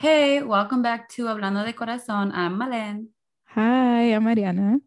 [0.00, 2.30] Hey, welcome back to Hablando de Corazón.
[2.32, 3.08] I'm Malen.
[3.46, 4.80] Hi, I'm Ariana.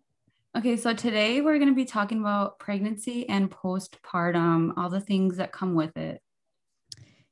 [0.57, 5.35] Okay, so today we're going to be talking about pregnancy and postpartum, all the things
[5.35, 6.21] that come with it.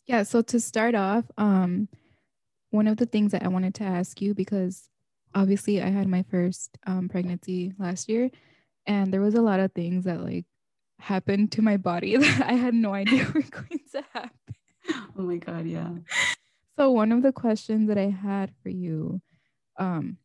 [0.05, 1.87] Yeah, so to start off, um,
[2.71, 4.89] one of the things that I wanted to ask you because
[5.33, 8.29] obviously I had my first um, pregnancy last year,
[8.87, 10.45] and there was a lot of things that like
[10.99, 14.55] happened to my body that I had no idea were going to happen.
[15.17, 15.91] Oh my god, yeah.
[16.79, 19.21] So one of the questions that I had for you,
[19.77, 20.15] um,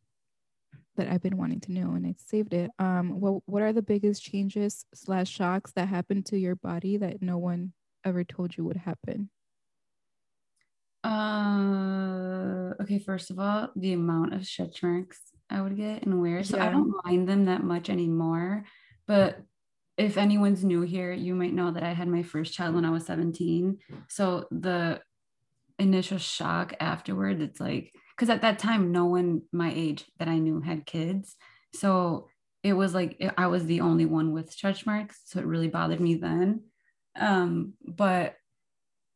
[0.95, 2.71] that I've been wanting to know, and I saved it.
[2.79, 7.21] Um, what what are the biggest changes slash shocks that happened to your body that
[7.21, 7.73] no one
[8.05, 9.29] ever told you would happen?
[11.03, 16.41] Uh, okay, first of all, the amount of stretch marks I would get and wear.
[16.45, 18.63] So I don't mind them that much anymore.
[19.07, 19.41] But
[19.97, 22.91] if anyone's new here, you might know that I had my first child when I
[22.91, 23.77] was 17.
[24.07, 25.01] So the
[25.79, 30.39] initial shock afterwards, it's like, because at that time, no one my age that I
[30.39, 31.35] knew had kids.
[31.73, 32.27] So
[32.63, 35.21] it was like I was the only one with stretch marks.
[35.25, 36.61] So it really bothered me then.
[37.19, 38.35] Um, but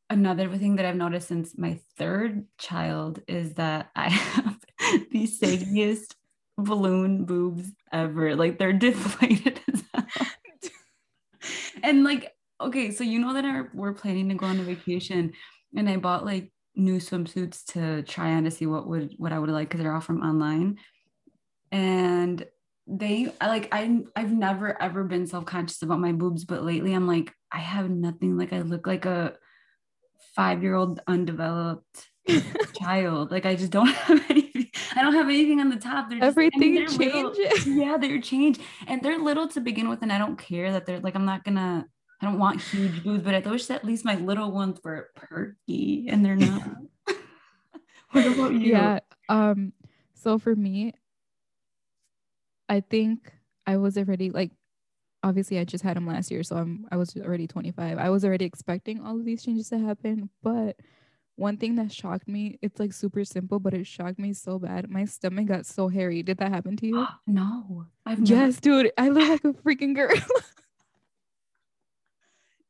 [0.10, 4.58] another thing that I've noticed since my third child is that I have
[5.12, 6.16] the saggiest
[6.58, 8.36] balloon boobs ever.
[8.36, 9.62] Like they're deflated
[11.84, 15.34] and like, okay, so you know that our, we're planning to go on a vacation,
[15.76, 19.40] and I bought like new swimsuits to try on to see what would what I
[19.40, 20.78] would like because they're all from online,
[21.72, 22.46] and
[22.88, 26.94] they I like I I've never ever been self conscious about my boobs, but lately
[26.94, 28.38] I'm like I have nothing.
[28.38, 29.36] Like I look like a
[30.36, 32.10] five year old undeveloped
[32.76, 33.32] child.
[33.32, 34.68] Like I just don't have anything.
[34.96, 36.10] I don't have anything on the top.
[36.10, 37.68] They're just, I mean, Everything they're little- changes.
[37.68, 41.00] yeah, they're changed, and they're little to begin with, and I don't care that they're
[41.00, 41.86] like I'm not gonna.
[42.22, 46.08] I don't want huge boobs, but I wish at least my little ones were perky,
[46.10, 46.64] and they're not.
[48.12, 48.72] what about you?
[48.72, 49.00] Yeah.
[49.30, 49.74] Um.
[50.14, 50.94] So for me,
[52.68, 53.32] I think
[53.66, 54.52] I was already like,
[55.24, 57.98] obviously I just had him last year, so I'm I was already 25.
[57.98, 60.76] I was already expecting all of these changes to happen, but
[61.40, 64.90] one thing that shocked me, it's like super simple, but it shocked me so bad.
[64.90, 66.22] My stomach got so hairy.
[66.22, 67.08] Did that happen to you?
[67.28, 68.46] no, I've never.
[68.46, 68.92] yes, dude.
[68.98, 70.16] I look like a freaking girl.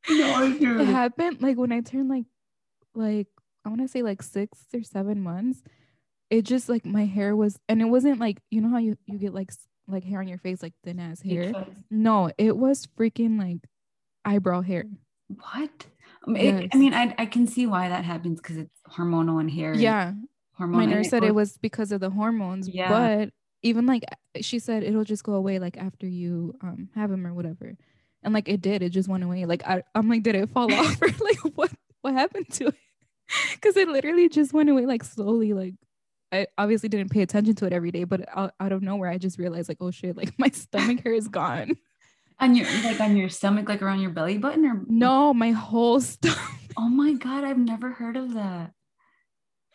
[0.10, 2.26] No, I it happened like when I turned like
[2.96, 3.28] like
[3.66, 5.62] I want to say like six or seven months.
[6.30, 9.18] It just like my hair was, and it wasn't like you know how you you
[9.18, 9.52] get like
[9.88, 11.52] like hair on your face like thin ass hair.
[11.90, 13.68] No, it was freaking like
[14.24, 14.86] eyebrow hair.
[15.28, 15.88] What?
[16.28, 19.42] I mean, it- I mean, I, I can see why that happens because it's hormonal
[19.42, 19.74] in hair.
[19.74, 20.14] Yeah,
[20.60, 20.72] hormonal.
[20.74, 22.68] my and nurse said it was because of the hormones.
[22.70, 22.90] Yeah.
[22.90, 23.30] but
[23.64, 24.04] even like
[24.42, 27.76] she said it'll just go away like after you um have him or whatever.
[28.24, 29.46] And like it did, it just went away.
[29.46, 31.72] Like I, I'm like, did it fall off or like what
[32.02, 32.76] what happened to it?
[33.54, 35.54] Because it literally just went away like slowly.
[35.54, 35.76] Like
[36.32, 39.18] I obviously didn't pay attention to it every day, but out, out of nowhere, I
[39.18, 41.78] just realized like, oh shit, like my stomach hair is gone.
[42.40, 46.00] on your like on your stomach, like around your belly button, or No, my whole
[46.02, 46.40] stomach.
[46.78, 48.74] Oh my god, I've never heard of that.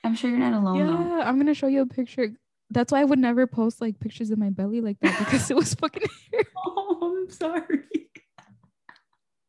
[0.04, 1.20] I'm sure you're not alone yeah, though.
[1.22, 2.32] I'm gonna show you a picture.
[2.70, 5.56] That's why I would never post like pictures of my belly like that because it
[5.56, 6.44] was fucking hair.
[6.66, 7.80] Oh, I'm sorry.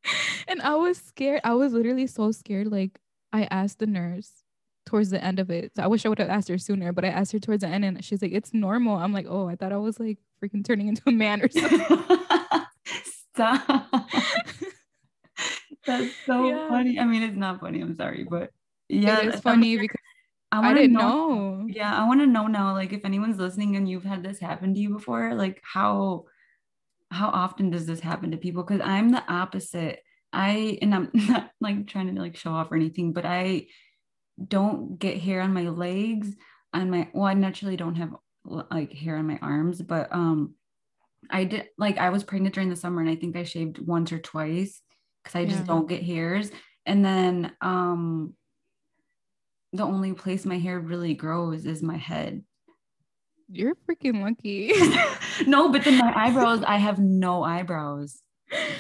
[0.48, 1.42] and I was scared.
[1.44, 2.68] I was literally so scared.
[2.72, 3.00] Like
[3.34, 4.32] I asked the nurse
[4.86, 5.72] towards the end of it.
[5.76, 7.68] So I wish I would have asked her sooner, but I asked her towards the
[7.68, 8.98] end and she's like, it's normal.
[8.98, 11.82] I'm like, oh, I thought I was like freaking turning into a man or something.
[13.34, 13.90] Stop.
[15.88, 16.68] That's so Yeah.
[16.70, 17.00] funny.
[17.00, 17.82] I mean, it's not funny.
[17.82, 18.52] I'm sorry, but
[18.90, 19.98] yeah, it is I'm funny because
[20.52, 21.66] I, I didn't know.
[21.68, 22.74] Yeah, I want to know now.
[22.74, 26.26] Like, if anyone's listening and you've had this happen to you before, like how
[27.12, 28.64] how often does this happen to people?
[28.64, 30.00] Because I'm the opposite.
[30.34, 33.68] I and I'm not like trying to like show off or anything, but I
[34.48, 36.36] don't get hair on my legs,
[36.74, 40.56] on my well, I naturally don't have like hair on my arms, but um
[41.30, 44.12] I did like I was pregnant during the summer and I think I shaved once
[44.12, 44.82] or twice
[45.24, 45.64] because I just Yeah.
[45.66, 46.52] don't get hairs.
[46.86, 48.36] And then um
[49.74, 52.44] the only place my hair really grows is my head.
[53.50, 54.72] You're freaking lucky.
[55.48, 58.22] no, but then my eyebrows, I have no eyebrows.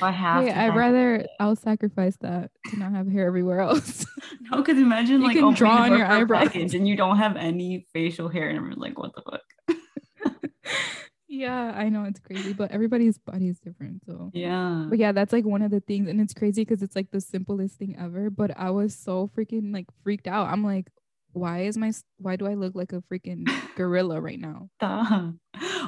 [0.01, 4.05] I have Hey, I'd rather I'll sacrifice that to not have hair everywhere else.
[4.41, 6.53] no, because imagine You like can draw on your eyebrows.
[6.53, 10.41] and you don't have any facial hair, and I'm like, what the fuck?
[11.27, 14.03] yeah, I know it's crazy, but everybody's body is different.
[14.05, 14.85] So Yeah.
[14.87, 17.21] But yeah, that's like one of the things, and it's crazy because it's like the
[17.21, 18.29] simplest thing ever.
[18.29, 20.47] But I was so freaking like freaked out.
[20.47, 20.87] I'm like,
[21.35, 23.43] why is my why do I look like a freaking
[23.75, 24.69] gorilla right now?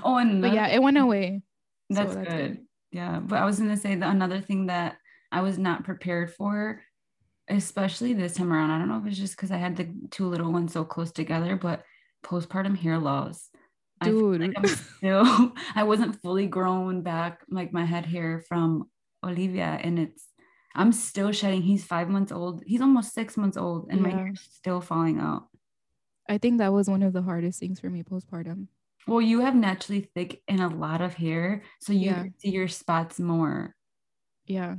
[0.03, 1.41] Oh, and But yeah, it went away.
[1.91, 2.37] so That's, that's good.
[2.37, 2.57] good.
[2.91, 3.19] Yeah.
[3.19, 4.97] But I was going to say that another thing that
[5.31, 6.81] I was not prepared for
[7.49, 8.71] especially this time around.
[8.71, 11.11] I don't know if it's just because I had the two little ones so close
[11.11, 11.83] together, but
[12.25, 13.49] postpartum hair loss.
[14.03, 14.43] Dude.
[14.43, 14.67] I, like
[14.97, 18.89] still, I wasn't fully grown back like my head hair from
[19.25, 20.25] Olivia, and it's
[20.77, 21.63] I'm still shedding.
[21.63, 22.63] He's five months old.
[22.65, 24.07] He's almost six months old, and yeah.
[24.07, 25.47] my hair's still falling out.
[26.29, 28.67] I think that was one of the hardest things for me postpartum.
[29.07, 32.23] Well, you have naturally thick and a lot of hair, so you yeah.
[32.37, 33.75] see your spots more.
[34.45, 34.75] Yeah.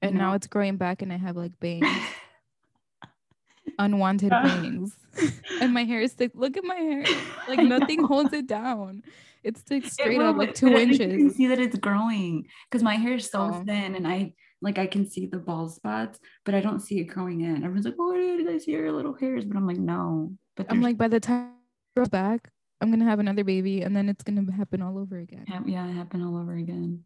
[0.00, 1.86] And now it's growing back and I have like bangs.
[3.78, 4.96] Unwanted bangs.
[5.60, 6.32] and my hair is thick.
[6.34, 7.04] Look at my hair.
[7.48, 9.02] Like nothing holds it down.
[9.42, 11.12] It's like straight it up like two inches.
[11.12, 13.64] You can see that it's growing because my hair is so oh.
[13.64, 17.04] thin and I like I can see the bald spots, but I don't see it
[17.04, 17.64] growing in.
[17.64, 20.80] Everyone's like, "Oh, did I see your little hairs?" But I'm like, "No." But I'm
[20.80, 22.50] like, by the time it grows back,
[22.80, 25.44] I'm gonna have another baby, and then it's gonna happen all over again.
[25.66, 27.04] Yeah, happen all over again.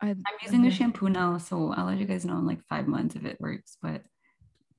[0.00, 2.86] I, am using a shampoo now, so I'll let you guys know in like five
[2.86, 3.78] months if it works.
[3.80, 4.02] But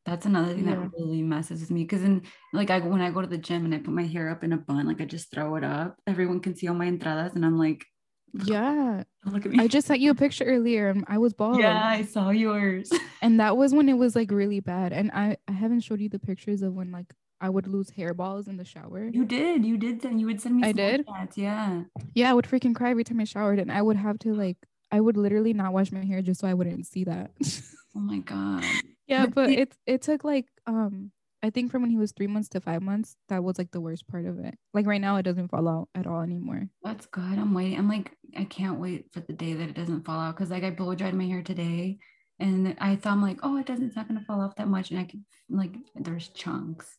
[0.06, 0.76] that's another thing yeah.
[0.76, 2.22] that really messes with me because in
[2.54, 4.54] like I when I go to the gym and I put my hair up in
[4.54, 5.98] a bun, like I just throw it up.
[6.06, 7.84] Everyone can see all my entradas, and I'm like,
[8.34, 9.04] yeah.
[9.26, 9.64] Look at me.
[9.64, 11.60] I just sent you a picture earlier and I was bald.
[11.60, 12.92] Yeah, I saw yours.
[13.22, 14.94] and that was when it was like really bad.
[14.94, 18.48] And I I haven't showed you the pictures of when like I would lose hairballs
[18.48, 19.10] in the shower.
[19.12, 19.66] You did.
[19.66, 21.06] You did send you would send me I did.
[21.08, 21.38] Chats.
[21.38, 21.84] Yeah.
[22.14, 24.58] Yeah, I would freaking cry every time I showered and I would have to like
[24.92, 27.32] I would literally not wash my hair just so I wouldn't see that.
[27.96, 28.64] oh my god.
[29.08, 31.12] Yeah, but it it took like um
[31.46, 33.82] I think from when he was three months to five months, that was like the
[33.82, 34.56] worst part of it.
[34.74, 36.68] Like right now, it doesn't fall out at all anymore.
[36.84, 37.22] That's good.
[37.22, 37.78] I'm waiting.
[37.78, 40.64] I'm like, I can't wait for the day that it doesn't fall out because like
[40.64, 42.00] I blow dried my hair today,
[42.40, 43.86] and I thought I'm like, oh, it doesn't.
[43.86, 46.98] It's not gonna fall off that much, and I can like there's chunks.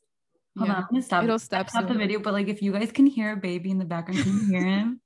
[0.57, 0.77] Hold yeah.
[0.77, 1.25] on, I'm gonna stop.
[1.25, 1.69] It'll stop.
[1.69, 4.23] Stop the video, but like if you guys can hear a baby in the background,
[4.23, 5.01] can you hear him?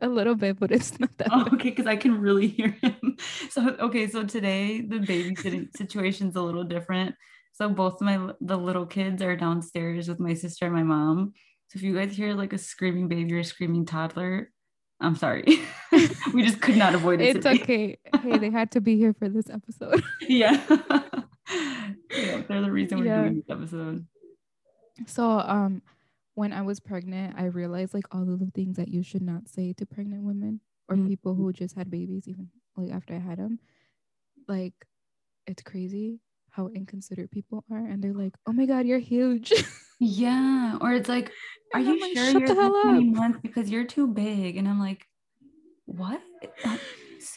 [0.00, 1.28] a little bit, but it's not that.
[1.30, 3.16] Oh, okay, because I can really hear him.
[3.50, 7.14] So okay, so today the babysitting situation's a little different.
[7.54, 11.34] So both my the little kids are downstairs with my sister and my mom.
[11.68, 14.50] So if you guys hear like a screaming baby or a screaming toddler,
[15.00, 15.44] I'm sorry.
[16.34, 17.36] we just could not avoid it.
[17.36, 17.98] It's okay.
[18.22, 20.02] Hey, they had to be here for this episode.
[20.20, 20.60] yeah.
[22.10, 22.42] yeah.
[22.48, 23.22] They're the reason we're yeah.
[23.22, 24.04] doing this episode.
[25.06, 25.82] So um
[26.34, 29.48] when I was pregnant, I realized like all of the things that you should not
[29.48, 31.06] say to pregnant women or mm-hmm.
[31.06, 33.60] people who just had babies, even like after I had them.
[34.48, 34.74] Like,
[35.46, 36.18] it's crazy
[36.54, 39.52] how inconsiderate people are and they're like oh my god you're huge.
[40.00, 41.30] Yeah or it's like
[41.72, 44.56] are you like, sure you're the hell because you're too big?
[44.56, 45.06] And i'm like
[45.86, 46.20] what?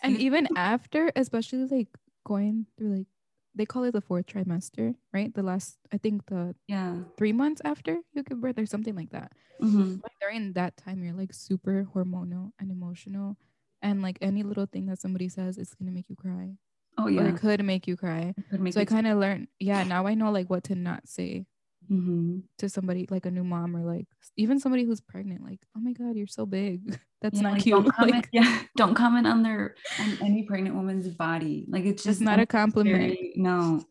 [0.03, 1.87] And even after especially like
[2.25, 3.07] going through like
[3.55, 5.33] they call it the fourth trimester right?
[5.33, 6.97] The last i think the yeah.
[7.17, 9.31] three months after you give birth or something like that.
[9.61, 10.05] Mm-hmm.
[10.21, 13.37] during that time you're like super hormonal and emotional
[13.81, 16.57] and like any little thing that somebody says it's gonna make you cry
[16.97, 17.27] Oh yeah.
[17.27, 18.33] It could make you cry.
[18.51, 21.45] Make so I kind of learned, yeah, now I know like what to not say
[21.91, 22.39] mm-hmm.
[22.57, 25.93] to somebody like a new mom or like even somebody who's pregnant, like, oh my
[25.93, 26.99] God, you're so big.
[27.21, 27.75] That's yeah, not like, cute.
[27.83, 31.65] Don't comment, like, yeah, don't comment on their on any pregnant woman's body.
[31.67, 33.17] Like it's just it's not a compliment.
[33.35, 33.83] no.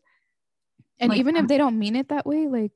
[0.99, 2.71] And like, even if they don't mean it that way, like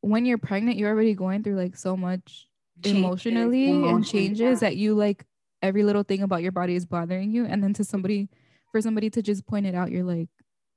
[0.00, 2.48] when you're pregnant, you're already going through like so much
[2.84, 4.68] emotionally and changes yeah.
[4.68, 5.24] that you like
[5.62, 7.44] every little thing about your body is bothering you.
[7.44, 8.30] And then to somebody
[8.70, 10.28] for somebody to just point it out, you're like,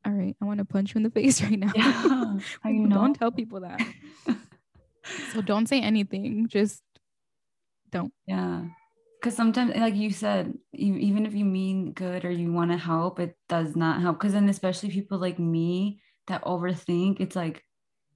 [0.06, 1.72] all right, I want to punch you in the face right now.
[1.76, 2.38] Yeah,
[2.90, 3.82] Don't tell people that.
[5.34, 6.48] so don't say anything.
[6.48, 6.82] Just
[7.92, 8.14] don't.
[8.26, 8.66] Yeah.
[9.20, 12.78] Because sometimes, like you said, you, even if you mean good or you want to
[12.78, 14.20] help, it does not help.
[14.20, 17.64] Because then, especially people like me that overthink, it's like,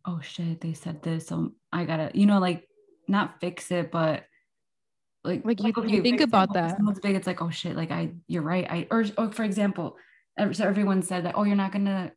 [0.05, 1.27] oh shit, they said this.
[1.27, 2.67] So I gotta, you know, like
[3.07, 4.25] not fix it, but
[5.27, 6.77] like like you, okay, you think about that.
[6.77, 9.98] someone's big it's like oh shit like i you're right i or, or for example
[10.53, 12.12] so everyone said that oh you're not gonna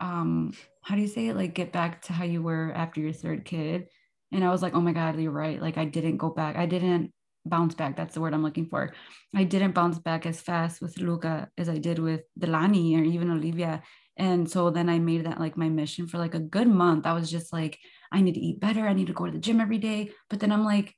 [0.00, 1.36] um how do you say it?
[1.36, 3.88] Like get back to how you were after your third kid.
[4.32, 6.66] And i was like oh my god you're right like i didn't go back i
[6.66, 7.12] didn't
[7.46, 8.92] bounce back that's the word i'm looking for.
[9.34, 13.30] I didn't bounce back as fast with luca as i did with delani or even
[13.30, 13.82] olivia.
[14.16, 17.06] And so then i made that like my mission for like a good month.
[17.06, 17.78] I was just like
[18.12, 20.10] i need to eat better i need to go to the gym every day.
[20.28, 20.94] But then i'm like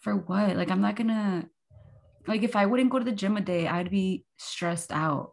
[0.00, 0.56] for what?
[0.56, 1.48] Like, I'm not gonna,
[2.26, 5.32] like, if I wouldn't go to the gym a day, I'd be stressed out.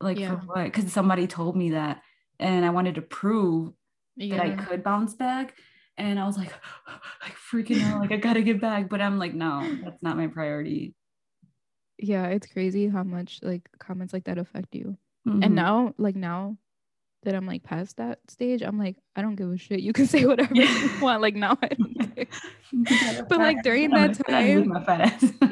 [0.00, 0.30] Like, yeah.
[0.30, 0.64] for what?
[0.64, 2.02] Because somebody told me that.
[2.38, 3.72] And I wanted to prove
[4.16, 4.36] yeah.
[4.36, 5.54] that I could bounce back.
[5.96, 6.52] And I was like,
[7.22, 8.88] like freaking out, like, I gotta get back.
[8.88, 10.94] But I'm like, no, that's not my priority.
[11.98, 14.96] Yeah, it's crazy how much like comments like that affect you.
[15.28, 15.42] Mm-hmm.
[15.42, 16.56] And now, like, now
[17.22, 19.80] that I'm like past that stage, I'm like, I don't give a shit.
[19.80, 20.70] You can say whatever yeah.
[20.70, 21.22] you want.
[21.22, 23.24] Like now I don't care.
[23.28, 24.72] but like during that time,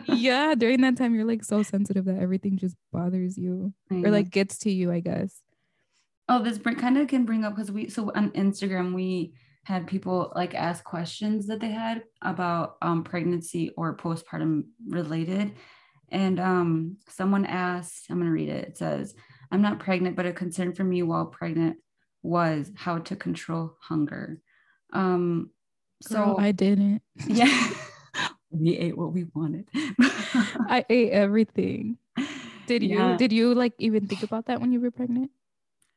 [0.06, 4.30] yeah, during that time, you're like so sensitive that everything just bothers you or like
[4.30, 5.40] gets to you, I guess.
[6.28, 9.32] Oh, this kind of can bring up because we so on Instagram we
[9.68, 15.52] had people like ask questions that they had about um, pregnancy or postpartum related.
[16.10, 18.68] And um, someone asked, I'm going to read it.
[18.68, 19.14] It says,
[19.50, 21.78] I'm not pregnant, but a concern for me while pregnant
[22.22, 24.40] was how to control hunger.
[24.92, 25.50] Um,
[26.02, 27.02] so Girl, I didn't.
[27.26, 27.70] Yeah.
[28.50, 29.68] we ate what we wanted.
[29.74, 31.98] I ate everything.
[32.66, 33.16] Did you yeah.
[33.16, 35.30] did you like even think about that when you were pregnant?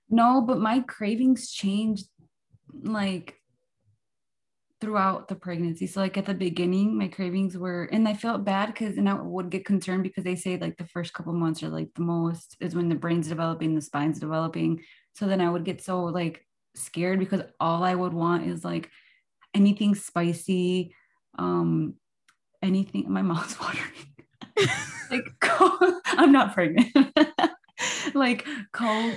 [0.10, 2.08] No, but my cravings changed
[2.84, 3.41] like
[4.82, 5.86] throughout the pregnancy.
[5.86, 9.14] So like at the beginning, my cravings were, and I felt bad because, and I
[9.14, 12.58] would get concerned because they say like the first couple months are like the most
[12.60, 14.84] is when the brain's developing, the spine's developing.
[15.14, 16.46] So then I would get so like
[16.76, 18.90] scared because all I would want is like
[19.54, 20.96] anything spicy,
[21.38, 21.94] um,
[22.64, 23.06] anything.
[23.08, 23.84] My mouth's watering.
[25.12, 25.28] like
[26.06, 26.96] I'm not pregnant.
[28.16, 29.16] like cold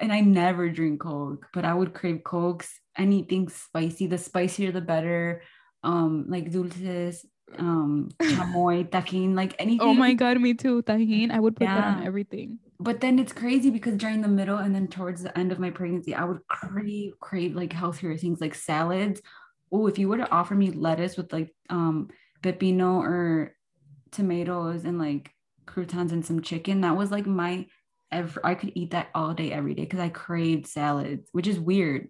[0.00, 4.06] and I never drink Coke, but I would crave Cokes, anything spicy.
[4.06, 5.42] The spicier, the better.
[5.82, 7.24] Um, like dulces,
[7.58, 9.80] um, chamoy, Tajín, like anything.
[9.80, 10.82] Oh my god, me too.
[10.82, 11.74] Tajín, I would put yeah.
[11.76, 12.58] that on everything.
[12.78, 15.70] But then it's crazy because during the middle and then towards the end of my
[15.70, 19.20] pregnancy, I would crave crave like healthier things like salads.
[19.72, 22.08] Oh, if you were to offer me lettuce with like um
[22.42, 23.54] pepino or
[24.12, 25.30] tomatoes and like
[25.66, 27.66] croutons and some chicken, that was like my
[28.12, 31.58] every, I could eat that all day, every day because I craved salads, which is
[31.58, 32.08] weird.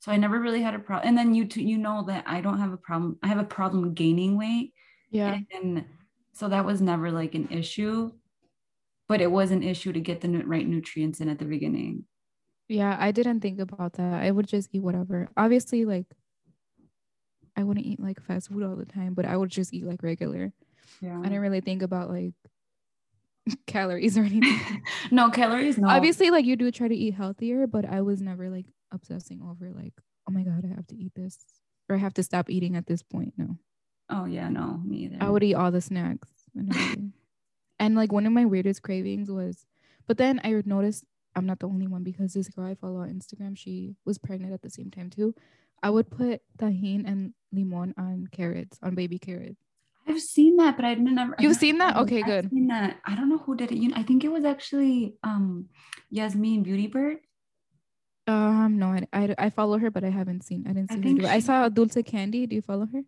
[0.00, 1.08] So I never really had a problem.
[1.08, 3.18] And then you t- you know that I don't have a problem.
[3.22, 4.72] I have a problem gaining weight.
[5.10, 5.38] Yeah.
[5.52, 5.84] And
[6.32, 8.12] so that was never like an issue,
[9.08, 12.04] but it was an issue to get the right nutrients in at the beginning.
[12.68, 14.22] Yeah, I didn't think about that.
[14.22, 15.28] I would just eat whatever.
[15.36, 16.06] Obviously, like
[17.56, 20.02] I wouldn't eat like fast food all the time, but I would just eat like
[20.02, 20.52] regular.
[21.02, 21.18] Yeah.
[21.18, 22.32] I didn't really think about like
[23.66, 24.82] calories or anything.
[25.10, 25.78] no calories.
[25.78, 25.88] No.
[25.88, 29.70] Obviously, like you do try to eat healthier, but I was never like obsessing over
[29.70, 29.94] like,
[30.28, 31.38] oh my god, I have to eat this
[31.88, 33.34] or I have to stop eating at this point.
[33.36, 33.56] No.
[34.08, 35.16] Oh yeah, no, me either.
[35.20, 37.12] I would eat all the snacks and
[37.78, 39.66] and like one of my weirdest cravings was,
[40.06, 41.04] but then I noticed
[41.36, 44.52] I'm not the only one because this girl I follow on Instagram, she was pregnant
[44.52, 45.34] at the same time too.
[45.82, 49.62] I would put Tajín and limon on carrots, on baby carrots.
[50.10, 51.36] I've seen that, but I didn't ever.
[51.38, 51.96] You've seen that?
[51.96, 52.50] Okay, I've good.
[52.50, 52.98] Seen that.
[53.06, 53.78] I don't know who did it.
[53.78, 55.66] You know, I think it was actually um
[56.10, 57.18] Yasmin Beauty Bird.
[58.26, 60.64] Um, no, I, I, I follow her, but I haven't seen.
[60.68, 61.18] I didn't see I her.
[61.18, 62.46] Do I saw Dulce Candy.
[62.46, 63.02] Do you follow her?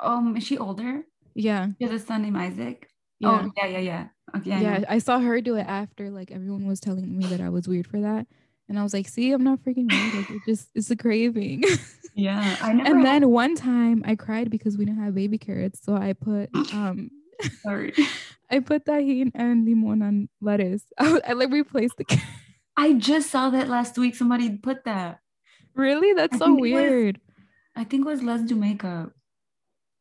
[0.00, 1.02] Um, is she older?
[1.34, 1.68] Yeah.
[1.78, 2.88] She has a son named Isaac.
[3.20, 3.46] Yeah.
[3.46, 4.06] Oh, yeah, yeah, yeah.
[4.36, 7.40] Okay, yeah, I, I saw her do it after like everyone was telling me that
[7.40, 8.26] I was weird for that.
[8.72, 10.14] And I was like, see, I'm not freaking weird.
[10.14, 11.62] Like, it just it's a craving.
[12.14, 12.56] Yeah.
[12.60, 15.80] I never and then one time I cried because we didn't have baby carrots.
[15.82, 17.10] So I put um
[17.62, 17.94] sorry.
[18.50, 20.84] I put Tajín and limon on lettuce.
[20.98, 22.20] I, I like replaced the.
[22.76, 24.14] I just saw that last week.
[24.14, 25.20] Somebody put that.
[25.74, 26.12] Really?
[26.12, 27.18] That's I so weird.
[27.26, 29.12] Was, I think it was Do Makeup.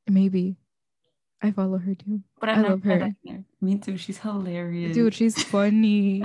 [0.10, 0.58] Maybe.
[1.42, 2.22] I follow her too.
[2.42, 3.16] But I've I love her.
[3.62, 3.96] Me too.
[3.96, 4.94] She's hilarious.
[4.94, 6.22] Dude, she's funny.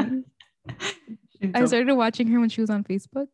[1.54, 3.28] I started watching her when she was on Facebook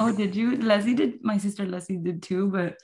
[0.00, 0.56] oh, did you?
[0.56, 1.22] Leslie did.
[1.22, 2.76] My sister Leslie did too, but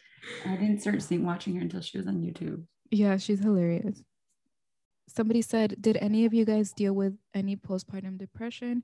[0.45, 2.65] I didn't start seeing watching her until she was on YouTube.
[2.91, 4.03] Yeah, she's hilarious.
[5.09, 8.83] Somebody said, "Did any of you guys deal with any postpartum depression?"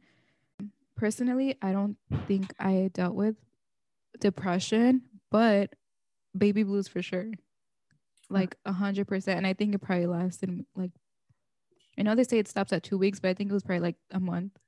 [0.97, 3.37] Personally, I don't think I dealt with
[4.21, 5.75] depression, but
[6.37, 7.33] baby blues for sure,
[8.31, 9.39] like a hundred percent.
[9.39, 10.91] And I think it probably lasted like.
[11.97, 13.83] I know they say it stops at two weeks, but I think it was probably
[13.83, 14.59] like a month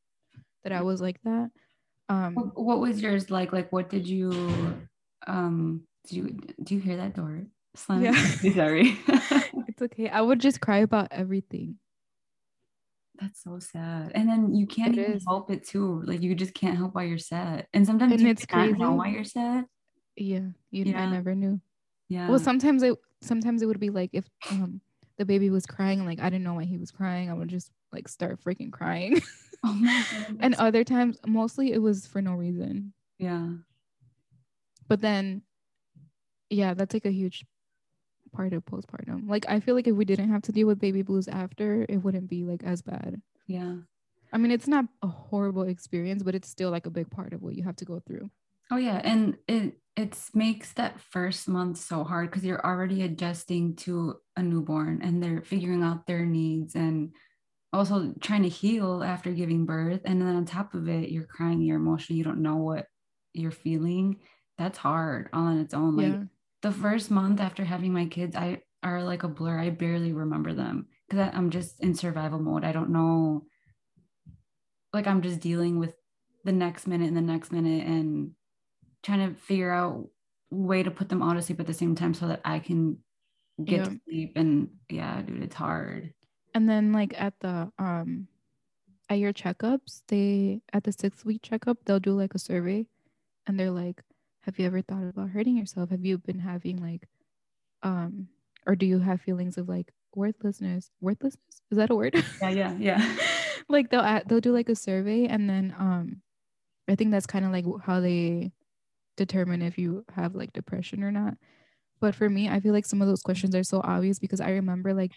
[0.66, 1.50] that I was like that.
[2.08, 3.52] Um, what was yours like?
[3.52, 4.30] Like, what did you,
[5.28, 7.46] um, do you, do you hear that door
[7.76, 8.02] slam?
[8.02, 8.12] Yeah.
[8.54, 8.98] Sorry.
[9.68, 10.08] it's okay.
[10.08, 11.76] I would just cry about everything.
[13.20, 14.10] That's so sad.
[14.16, 15.24] And then you can't it even is.
[15.24, 16.02] help it too.
[16.04, 17.68] Like you just can't help why you're sad.
[17.72, 18.82] And sometimes and you it's can't crazy.
[18.82, 19.66] know why you're sad.
[20.16, 20.48] Yeah.
[20.72, 21.00] You yeah.
[21.00, 21.60] I never knew.
[22.08, 22.28] Yeah.
[22.28, 24.80] Well, sometimes it sometimes it would be like if um
[25.16, 27.30] the baby was crying, like I didn't know why he was crying.
[27.30, 29.22] I would just like start freaking crying.
[29.66, 32.92] Oh and other times, mostly it was for no reason.
[33.18, 33.48] Yeah.
[34.88, 35.42] But then,
[36.50, 37.44] yeah, that's like a huge
[38.32, 39.28] part of postpartum.
[39.28, 41.96] Like, I feel like if we didn't have to deal with baby blues after, it
[41.98, 43.20] wouldn't be like as bad.
[43.48, 43.76] Yeah.
[44.32, 47.42] I mean, it's not a horrible experience, but it's still like a big part of
[47.42, 48.30] what you have to go through.
[48.70, 53.76] Oh yeah, and it it makes that first month so hard because you're already adjusting
[53.76, 57.12] to a newborn and they're figuring out their needs and
[57.76, 60.00] also trying to heal after giving birth.
[60.04, 62.86] And then on top of it you're crying you're emotional you don't know what
[63.32, 64.16] you're feeling.
[64.58, 65.96] That's hard all on its own.
[65.96, 66.22] Like yeah.
[66.62, 69.58] the first month after having my kids i are like a blur.
[69.58, 72.64] I barely remember them because i'm just in survival mode.
[72.64, 73.44] I don't know.
[74.92, 75.94] Like i'm just dealing with
[76.44, 78.30] the next minute and the next minute and
[79.02, 80.08] trying to figure out
[80.50, 82.98] way to put them all to sleep at the same time so that I can
[83.62, 83.84] get Yeah.
[83.84, 84.32] to sleep.
[84.36, 86.12] And yeah dude it's hard
[86.56, 88.28] And then like at the um
[89.10, 92.86] at your checkups, they at the six week checkup, they'll do like a survey
[93.46, 94.00] and they're like,
[94.40, 95.90] Have you ever thought about hurting yourself?
[95.90, 97.08] Have you been having like
[97.82, 98.28] um
[98.66, 100.90] or do you have feelings of like worthlessness?
[101.02, 101.60] Worthlessness?
[101.70, 102.14] Is that a word?
[102.40, 103.16] yeah yeah yeah
[103.68, 106.22] like they'll a- they'll do like a survey and then um
[106.88, 108.52] I think that's kind of like how they
[109.18, 111.34] determine if you have like depression or not.
[112.00, 114.50] But for me, I feel like some of those questions are so obvious because I
[114.52, 115.12] remember like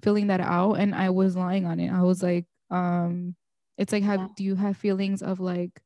[0.00, 1.90] filling that out and I was lying on it.
[1.90, 3.34] I was like, um,
[3.76, 4.28] it's like have Yeah.
[4.36, 5.80] do you have feelings of like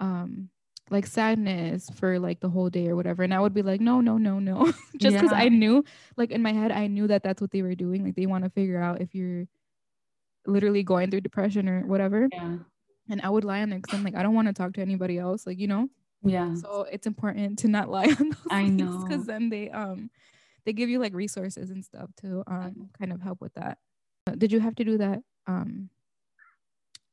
[0.00, 0.48] um
[0.90, 4.00] like sadness for like the whole day or whatever and i would be like no
[4.00, 4.64] no no no
[4.98, 5.38] just because Yeah.
[5.38, 5.84] i knew
[6.16, 8.44] like in my head i knew that that's what they were doing like they want
[8.44, 9.46] to figure out if you're
[10.46, 12.56] literally going through depression or whatever yeah
[13.10, 14.80] and i would lie on there because i'm like i don't want to talk to
[14.80, 15.88] anybody else like you know
[16.24, 19.04] yeah so it's important to not lie on those I know.
[19.06, 20.10] because then they um
[20.64, 23.78] they give you like resources and stuff to um kind of help with that.
[24.26, 25.90] Uh, did you have to do that um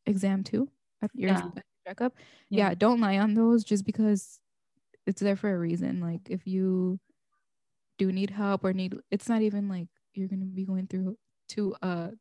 [0.06, 0.70] exam too?
[1.02, 1.52] At your Yeah.
[1.88, 2.14] checkup?
[2.50, 2.70] Yeah.
[2.70, 4.40] yeah don't lie on those just because
[5.06, 6.02] it's there for a reason.
[6.02, 7.00] Like if you
[7.98, 11.18] do need help or need it's not even like you're gonna be going through
[11.50, 12.12] to a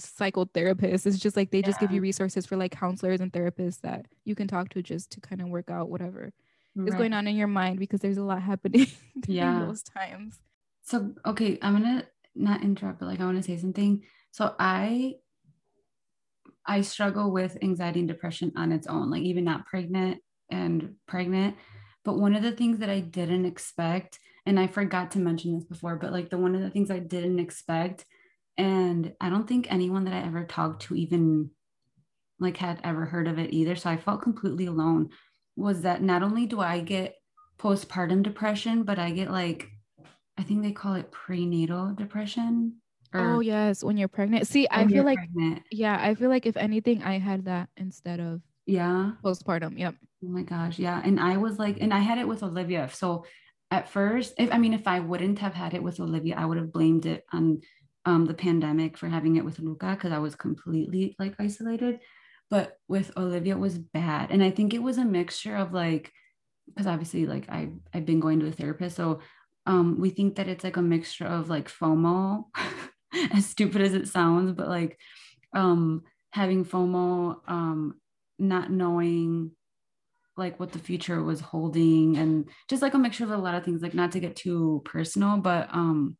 [0.00, 1.06] psychotherapist.
[1.06, 4.34] It's just like they just give you resources for like counselors and therapists that you
[4.34, 6.32] can talk to just to kind of work out whatever
[6.84, 8.86] is going on in your mind because there's a lot happening
[9.20, 9.66] during Yeah.
[9.66, 10.40] those times
[10.82, 14.02] So okay, I'm gonna not interrupt, but like I want to say something.
[14.30, 15.16] So I
[16.66, 21.56] I struggle with anxiety and depression on its own, like even not pregnant and pregnant.
[22.04, 25.64] But one of the things that I didn't expect, and I forgot to mention this
[25.64, 28.04] before, but like the one of the things I didn't expect,
[28.56, 31.50] and I don't think anyone that I ever talked to even
[32.38, 33.76] like had ever heard of it either.
[33.76, 35.10] So I felt completely alone.
[35.56, 37.16] Was that not only do I get
[37.58, 39.68] postpartum depression, but I get like
[40.38, 42.76] I think they call it prenatal depression.
[43.14, 45.62] oh yes when you're pregnant see i feel like pregnant.
[45.70, 49.12] yeah i feel like if anything i had that instead of yeah.
[49.24, 51.00] postpartum yep Oh my gosh, yeah.
[51.04, 52.88] And I was like, and I had it with Olivia.
[52.92, 53.24] So
[53.70, 56.56] at first, if I mean, if I wouldn't have had it with Olivia, I would
[56.56, 57.60] have blamed it on
[58.06, 62.00] um, the pandemic for having it with Luca because I was completely like isolated.
[62.50, 66.12] But with Olivia, was bad, and I think it was a mixture of like,
[66.68, 69.20] because obviously, like I I've been going to a therapist, so
[69.66, 72.44] um, we think that it's like a mixture of like FOMO,
[73.32, 74.98] as stupid as it sounds, but like
[75.52, 77.94] um, having FOMO, um,
[78.38, 79.50] not knowing
[80.36, 83.64] like what the future was holding and just like a mixture of a lot of
[83.64, 86.16] things like not to get too personal but um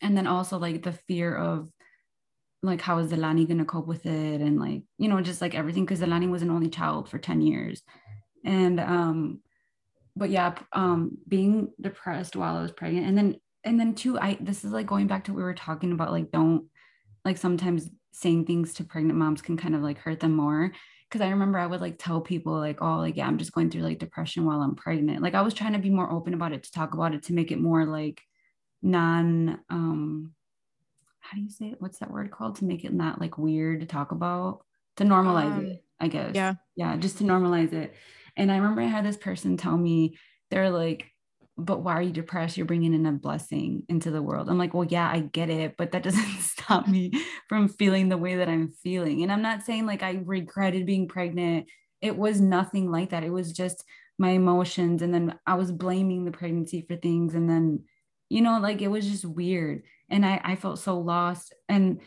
[0.00, 1.68] and then also like the fear of
[2.66, 4.40] like how is Delani gonna cope with it?
[4.40, 7.40] And like you know just like everything because Delani was an only child for 10
[7.40, 7.82] years.
[8.44, 9.40] And um
[10.14, 13.06] but yeah um being depressed while I was pregnant.
[13.06, 15.54] And then and then too I this is like going back to what we were
[15.54, 16.66] talking about like don't
[17.24, 20.72] like sometimes saying things to pregnant moms can kind of like hurt them more.
[21.08, 23.70] Because I remember I would like tell people like, oh, like yeah, I'm just going
[23.70, 25.22] through like depression while I'm pregnant.
[25.22, 27.32] Like I was trying to be more open about it to talk about it to
[27.34, 28.22] make it more like
[28.82, 30.32] non um
[31.28, 31.80] how do you say it?
[31.80, 32.56] What's that word called?
[32.56, 34.64] To make it not like weird to talk about,
[34.96, 36.34] to normalize Um, it, I guess.
[36.34, 36.54] yeah.
[36.76, 37.94] Yeah, just to normalize it.
[38.36, 40.16] And I remember I had this person tell me,
[40.50, 41.10] they're like,
[41.58, 42.56] but why are you depressed?
[42.56, 44.48] You're bringing in a blessing into the world.
[44.50, 47.12] I'm like, well, yeah, I get it, but that doesn't stop me
[47.48, 49.22] from feeling the way that I'm feeling.
[49.22, 51.66] And I'm not saying like I regretted being pregnant.
[52.02, 53.24] It was nothing like that.
[53.24, 53.82] It was just
[54.18, 55.00] my emotions.
[55.00, 57.34] And then I was blaming the pregnancy for things.
[57.34, 57.84] And then,
[58.28, 59.82] you know, like it was just weird.
[60.08, 61.54] And I, I felt so lost.
[61.68, 62.00] And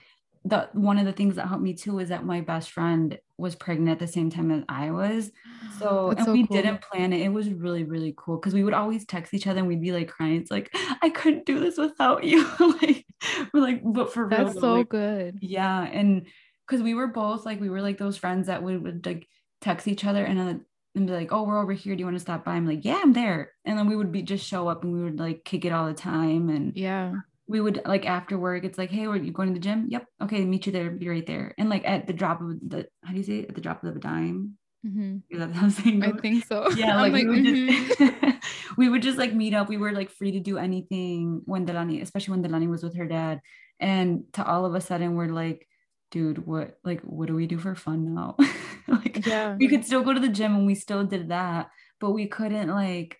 [0.45, 3.55] the one of the things that helped me too is that my best friend was
[3.55, 5.31] pregnant at the same time as I was.
[5.79, 6.57] So That's and so we cool.
[6.57, 7.21] didn't plan it.
[7.21, 9.93] It was really, really cool because we would always text each other and we'd be
[9.93, 10.35] like crying.
[10.35, 10.69] It's like,
[11.01, 12.45] I couldn't do this without you.
[12.81, 13.05] like,
[13.53, 14.45] we're like, but for real.
[14.45, 15.39] That's so like, good.
[15.41, 15.83] yeah.
[15.83, 16.27] And
[16.67, 19.25] because we were both like, we were like those friends that would, would like
[19.61, 20.53] text each other and, uh,
[20.99, 21.95] and be like, oh, we're over here.
[21.95, 22.53] Do you want to stop by?
[22.53, 23.51] I'm like, yeah, I'm there.
[23.65, 25.87] And then we would be just show up and we would like kick it all
[25.87, 26.49] the time.
[26.49, 27.13] And Yeah.
[27.47, 29.87] we would like after work, it's like, hey, are you going to the gym?
[29.89, 30.05] Yep.
[30.23, 30.91] Okay, meet you there.
[30.91, 31.55] Be right there.
[31.57, 33.49] And like at the drop of the, how do you say it?
[33.49, 34.57] At the drop of a dime.
[34.83, 36.69] hmm Is that how I'm saying I think so.
[36.75, 37.97] yeah I'm like, we, would mhm.
[37.97, 41.65] just, we would just like meet up we were like free to do anything when
[41.65, 43.41] Delani especially when Delani was with her dad
[43.79, 45.67] and to all of a sudden we're like
[46.11, 48.37] dude what like what do we do for fun now
[49.03, 49.55] like yeah.
[49.55, 52.69] we could still go to the gym and we still did that but we couldn't
[52.69, 53.17] like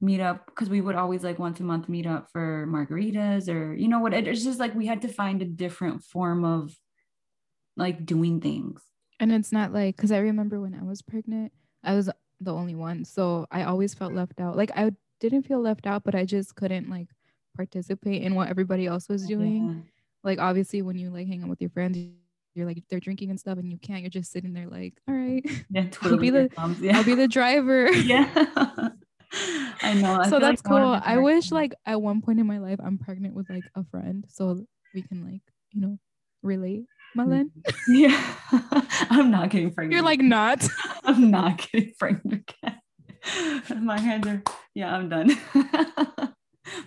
[0.00, 3.74] meet up because we would always like once a month meet up for margaritas or
[3.74, 6.76] you know what it's just like we had to find a different form of
[7.76, 8.82] like doing things
[9.18, 11.52] And it's not like because I remember when I was pregnant,
[11.82, 14.56] I was the only one, so I always felt left out.
[14.56, 17.08] Like I didn't feel left out, but I just couldn't like
[17.56, 19.66] participate in what everybody else was doing.
[19.66, 19.90] Yeah.
[20.22, 21.96] Like obviously, when you like hang out with your friends,
[22.56, 24.00] you're like they're drinking and stuff, and you can't.
[24.00, 26.96] You're just sitting there like, all right, yeah, I'll be the yeah.
[26.96, 27.88] I'll be the driver.
[28.06, 28.28] Yeah.
[29.82, 30.20] I know.
[30.20, 31.00] I so that's like cool.
[31.02, 34.24] I wish like at one point in my life I'm pregnant with like a friend,
[34.28, 34.64] so
[34.94, 35.42] we can like
[35.72, 35.98] you know
[36.42, 36.84] relate.
[37.16, 37.32] Mm-hmm.
[37.32, 37.50] Malen?
[37.88, 38.34] Yeah.
[39.10, 39.92] I'm not getting pregnant.
[39.92, 40.66] You're like not.
[41.04, 43.84] I'm not getting pregnant again.
[43.84, 44.42] My hands are
[44.74, 45.36] yeah, I'm done.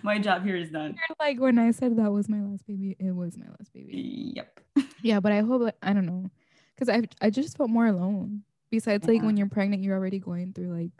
[0.02, 0.94] my job here is done.
[0.96, 4.32] You're like when I said that was my last baby, it was my last baby.
[4.36, 4.60] Yep.
[5.02, 6.30] Yeah, but I hope like, I don't know.
[6.78, 8.42] Cause I I just felt more alone.
[8.70, 9.14] Besides, yeah.
[9.14, 10.92] like when you're pregnant, you're already going through like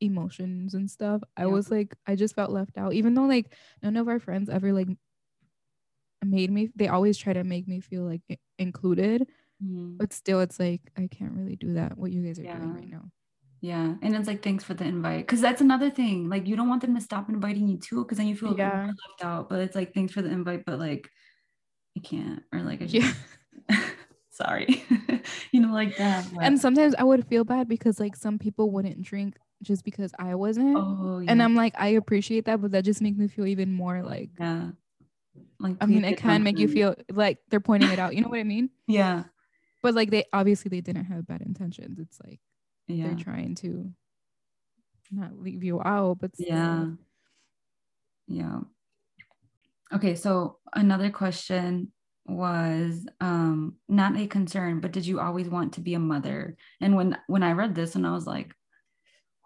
[0.00, 1.22] emotions and stuff.
[1.36, 1.46] I yeah.
[1.46, 4.72] was like, I just felt left out, even though like none of our friends ever
[4.72, 4.88] like
[6.24, 8.22] made me they always try to make me feel like
[8.58, 9.26] included
[9.62, 9.96] mm-hmm.
[9.96, 12.56] but still it's like i can't really do that what you guys are yeah.
[12.56, 13.02] doing right now
[13.60, 16.68] yeah and it's like thanks for the invite because that's another thing like you don't
[16.68, 18.86] want them to stop inviting you too because then you feel yeah.
[18.86, 21.08] left out but it's like thanks for the invite but like
[21.96, 23.16] i can't or like i just
[23.68, 23.80] yeah.
[24.30, 24.84] sorry
[25.52, 26.44] you know like that but.
[26.44, 30.34] and sometimes i would feel bad because like some people wouldn't drink just because i
[30.34, 31.30] wasn't oh, yeah.
[31.30, 34.30] and i'm like i appreciate that but that just makes me feel even more like
[34.38, 34.70] yeah
[35.58, 38.14] like I mean, it can make you feel like they're pointing it out.
[38.14, 38.70] You know what I mean?
[38.88, 39.24] Yeah.
[39.82, 41.98] But like they obviously they didn't have bad intentions.
[41.98, 42.40] It's like
[42.86, 43.06] yeah.
[43.06, 43.90] they're trying to
[45.10, 46.48] not leave you out, but still.
[46.48, 46.86] yeah.
[48.26, 48.60] Yeah.
[49.92, 51.92] Okay, so another question
[52.26, 56.56] was um not a concern, but did you always want to be a mother?
[56.80, 58.54] And when when I read this and I was like,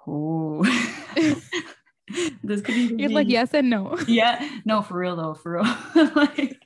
[0.06, 0.62] oh
[2.44, 3.98] this could even You're be, like yes and no.
[4.06, 4.46] Yeah.
[4.64, 5.76] No, for real though, for real.
[6.14, 6.60] like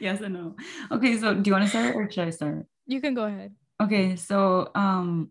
[0.00, 0.56] yes and no.
[0.92, 2.66] Okay, so do you want to start or should I start?
[2.86, 3.54] You can go ahead.
[3.82, 5.30] Okay, so um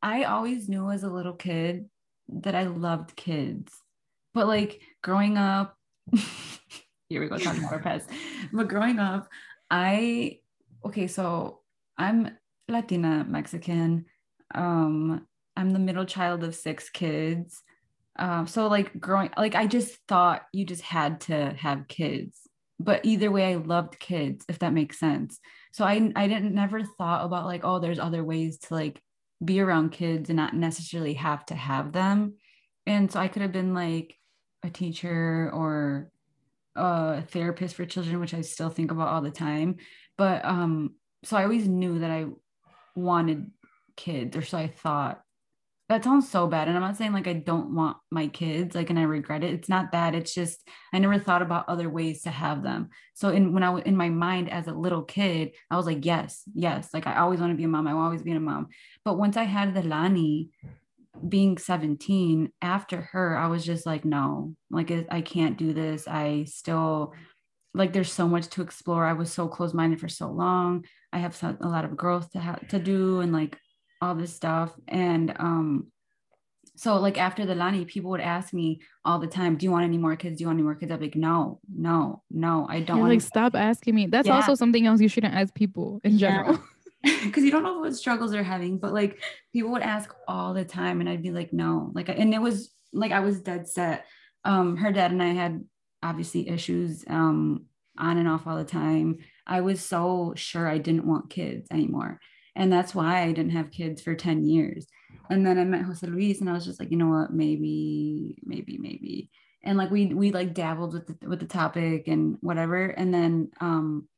[0.00, 1.86] I always knew as a little kid
[2.28, 3.72] that I loved kids.
[4.32, 5.77] But like growing up,
[7.08, 8.06] here we go talking about our pets.
[8.52, 9.28] But growing up,
[9.70, 10.38] I
[10.84, 11.60] okay, so
[11.96, 12.36] I'm
[12.68, 14.06] Latina Mexican.
[14.54, 17.62] Um, I'm the middle child of six kids.
[18.18, 22.38] Um, so like growing, like I just thought you just had to have kids.
[22.80, 25.38] But either way, I loved kids, if that makes sense.
[25.72, 29.00] So I I didn't never thought about like, oh, there's other ways to like
[29.44, 32.34] be around kids and not necessarily have to have them.
[32.86, 34.17] And so I could have been like
[34.62, 36.10] a teacher or
[36.74, 39.76] a therapist for children, which I still think about all the time.
[40.16, 40.94] But um,
[41.24, 42.26] so I always knew that I
[42.94, 43.50] wanted
[43.96, 45.20] kids, or so I thought.
[45.88, 48.90] That sounds so bad and i'm not saying like i don't want my kids like
[48.90, 49.54] and i regret it.
[49.54, 52.90] It's not that it's just i never thought about other ways to have them.
[53.14, 56.04] So in when i was in my mind as a little kid i was like
[56.04, 56.90] yes yes.
[56.92, 58.66] Like i always want to be a mom i will always be a mom.
[59.02, 60.50] But once i had Delani
[61.28, 66.44] being 17 after her i was just like no like i can't do this i
[66.44, 67.12] still
[67.74, 71.36] like there's so much to explore i was so close-minded for so long i have
[71.60, 73.58] a lot of growth to have to do and like
[74.00, 74.74] all this stuff.
[74.86, 75.88] And um,
[76.76, 79.98] so like after Delani, people would ask me all the time, "Do you want any
[79.98, 80.38] more kids?
[80.38, 83.20] Do you want any more kids?" I'm like, "No, no, no, I don't." You're like,
[83.20, 84.06] stop asking me.
[84.06, 84.36] That's yeah.
[84.36, 86.62] also something else you shouldn't ask people in general.
[87.24, 90.64] Because you don't know what struggles they're having, but like people would ask all the
[90.64, 94.06] time, and I'd be like, "No," like, and it was like I was dead set.
[94.44, 95.64] Um, her dad and I had
[96.02, 97.66] obviously issues um
[97.98, 99.18] on and off all the time.
[99.46, 102.20] I was so sure I didn't want kids anymore.
[102.54, 104.86] And that's why I didn't have kids for 10 years.
[105.30, 108.36] And then I met Jose Luis and I was just like, you know what, maybe,
[108.44, 109.30] maybe, maybe.
[109.64, 112.86] And like we we like dabbled with the with the topic and whatever.
[112.86, 114.08] And then um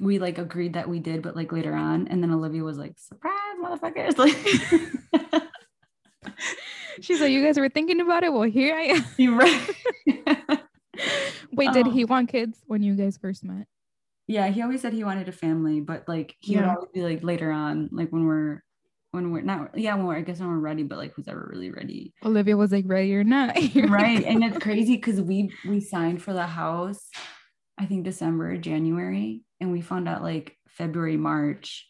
[0.00, 2.08] we like agreed that we did, but like later on.
[2.08, 4.18] And then Olivia was like, surprise, motherfuckers.
[4.18, 5.42] Like
[7.00, 8.32] She's like, you guys were thinking about it.
[8.32, 9.04] Well, here I am.
[9.16, 9.70] You're right.
[11.52, 13.66] Wait, did um, he want kids when you guys first met?
[14.26, 16.60] yeah he always said he wanted a family but like he yeah.
[16.60, 18.62] would always be like later on like when we're
[19.12, 21.48] when we're not yeah when we're i guess when we're ready but like who's ever
[21.50, 23.56] really ready olivia was like ready or not
[23.88, 27.08] right and it's crazy because we we signed for the house
[27.78, 31.88] i think december january and we found out like february march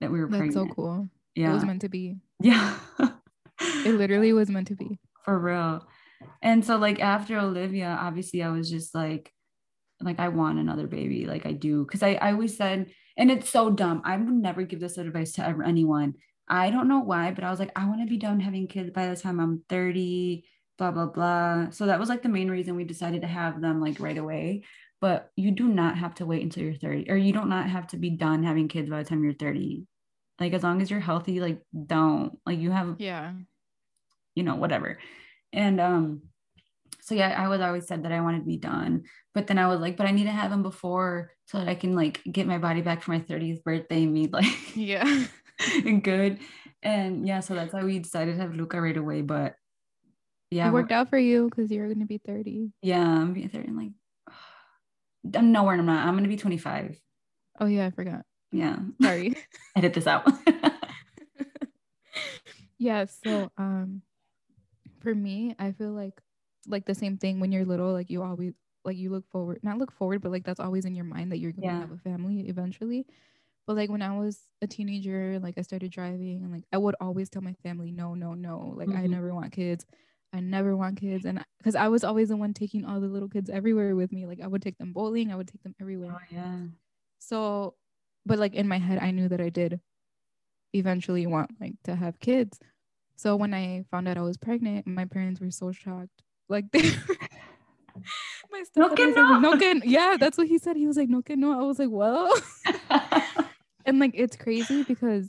[0.00, 0.68] that we were that's pregnant.
[0.68, 2.76] so cool yeah it was meant to be yeah
[3.60, 5.86] it literally was meant to be for real
[6.42, 9.32] and so like after olivia obviously i was just like
[10.00, 11.26] like I want another baby.
[11.26, 11.84] Like I do.
[11.86, 14.02] Cause I, I always said, and it's so dumb.
[14.04, 16.14] I would never give this advice to ever, anyone.
[16.48, 18.90] I don't know why, but I was like, I want to be done having kids
[18.90, 20.44] by the time I'm 30,
[20.76, 21.70] blah, blah, blah.
[21.70, 24.64] So that was like the main reason we decided to have them like right away.
[25.04, 27.86] But you do not have to wait until you're 30 or you don't not have
[27.88, 29.84] to be done having kids by the time you're 30
[30.40, 31.60] like as long as you're healthy like
[31.94, 33.32] don't like you have Yeah.
[34.34, 34.98] you know whatever
[35.52, 36.04] and um
[37.02, 39.02] so yeah i was always said that i wanted to be done
[39.34, 41.74] but then i was like but i need to have them before so that i
[41.74, 45.04] can like get my body back for my 30th birthday and be like Yeah.
[45.84, 46.38] and good
[46.82, 49.54] and yeah so that's why we decided to have luca right away but
[50.50, 52.72] yeah it worked out for you because you're gonna be 30.
[52.80, 53.92] yeah i'm being 30 and like
[55.36, 57.00] i'm nowhere i'm not i'm gonna be 25
[57.60, 58.24] Oh yeah, I forgot.
[58.52, 59.34] yeah Sorry.
[59.76, 60.26] edit this out
[62.78, 63.04] yeah.
[63.06, 64.02] So um
[65.00, 66.20] for me, I feel like
[66.66, 69.78] like the same thing when you're little, like you always like you look forward not
[69.78, 71.80] look forward, but like that's always in your mind that you're gonna Yeah.
[71.80, 73.06] have a family eventually.
[73.66, 76.96] But like when I was a teenager, like I started driving and like I would
[77.00, 78.74] always tell my family, no, no, no.
[78.76, 79.10] Like I Mhm.
[79.10, 79.86] never want kids.
[80.34, 81.24] I never want kids.
[81.24, 84.26] And because I was always the one taking all the little kids everywhere with me.
[84.26, 86.10] Like I would take them bowling, I would take them everywhere.
[86.12, 86.58] oh yeah
[87.20, 87.74] So,
[88.26, 89.80] but like in my head, I knew that I did
[90.74, 92.58] eventually want like to have kids.
[93.16, 96.22] So when I found out I was pregnant, my parents were so shocked.
[96.48, 96.82] Like they
[98.50, 99.52] my No que was like, no.
[99.52, 100.76] no que yeah, that's what he said.
[100.76, 101.58] He was like, no que no.
[101.58, 102.34] I was like, well,
[103.86, 105.28] and like it's crazy because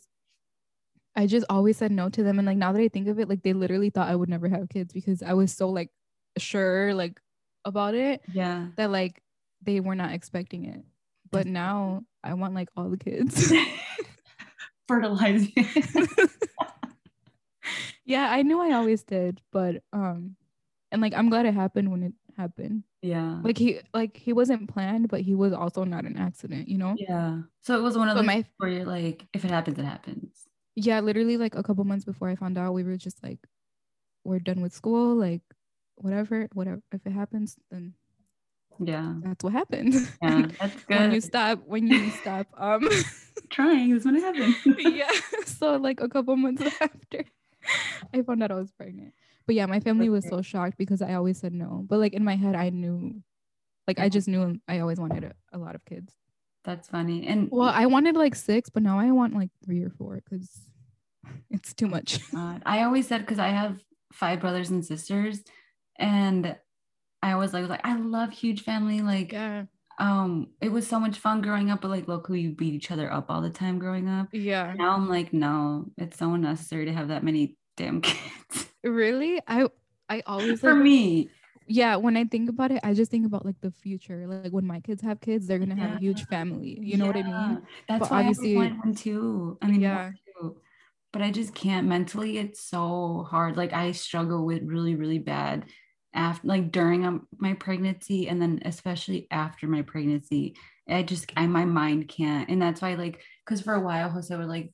[1.15, 2.39] I just always said no to them.
[2.39, 4.49] And like now that I think of it, like they literally thought I would never
[4.49, 5.89] have kids because I was so like
[6.38, 7.19] sure like
[7.63, 9.21] about it yeah that like
[9.62, 10.84] they were not expecting it.
[11.32, 13.51] But now I want like all the kids.
[14.88, 15.51] fertilizing
[18.06, 20.36] yeah, I knew I always did, but um
[20.91, 22.84] and like I'm glad it happened when it happened.
[23.01, 26.78] yeah Like he like he wasn't planned, but he was also not an accident, you
[26.78, 26.95] know?
[26.97, 29.86] yeah so it was one of those my where you're like if it happens it
[29.86, 30.45] happens
[30.76, 33.40] yeah, literally like a couple months before I found out, we were just like,
[34.24, 35.42] we're done with school, like
[35.96, 36.82] whatever, whatever.
[36.92, 37.94] If it happens, then
[38.84, 39.94] yeah that's what happened.
[40.22, 42.88] yeah that's good when you stop, when you stop, um
[43.50, 45.12] trying is when it happens yeah.
[45.46, 47.24] So like a couple months after
[48.14, 49.14] I found out I was pregnant.
[49.46, 51.86] But yeah, my family was so shocked because I always said no.
[51.88, 53.22] But like in my head, I knew,
[53.88, 56.14] like I just knew I always wanted a, a lot of kids.
[56.65, 59.89] That's funny and Well, I wanted like six, but now I want like three or
[59.89, 60.49] four because
[61.49, 62.19] it's too much.
[62.32, 62.62] God.
[62.65, 63.80] I always said because I have
[64.13, 65.43] five brothers and sisters,
[65.97, 66.56] and
[67.21, 69.01] I always like was like I love huge family.
[69.01, 69.65] Like, Yeah.
[69.99, 73.12] um, it was so much fun growing up, but like locally you beat each other
[73.12, 74.28] up all the time growing up.
[74.32, 74.73] Yeah.
[74.78, 79.41] Now I'm like, no, it's so unnecessary to have that many damn kids Really?
[79.47, 79.67] I
[80.10, 81.30] I always for like, me.
[81.67, 84.25] Yeah, when I think about it, I just think about like the future.
[84.28, 86.80] Like when my kids have kids, they're gonna have a huge family.
[86.82, 87.62] You know what I mean?
[87.88, 89.58] That's But why obviously- I wanted one too.
[89.62, 90.12] I mean, Yeah.
[90.41, 90.49] yeah.
[91.13, 92.38] But I just can't mentally.
[92.38, 93.56] It's so hard.
[93.56, 95.65] Like I struggle with really, really bad
[96.13, 100.56] after, like during um, my pregnancy, and then especially after my pregnancy.
[100.89, 104.36] I just, I my mind can't, and that's why, like, because for a while, Jose
[104.36, 104.71] would like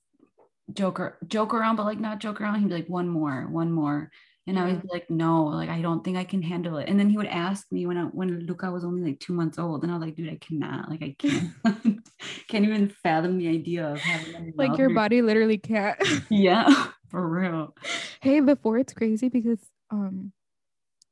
[0.73, 2.59] joke or joke around, but like not joke around.
[2.59, 4.11] He'd be like, one more, one more.
[4.47, 6.89] And I would be like, no, like I don't think I can handle it.
[6.89, 9.59] And then he would ask me when I, when Luca was only like two months
[9.59, 11.51] old, and I was like, dude, I cannot, like I can't,
[12.47, 15.97] can't even fathom the idea of having Like your body literally can't.
[16.29, 17.75] Yeah, for real.
[18.21, 19.59] hey, before it's crazy because
[19.91, 20.31] um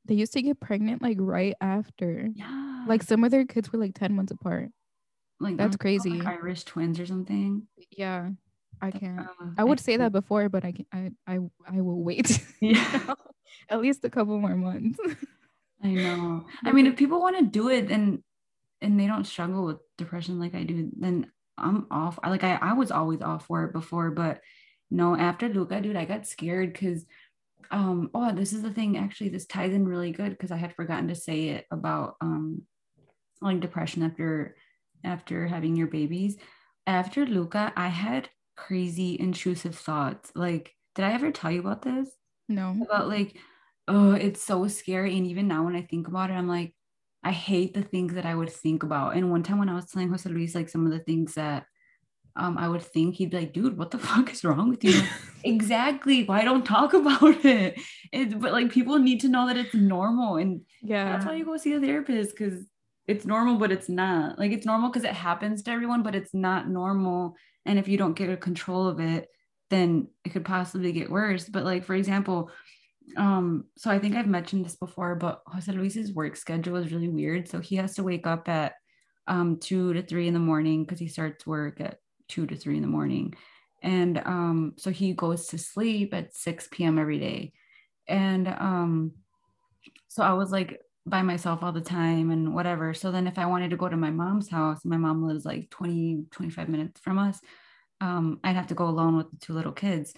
[0.06, 2.28] they used to get pregnant like right after.
[2.34, 4.70] Yeah, Like some of their kids were like 10 months apart.
[5.38, 6.18] like that's aren't they called, crazy.
[6.24, 7.68] like Irish twins or something.
[7.96, 8.30] Yeah.
[8.82, 9.20] I can't.
[9.20, 12.40] Uh, I would say that before, but I can I I I will wait.
[12.60, 13.14] Yeah,
[13.68, 14.98] At least a couple more months.
[15.82, 16.46] I know.
[16.64, 18.22] I mean, if people want to do it, then
[18.80, 22.18] and they don't struggle with depression like I do, then I'm off.
[22.22, 24.40] I like I, I was always off for it before, but
[24.90, 27.04] no, after Luca, dude, I got scared because
[27.70, 30.74] um oh this is the thing actually this ties in really good because I had
[30.74, 32.62] forgotten to say it about um
[33.40, 34.56] like depression after
[35.04, 36.36] after having your babies.
[36.86, 38.28] After Luca, I had
[38.66, 40.32] crazy intrusive thoughts.
[40.34, 42.08] Like, did I ever tell you about this?
[42.50, 42.76] no.
[42.82, 43.36] about like
[43.88, 46.74] oh it's so scary and even now when i think about it i'm like
[47.24, 49.86] i hate the things that i would think about and one time when i was
[49.86, 51.64] telling jose luis like some of the things that
[52.36, 55.00] um i would think he'd be like dude what the fuck is wrong with you
[55.44, 57.80] exactly why don't talk about it
[58.12, 61.04] it's but like people need to know that it's normal and yeah.
[61.04, 62.64] that's why you go see a therapist because
[63.06, 66.34] it's normal but it's not like it's normal because it happens to everyone but it's
[66.34, 67.34] not normal
[67.66, 69.28] and if you don't get a control of it
[69.70, 71.48] then it could possibly get worse.
[71.48, 72.50] But like for example
[73.16, 77.08] um so i think i've mentioned this before but jose luis's work schedule is really
[77.08, 77.48] weird.
[77.48, 78.74] So he has to wake up at
[79.26, 82.76] um two to three in the morning because he starts work at two to three
[82.76, 83.34] in the morning.
[83.82, 87.52] And um so he goes to sleep at 6 p.m every day.
[88.06, 89.12] And um
[90.08, 92.94] so i was like by myself all the time and whatever.
[92.94, 95.68] So then if I wanted to go to my mom's house, my mom lives like
[95.70, 97.40] 20, 25 minutes from us,
[98.00, 100.14] um, I'd have to go alone with the two little kids.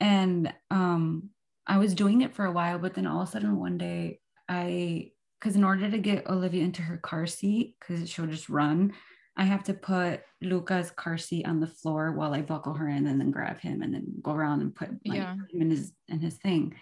[0.00, 1.30] And um,
[1.66, 4.20] I was doing it for a while, but then all of a sudden one day
[4.48, 8.92] I, because in order to get Olivia into her car seat, because she'll just run,
[9.36, 13.06] I have to put Luca's car seat on the floor while I buckle her in
[13.06, 15.34] and then grab him and then go around and put like, Yeah.
[15.50, 16.74] him in his in his thing.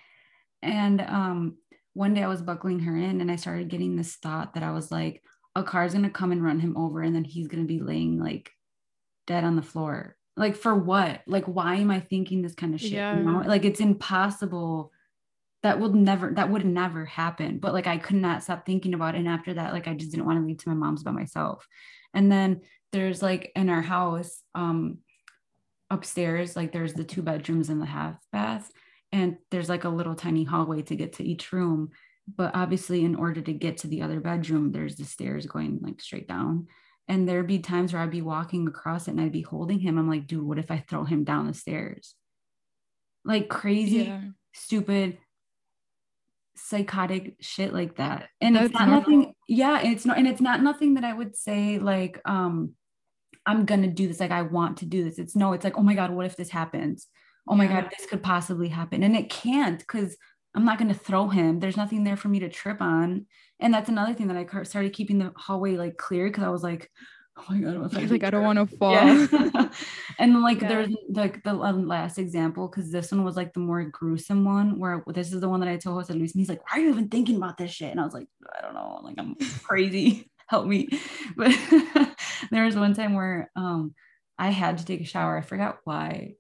[0.62, 1.57] And um
[1.94, 4.72] one day I was buckling her in and I started getting this thought that I
[4.72, 5.22] was like,
[5.57, 8.53] a car's gonna come and run him over and then he's gonna be laying like
[9.26, 10.16] dead on the floor.
[10.37, 11.22] Like for what?
[11.26, 12.92] Like why am I thinking this kind of shit?
[12.92, 13.16] Yeah.
[13.16, 13.42] You know?
[13.44, 14.92] Like it's impossible.
[15.62, 17.59] That would never that would never happen.
[17.59, 19.18] But like I could not stop thinking about it.
[19.18, 21.66] And after that, like I just didn't want to leave to my mom's by myself.
[22.14, 24.98] And then there's like in our house, um
[25.90, 28.70] upstairs, like there's the two bedrooms and the half bath
[29.12, 31.90] and there's like a little tiny hallway to get to each room
[32.37, 36.01] but obviously in order to get to the other bedroom there's the stairs going like
[36.01, 36.66] straight down.
[37.09, 39.99] And there'd be times where i'd be walking across it and i'd be holding him.
[39.99, 42.14] I'm like dude what if i throw him down the stairs?
[43.25, 44.23] Like crazy Yeah.
[44.55, 45.18] stupid
[46.57, 48.29] psychotic shit like that.
[48.40, 49.01] And it's not normal.
[49.01, 52.75] nothing yeah it's not and it's not nothing that i would say like um
[53.46, 54.20] i'm gonna do this.
[54.20, 55.18] Like i want to do this.
[55.18, 57.09] It's no it's like oh my god what if this happens
[57.50, 60.16] oh my god this could possibly happen and it can't because
[60.54, 63.26] i'm not going to throw him there's nothing there for me to trip on
[63.58, 66.62] and that's another thing that i started keeping the hallway like clear because i was
[66.62, 66.88] like
[67.36, 68.92] oh my god if like, I don't want to fall.
[68.94, 69.68] yeah.
[70.18, 70.68] and like Yeah.
[70.68, 74.78] there's like the um, last example because this one was like the more gruesome one
[74.78, 76.82] where this is the one that I told Jose Luis and he's like, why are
[76.82, 77.90] you even thinking about this shit?
[77.90, 80.30] And I was like, I don't know, like I'm crazy.
[80.48, 80.88] Help me.
[81.36, 81.56] But
[82.50, 83.94] there was one time where um
[84.38, 85.36] I had to take a shower.
[85.36, 86.34] I forgot why.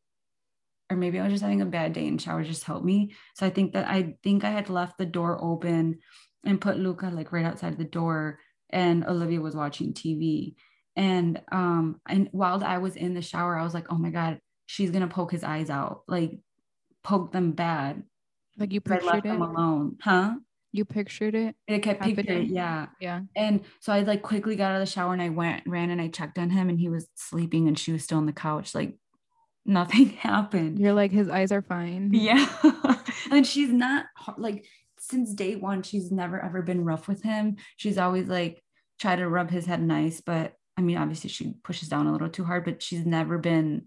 [0.90, 3.14] Or maybe I was just having a bad day and showers just helped me.
[3.36, 6.00] So I think that I think I had left the door open
[6.44, 8.38] and put Luca like right outside the door
[8.70, 10.54] and Olivia was watching TV
[10.96, 14.40] and um and while i was in the shower i was like oh my god
[14.66, 16.32] she's gonna poke his eyes out like
[17.04, 18.02] poke them bad
[18.58, 20.34] Like you pictured i left pictured them alone huh
[20.72, 21.54] You pictured it.
[21.68, 23.20] i kept picturing yeah Yeah.
[23.36, 26.00] and so i like quickly got out of the shower and i went ran and
[26.02, 28.74] i checked on him and he was sleeping and she was still on the couch
[28.74, 28.98] like
[29.70, 30.78] nothing happened.
[30.78, 32.10] You're like his eyes are fine.
[32.12, 32.46] yeah.
[33.30, 34.06] And she's not
[34.38, 34.66] like
[34.98, 37.56] since day one she's never ever been rough with him.
[37.76, 38.62] She's always like
[38.98, 42.28] try to rub his head nice but i mean obviously she pushes down a little
[42.28, 43.86] too hard but she's never been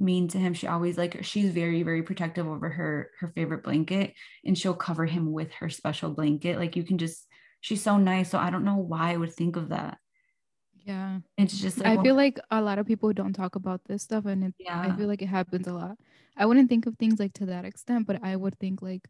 [0.00, 0.54] mean to him.
[0.54, 5.06] She always like she's very very protective over her her favorite blanket and she'll cover
[5.06, 6.58] him with her special blanket.
[6.58, 7.26] Like you can just
[7.60, 9.96] she's so nice so i don't know why i would think of that
[10.84, 11.20] Yeah.
[11.38, 14.02] it's just like I well, feel like a lot of people don't talk about this
[14.02, 15.96] stuff and it, yeah I feel like it happens a lot.
[16.36, 19.08] I wouldn't think of things like to that extent, but I would think like,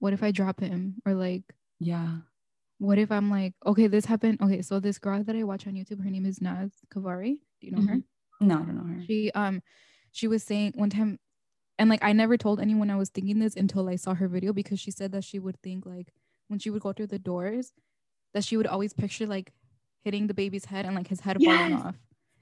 [0.00, 0.96] what if I drop him?
[1.06, 1.42] Or like,
[1.80, 2.18] yeah
[2.78, 4.40] what if I'm like, okay, this happened.
[4.42, 7.38] Okay, so this girl that I watch on YouTube, her name is Naz Kavari.
[7.60, 7.98] Do you know her?
[8.40, 9.62] no i don't know her She um
[10.12, 11.18] she was saying one time
[11.78, 14.52] and like I never told anyone I was thinking this until I saw her video
[14.52, 16.12] because she said that she would think like
[16.48, 17.72] when she would go through the doors
[18.32, 19.52] that she would always picture like
[20.04, 21.96] hitting the baby's head and like his head falling off.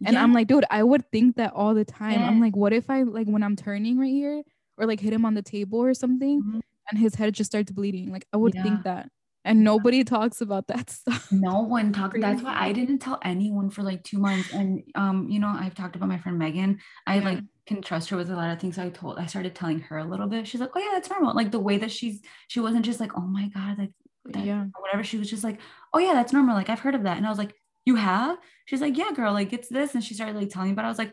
[0.05, 2.23] And I'm like, dude, I would think that all the time.
[2.25, 4.43] I'm like, what if I like when I'm turning right here
[4.77, 6.61] or like hit him on the table or something Mhm.
[6.91, 8.11] and his head just starts bleeding?
[8.11, 8.63] Like I would Yeah.
[8.65, 9.09] think that.
[9.45, 11.27] And nobody talks about that stuff.
[11.31, 15.29] no one talked that's why i didn't tell anyone for like two months and um
[15.29, 18.37] you know i've talked about my friend megan i like can trust her with a
[18.37, 20.71] lot of things so i told i started telling her a little bit she's like
[20.77, 23.49] oh yeah that's normal like the way that she's she wasn't just like oh my
[23.49, 23.91] god like
[24.35, 24.63] Yeah.
[24.75, 25.59] or whatever she was just like
[25.93, 27.55] oh yeah that's normal like i've heard of that and i was like
[27.85, 30.75] you have she's like yeah girl like it's this and she started like telling me
[30.75, 31.13] but i was like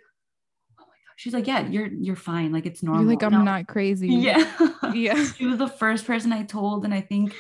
[0.80, 3.34] oh my god she's like yeah you're you're fine like it's normal You're like, I'm
[3.36, 4.08] I- not crazy.
[4.28, 4.46] yeah
[4.94, 5.24] Yeah.
[5.38, 7.34] she was the first person I told, and I think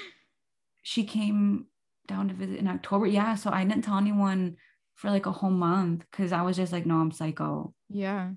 [0.83, 1.65] she came
[2.07, 3.07] down to visit in October.
[3.07, 4.57] Yeah, so I didn't tell anyone
[4.95, 7.73] for like a whole month because I was just like, no, I'm psycho.
[7.89, 8.31] Yeah.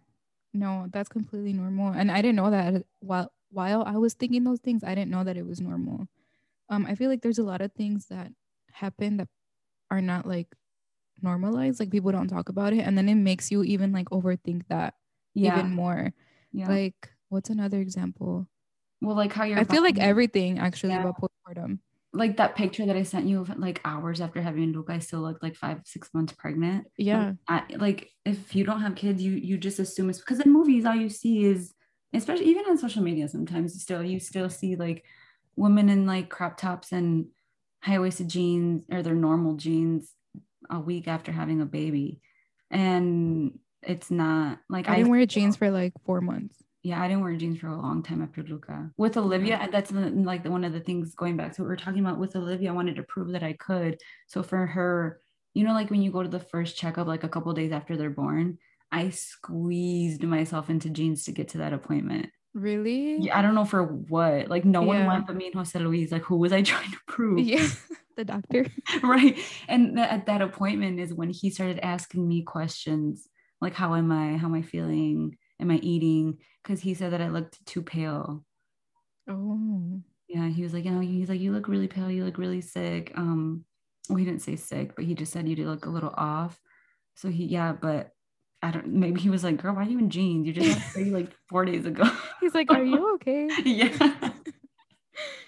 [0.54, 1.92] No, that's completely normal.
[1.92, 5.24] And I didn't know that while while I was thinking those things, I didn't know
[5.24, 6.08] that it was normal.
[6.72, 8.32] Um, I feel like there's a lot of things that
[8.72, 9.28] happen that
[9.90, 10.48] are not like
[11.20, 11.78] normalized.
[11.78, 12.80] Like people don't talk about it.
[12.80, 14.94] And then it makes you even like overthink that
[15.34, 16.14] Yeah, even more.
[16.50, 16.68] yeah.
[16.68, 18.48] Like, what's another example?
[19.02, 19.58] well, like how you're.
[19.58, 21.02] I feel like everything actually Yeah.
[21.02, 21.80] about postpartum.
[22.14, 25.20] like that picture that I sent you of like hours after having Luke, I still
[25.20, 26.86] looked like five, six months pregnant.
[26.96, 27.32] Yeah.
[27.48, 30.84] I, like if you don't have kids, you you just assume it's because in movies
[30.86, 31.74] all you see is,
[32.14, 35.04] especially even on social media, sometimes still you still see like
[35.56, 37.26] women in like crop tops and
[37.82, 40.10] high waisted jeans or their normal jeans
[40.70, 42.20] a week after having a baby,
[42.70, 46.56] and it's not like I didn't wear jeans for like four months.
[46.84, 48.90] yeah, I didn't wear jeans for a long time after Luca.
[48.96, 52.00] With Olivia, that's like one of the things going back to what we are talking
[52.00, 52.70] about with Olivia.
[52.70, 53.98] I wanted to prove that I could.
[54.26, 55.20] So for her,
[55.54, 57.96] you know, like when you go to the first checkup, like a couple days after
[57.96, 58.58] they're born,
[58.90, 62.30] I squeezed myself into jeans to get to that appointment.
[62.54, 63.18] Really?
[63.18, 64.48] Yeah, I don't know for what.
[64.48, 66.12] Like no one went but me and Jose Luis.
[66.12, 67.40] Like who was I trying to prove?
[67.40, 67.66] Yeah,
[68.16, 68.66] the doctor.
[69.02, 69.38] right.
[69.68, 73.28] And th- at that appointment is when he started asking me questions
[73.60, 74.36] like how am I?
[74.36, 75.36] How am I feeling?
[75.60, 76.38] Am I eating?
[76.62, 78.44] Because he said that I looked too pale.
[79.28, 80.00] Oh.
[80.28, 82.10] Yeah, he was like, you know, he's like, you look really pale.
[82.10, 83.12] You look really sick.
[83.16, 83.64] Um,
[84.08, 86.60] well, he didn't say sick, but he just said you did look a little off.
[87.14, 88.10] So he, yeah, but
[88.62, 88.86] I don't.
[88.86, 90.46] Maybe he was like, girl, why are you in jeans?
[90.46, 92.04] You just had like four days ago.
[92.40, 93.48] He's like, are you okay?
[93.64, 94.30] yeah.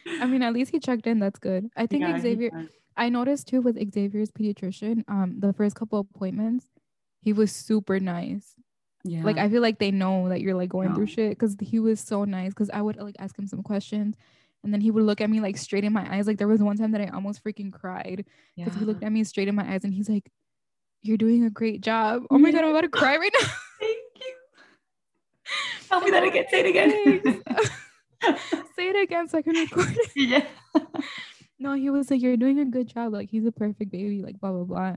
[0.21, 1.19] I mean, at least he checked in.
[1.21, 1.71] That's good.
[1.77, 2.69] I think yeah, Xavier.
[2.97, 5.05] I noticed too with Xavier's pediatrician.
[5.09, 6.67] Um, the first couple appointments,
[7.21, 8.55] he was super nice.
[9.05, 9.23] Yeah.
[9.23, 10.95] Like I feel like they know that you're like going yeah.
[10.95, 12.51] through shit because he was so nice.
[12.51, 14.17] Because I would like ask him some questions,
[14.65, 16.27] and then he would look at me like straight in my eyes.
[16.27, 18.25] Like there was one time that I almost freaking cried
[18.57, 18.79] because yeah.
[18.79, 20.31] he looked at me straight in my eyes and he's like,
[21.05, 23.49] "You're doing a great job." Oh my god, I'm about to cry right now.
[23.81, 24.35] Thank you.
[25.89, 26.47] Tell me that again.
[26.51, 27.43] Say it again.
[28.77, 30.11] Say it again so I can record it.
[30.17, 30.45] Yeah.
[31.59, 33.13] no, he was like, "You're doing a good job.
[33.13, 34.23] Like he's a perfect baby.
[34.23, 34.97] Like blah blah blah."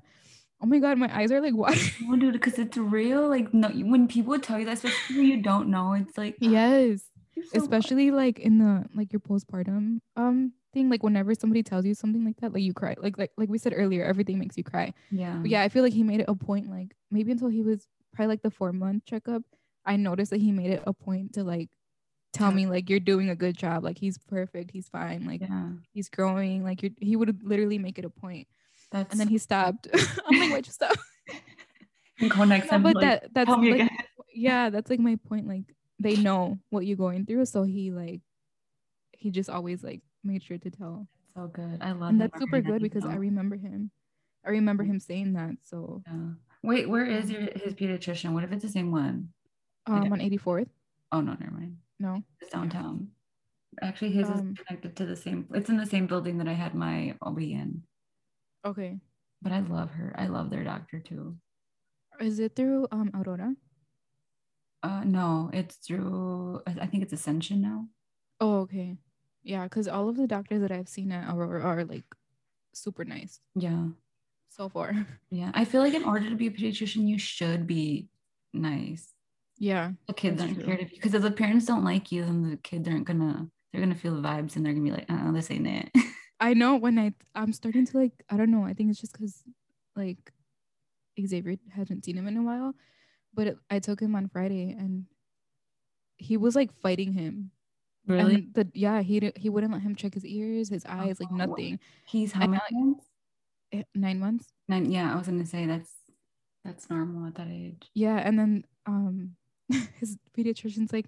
[0.62, 1.92] oh my god, my eyes are like watering.
[2.02, 3.28] No, dude, because it's real.
[3.28, 7.04] Like, no, when people tell you that, especially when you don't know, it's like yes,
[7.36, 10.90] so especially like in the like your postpartum um thing.
[10.90, 12.96] Like whenever somebody tells you something like that, like you cry.
[12.98, 14.94] Like like like we said earlier, everything makes you cry.
[15.12, 15.62] Yeah, but yeah.
[15.62, 16.70] I feel like he made it a point.
[16.70, 19.44] Like maybe until he was probably like the four month checkup,
[19.86, 21.70] I noticed that he made it a point to like
[22.34, 25.70] tell me like you're doing a good job like he's perfect he's fine like yeah.
[25.94, 28.48] he's growing like you he would literally make it a point
[28.92, 29.88] that's and then he stopped.
[29.94, 30.96] I'm like, why'd you stop?
[32.20, 33.92] And next but like, that that's like,
[34.34, 35.48] yeah, that's like my point.
[35.48, 35.66] Like
[36.00, 38.22] they know what you're going through, so he like
[39.12, 41.08] he just always like made sure to tell.
[41.36, 41.80] So good.
[41.82, 42.10] I love.
[42.10, 43.06] And that's super good because.
[43.06, 43.92] I remember him.
[44.46, 45.56] I remember him saying that.
[45.64, 46.04] So.
[46.08, 46.34] Yeah.
[46.64, 48.34] Wait, where is your his pediatrician?
[48.34, 49.30] What if it's the same one?
[49.86, 50.68] Um, on 84th.
[51.12, 51.78] Oh no, never mind.
[52.00, 53.10] No, it's downtown.
[53.82, 55.48] Actually, his um, is connected to the same.
[55.54, 57.84] It's in the same building that I had my OB in.
[58.66, 59.00] Okay.
[59.42, 60.14] But I love her.
[60.18, 61.38] I love their doctor too.
[62.20, 63.54] Is it through um Aurora?
[64.84, 67.88] Uh no, it's through I think it's Ascension now.
[68.42, 68.98] Oh, okay.
[69.48, 72.04] Yeah, because all of the doctors that I've seen at Aurora are like
[72.74, 73.40] super nice.
[73.56, 73.88] Yeah.
[74.50, 75.08] So far.
[75.30, 75.52] Yeah.
[75.54, 78.08] I feel like in order to be a pediatrician, you should be
[78.54, 79.14] nice.
[79.58, 79.92] Yeah.
[80.08, 80.98] The kids aren't scared of you.
[80.98, 84.16] Because if the parents don't like you, then the kids aren't gonna they're gonna feel
[84.16, 85.92] the vibes and they're gonna be like, oh, this ain't it.
[86.42, 89.14] I know when I I'm starting to like I don't know I think it's just
[89.14, 89.44] because
[89.96, 90.34] like
[91.26, 92.76] Xavier hasn't seen him in a while,
[93.34, 95.06] but it, I took him on Friday and
[96.18, 97.52] he was like fighting him.
[98.08, 98.36] Really?
[98.36, 101.32] And the yeah he he wouldn't let him check his ears, his eyes, oh, like
[101.32, 101.80] nothing.
[102.06, 103.06] He's how many months?
[103.74, 104.48] Eh, nine months.
[104.68, 104.90] Nine.
[104.90, 105.92] Yeah, I was gonna say that's
[106.64, 107.90] that's normal at that age.
[107.94, 109.36] Yeah, and then um
[110.00, 111.08] his pediatrician's like,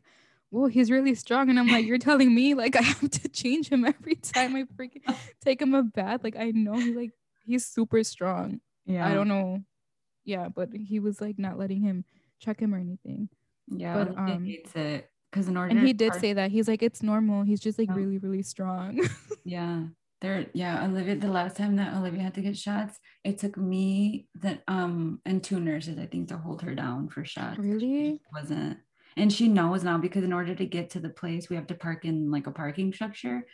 [0.49, 1.49] whoa, he's really strong.
[1.49, 4.63] And I'm like, you're telling me like I have to change him every time I
[4.63, 5.03] freaking
[5.41, 6.21] take him a bath.
[6.23, 7.11] Like I know he like
[7.45, 8.59] he's super strong.
[8.85, 9.07] Yeah.
[9.07, 9.63] I don't know.
[10.25, 12.03] Yeah, but he was like not letting him
[12.39, 13.29] check him or anything.
[13.67, 15.09] Yeah, but um hates it.
[15.31, 17.43] Because in order and he did say that he's like it's normal.
[17.43, 17.95] He's just like yeah.
[17.95, 19.07] really really strong.
[19.43, 19.83] yeah,
[20.21, 20.47] there.
[20.53, 21.15] Yeah, Olivia.
[21.15, 25.43] The last time that Olivia had to get shots, it took me that um and
[25.43, 27.59] two nurses I think to hold her down for shots.
[27.59, 28.19] Really?
[28.33, 28.79] wasn't
[29.17, 31.75] and she knows now because in order to get to the place we have to
[31.75, 33.45] park in like a parking structure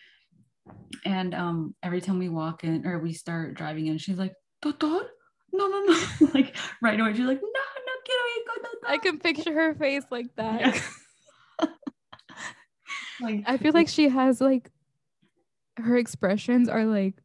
[1.05, 5.09] and um every time we walk in or we start driving in she's like doctor
[5.53, 9.19] no no no like right away she's like no no quiero ir con i can
[9.19, 10.81] picture her face like that yeah.
[13.21, 14.69] like i feel like she has like
[15.77, 17.15] her expressions are like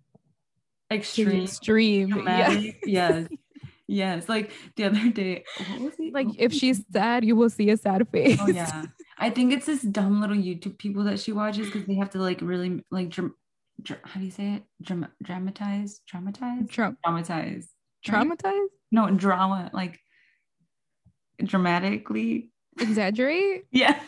[0.90, 1.44] extreme.
[1.44, 2.22] extreme.
[2.26, 3.28] Yeah yes.
[3.86, 5.42] Yes, like the other day,
[6.12, 8.38] like if she's sad, you will see a sad face.
[8.40, 8.84] Oh yeah,
[9.18, 12.18] I think it's this dumb little YouTube people that she watches because they have to
[12.18, 13.32] like really like dr-
[13.82, 14.62] dr- how do you say it?
[14.80, 17.68] Dram- dramatize, dramatize, Tra- dramatize,
[18.06, 18.66] traumatize.
[18.92, 19.98] No drama, like
[21.42, 23.64] dramatically exaggerate.
[23.70, 23.98] yeah.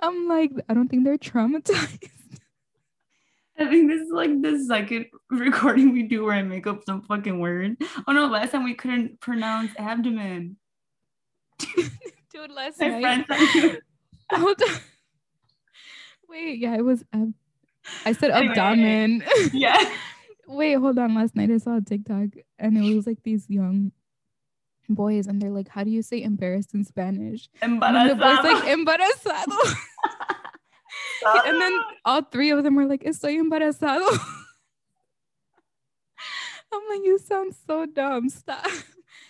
[0.00, 2.10] I'm like, I don't think they're traumatized.
[3.58, 7.02] I think this is like the second recording we do where I make up some
[7.02, 7.76] fucking word.
[8.06, 10.56] Oh no, last time we couldn't pronounce abdomen.
[11.58, 13.26] Dude, last My night.
[14.32, 14.74] Hold on.
[16.28, 17.02] Wait, yeah, it was.
[17.14, 17.34] Um,
[18.04, 19.24] I said anyway, abdomen.
[19.54, 19.90] Yeah.
[20.46, 21.14] Wait, hold on.
[21.14, 22.28] Last night I saw a TikTok
[22.58, 23.92] and it was like these young
[24.88, 27.48] boys and they're like, How do you say embarrassed in Spanish?
[27.62, 29.74] And the boys like embarazado.
[31.46, 34.18] and then all three of them were like, Estoy embarazado.
[36.72, 38.28] I'm like, you sound so dumb.
[38.28, 38.66] Stop.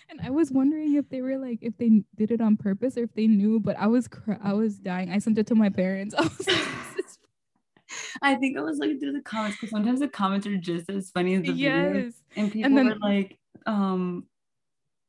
[0.09, 3.03] And I was wondering if they were like, if they did it on purpose or
[3.05, 5.11] if they knew, but I was, cr- I was dying.
[5.11, 6.15] I sent it to my parents.
[6.19, 6.59] I was like,
[8.23, 11.11] I think I was looking through the comments because sometimes the comments are just as
[11.11, 11.93] funny as the yes.
[11.93, 12.15] videos.
[12.37, 14.27] And people and then, were like, um,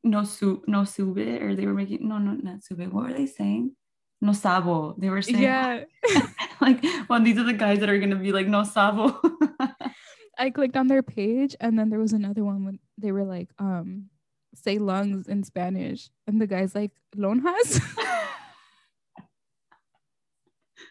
[0.03, 2.91] no su no sube, or they were making no no not sube.
[2.91, 3.71] What were they saying?
[4.21, 4.95] No sabo.
[4.97, 5.83] They were saying yeah,
[6.61, 9.19] like well these are the guys that are gonna be like no sabo.
[10.39, 13.49] I clicked on their page and then there was another one when they were like
[13.59, 14.09] um
[14.55, 17.81] say lungs in Spanish and the guy's like lonjas.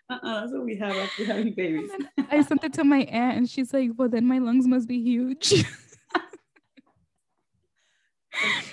[0.08, 1.90] uh-uh, that's what we have after having babies.
[2.30, 5.00] I sent it to my aunt and she's like, well, then my lungs must be
[5.00, 5.44] huge.
[5.54, 5.64] so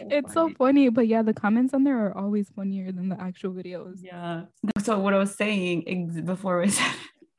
[0.10, 0.52] it's funny.
[0.52, 3.98] so funny, but yeah, the comments on there are always funnier than the actual videos.
[4.02, 4.44] Yeah.
[4.84, 6.94] So what I was saying ex- before I said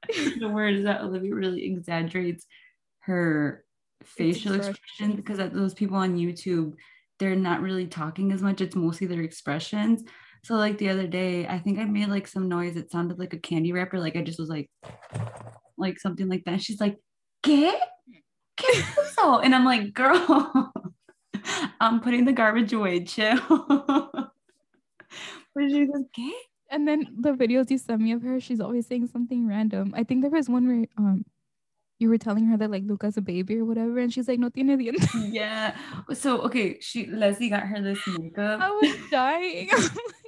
[0.41, 2.47] the word is that Olivia really exaggerates
[3.01, 3.65] her
[4.03, 6.75] facial expressions because those people on YouTube,
[7.19, 8.61] they're not really talking as much.
[8.61, 10.03] It's mostly their expressions.
[10.45, 12.77] So like the other day, I think I made like some noise.
[12.77, 13.99] It sounded like a candy wrapper.
[13.99, 14.71] Like I just was like,
[15.79, 16.63] like something like that.
[16.63, 16.99] She's like.
[17.43, 17.73] ¿Qué
[18.99, 19.39] eso?
[19.39, 20.73] And I'm like, girl,
[21.81, 23.05] I'm putting the garbage away.
[23.05, 23.39] Chill.
[23.49, 24.31] but
[25.57, 26.31] she goes, ¿qué?
[26.71, 29.93] And then the videos you send me of her, she's always saying something random.
[29.97, 31.25] I think there was one where um
[31.99, 34.49] you were telling her that like Luca's a baby or whatever, and she's like, no
[34.49, 35.33] tiene dientes.
[35.33, 35.77] Yeah.
[36.13, 38.61] So okay, she Leslie got her this makeup.
[38.61, 39.71] I was dying.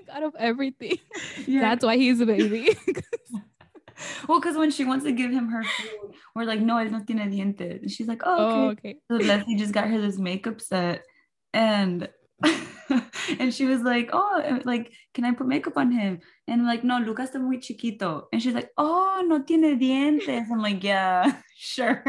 [0.08, 0.98] Out of everything.
[1.46, 1.60] Yeah.
[1.60, 2.76] That's why he's a baby.
[4.28, 7.04] well, because when she wants to give him her food, we're like, no, es no
[7.04, 7.82] tiene dientes.
[7.82, 8.54] And she's like, oh, okay.
[8.54, 8.96] Oh, okay.
[9.08, 11.04] So Leslie just got her this makeup set
[11.52, 12.08] and
[13.38, 16.20] and she was like, oh, like, can I put makeup on him?
[16.48, 18.24] And I'm like, no, Lucas está muy chiquito.
[18.32, 20.50] And she's like, oh, no tiene dientes.
[20.50, 22.04] I'm like, yeah, sure.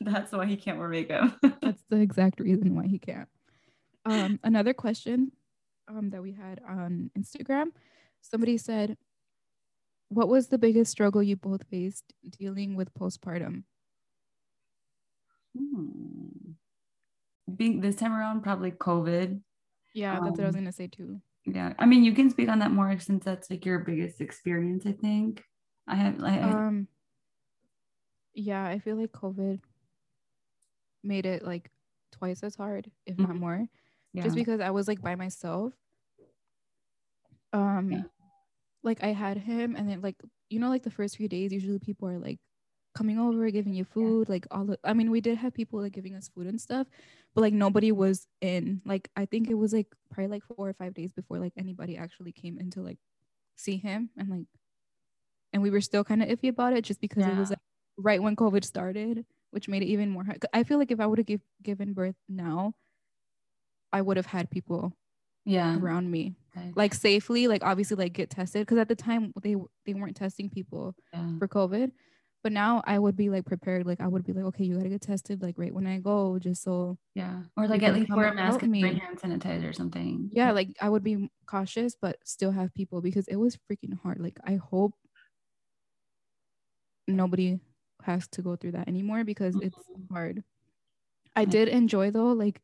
[0.00, 1.36] That's why he can't wear makeup.
[1.62, 3.28] That's the exact reason why he can't.
[4.04, 5.32] Um, another question
[5.90, 7.68] um, that we had on Instagram,
[8.20, 8.96] somebody said,
[10.08, 13.64] What was the biggest struggle you both faced dealing with postpartum?
[15.56, 16.52] Hmm.
[17.54, 19.40] Being this time around, probably COVID.
[19.92, 21.20] Yeah, that's um, what I was um, gonna say too.
[21.46, 24.86] Yeah, I mean, you can speak on that more since that's like your biggest experience.
[24.86, 25.42] I think
[25.88, 26.40] I have like.
[26.40, 26.86] Um.
[28.34, 29.60] Yeah, I feel like COVID
[31.02, 31.68] made it like
[32.12, 33.26] twice as hard, if mm-hmm.
[33.26, 33.68] not more
[34.12, 34.22] yeah.
[34.22, 35.72] just because I was like by myself.
[37.52, 38.02] Um, yeah.
[38.82, 40.16] like I had him, and then like
[40.48, 42.38] you know, like the first few days, usually people are like
[42.94, 44.32] coming over, giving you food, yeah.
[44.34, 44.78] like all the.
[44.84, 46.86] I mean, we did have people like giving us food and stuff,
[47.34, 48.82] but like nobody was in.
[48.84, 51.96] Like I think it was like probably like four or five days before like anybody
[51.96, 52.98] actually came in to like
[53.56, 54.46] see him and like,
[55.52, 57.58] and we were still kind of iffy about it just because it was like
[57.96, 60.44] right when COVID started, which made it even more hard.
[60.52, 62.74] I feel like if I would have give, given birth now,
[63.92, 64.92] I would have had people
[65.44, 65.78] yeah.
[65.78, 66.72] around me okay.
[66.76, 70.50] like safely like obviously like get tested because at the time they they weren't testing
[70.50, 71.38] people yeah.
[71.38, 71.92] for covid.
[72.42, 74.88] But now i would be like prepared like i would be like okay you gotta
[74.88, 77.42] get tested like right when i go just so yeah.
[77.56, 80.30] Or like at least wear a mask and bring hand sanitizer or something.
[80.32, 84.20] Yeah like i would be cautious but still have people because it was freaking hard.
[84.20, 84.94] Like i hope
[87.06, 87.60] nobody
[88.04, 89.66] has to go through that anymore because mm-hmm.
[89.66, 89.76] it's
[90.10, 90.42] hard.
[91.36, 92.60] I did enjoy though like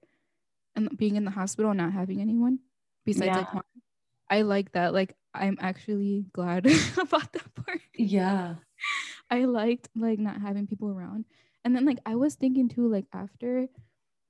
[0.76, 2.60] and being in the hospital and not having anyone
[3.04, 3.38] besides yeah.
[3.38, 3.62] like mom.
[4.28, 4.92] I like that.
[4.92, 6.66] Like I'm actually glad
[6.98, 7.80] about that part.
[7.94, 8.56] Yeah.
[9.30, 11.24] I liked like not having people around.
[11.64, 13.66] And then like I was thinking too, like after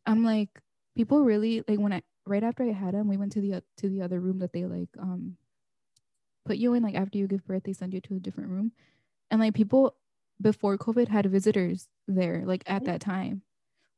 [0.06, 0.48] I'm like
[0.96, 3.88] people really like when I right after I had him, we went to the to
[3.88, 5.36] the other room that they like um
[6.44, 8.72] put you in like after you give birth, they send you to a different room.
[9.30, 9.96] And like people
[10.40, 13.42] before COVID had visitors there, like at that time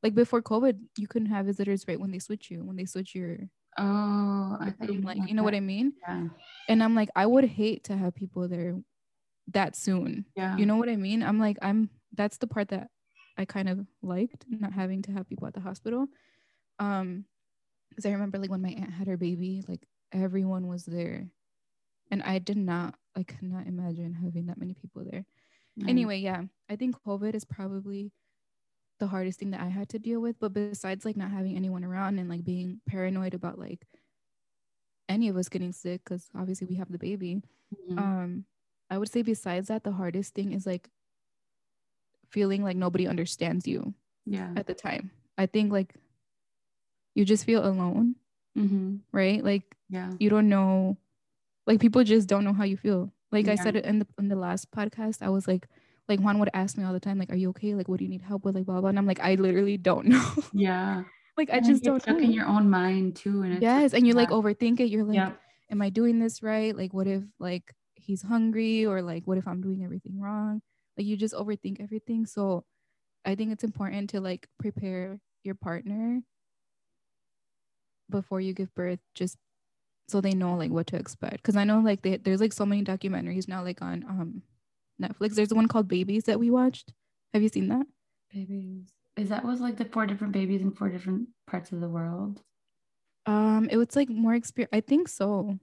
[0.02, 3.14] like before COVID, you couldn't have visitors right when they switch you, when they switch
[3.14, 3.38] your
[3.78, 5.92] oh I think like you know what I mean?
[6.06, 6.28] Yeah.
[6.68, 8.76] And I'm like, I would hate to have people there
[9.52, 10.26] that soon.
[10.36, 10.56] Yeah.
[10.56, 11.22] You know what I mean?
[11.22, 12.88] I'm like, I'm that's the part that
[13.36, 16.06] I kind of liked, not having to have people at the hospital.
[16.78, 17.24] Um,
[17.88, 21.28] because I remember like when my aunt had her baby, like everyone was there.
[22.10, 25.24] And I did not, I could not imagine having that many people there.
[25.80, 25.88] Mm.
[25.88, 28.12] Anyway, yeah, I think COVID is probably
[28.98, 30.38] the hardest thing that I had to deal with.
[30.40, 33.86] But besides like not having anyone around and like being paranoid about like
[35.08, 37.42] any of us getting sick, because obviously we have the baby.
[37.90, 37.98] Mm-hmm.
[37.98, 38.44] Um,
[38.90, 40.88] I would say besides that, the hardest thing is like
[42.30, 43.94] feeling like nobody understands you.
[44.26, 44.50] Yeah.
[44.56, 45.10] At the time.
[45.36, 45.94] I think like
[47.14, 48.16] you just feel alone.
[48.58, 48.96] Mm-hmm.
[49.12, 49.42] right?
[49.44, 50.12] Like Yeah.
[50.18, 50.96] you don't know
[51.66, 54.34] like people just don't know how you feel like i said in the in the
[54.34, 55.68] last podcast i was like
[56.08, 57.74] like juan would ask me all the time like are you okay?
[57.74, 58.54] Like what do you need help with?
[58.54, 58.88] Like blah blah.
[58.88, 60.30] And i'm like i literally don't know.
[60.52, 61.04] Yeah.
[61.36, 62.22] like i And then just don't stuck know.
[62.24, 63.42] in your own mind too.
[63.42, 64.88] And it's yes and you like overthink it.
[64.90, 65.32] You're like
[65.70, 66.74] am i doing this right?
[66.76, 68.86] Like what if like he's hungry?
[68.86, 70.62] Or like what if i'm doing everything wrong?
[70.96, 72.26] Like you just overthink everything.
[72.26, 72.64] So
[73.24, 76.22] i think it's important to like prepare your partner
[78.10, 79.36] before you give birth just
[80.08, 81.36] so they know like what to expect.
[81.36, 84.42] Because i know like they, there's like so many documentaries now like on um
[85.02, 86.92] netflix there's one called babies that we watched
[87.32, 87.86] have you seen that
[88.32, 88.88] babies.
[89.16, 92.40] Is that was like the four different babies in four different parts of the world?
[93.26, 95.58] um it was like more experience i think so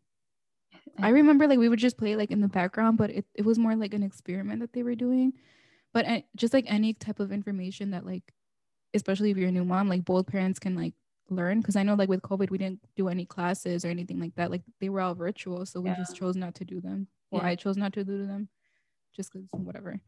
[1.02, 3.60] I remember like we would just play like in the background, but it, it was
[3.60, 5.34] more like an experiment that they were doing.
[5.94, 8.24] But uh, just like any type of information that like,
[8.94, 10.94] especially if you're a new mom, like both parents can like
[11.30, 11.62] learn.
[11.62, 14.52] Cause I know like with COVID, we didn't do any classes or anything like that.
[14.52, 15.66] Like they were all virtual.
[15.66, 15.96] So we Yeah.
[15.96, 17.48] just chose not to do them or Yeah.
[17.50, 18.48] I chose not to do them
[19.16, 20.00] just cause whatever.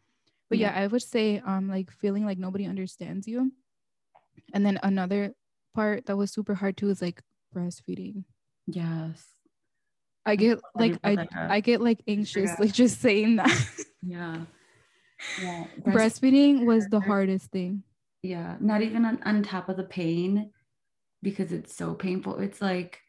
[0.50, 0.74] But yeah.
[0.76, 3.52] I would say um like feeling like nobody understands you.
[4.54, 5.34] And then another
[5.74, 7.22] part that was super hard too is like
[7.56, 8.24] breastfeeding.
[8.68, 9.26] Yes.
[10.26, 11.28] I get like I.
[11.34, 12.60] I get like anxious forgot.
[12.60, 13.86] like just saying that.
[14.02, 14.38] Yeah.
[15.42, 15.66] Yeah.
[15.84, 17.84] Breast- Breastfeeding was the hardest thing.
[18.24, 18.56] yeah.
[18.60, 20.52] Not even on, on top of the pain
[21.24, 22.40] because it's so painful.
[22.40, 23.00] It's like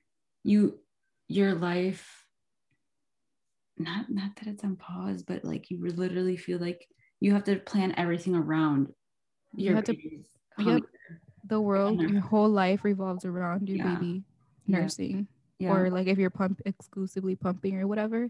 [0.44, 0.78] you
[1.28, 2.17] your life
[3.80, 6.86] not not that it's on pause, but like you literally feel like
[7.20, 8.88] you have to plan everything around
[9.54, 9.96] You your have to-
[10.58, 10.82] Yep.
[11.44, 13.94] The world, your whole life revolves around your Yeah.
[13.94, 14.24] baby
[14.66, 15.72] nursing, Yeah.
[15.72, 18.28] or like if you're pump exclusively pumping or whatever.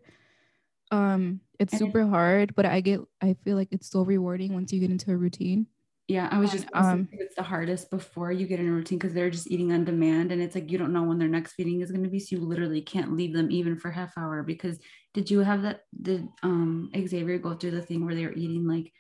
[0.91, 4.53] Um, it's And it- super hard, but I get I feel like it's so rewarding
[4.55, 5.67] once you get into a routine.
[6.09, 9.13] Yeah, I was just um, it's the hardest before you get in a routine because
[9.13, 11.83] they're just eating on demand and it's like you don't know when their next feeding
[11.83, 14.79] is gonna be, so you literally can't leave them even for half hour because
[15.13, 18.67] did you have that did um Xavier go through the thing where they were eating
[18.67, 18.91] like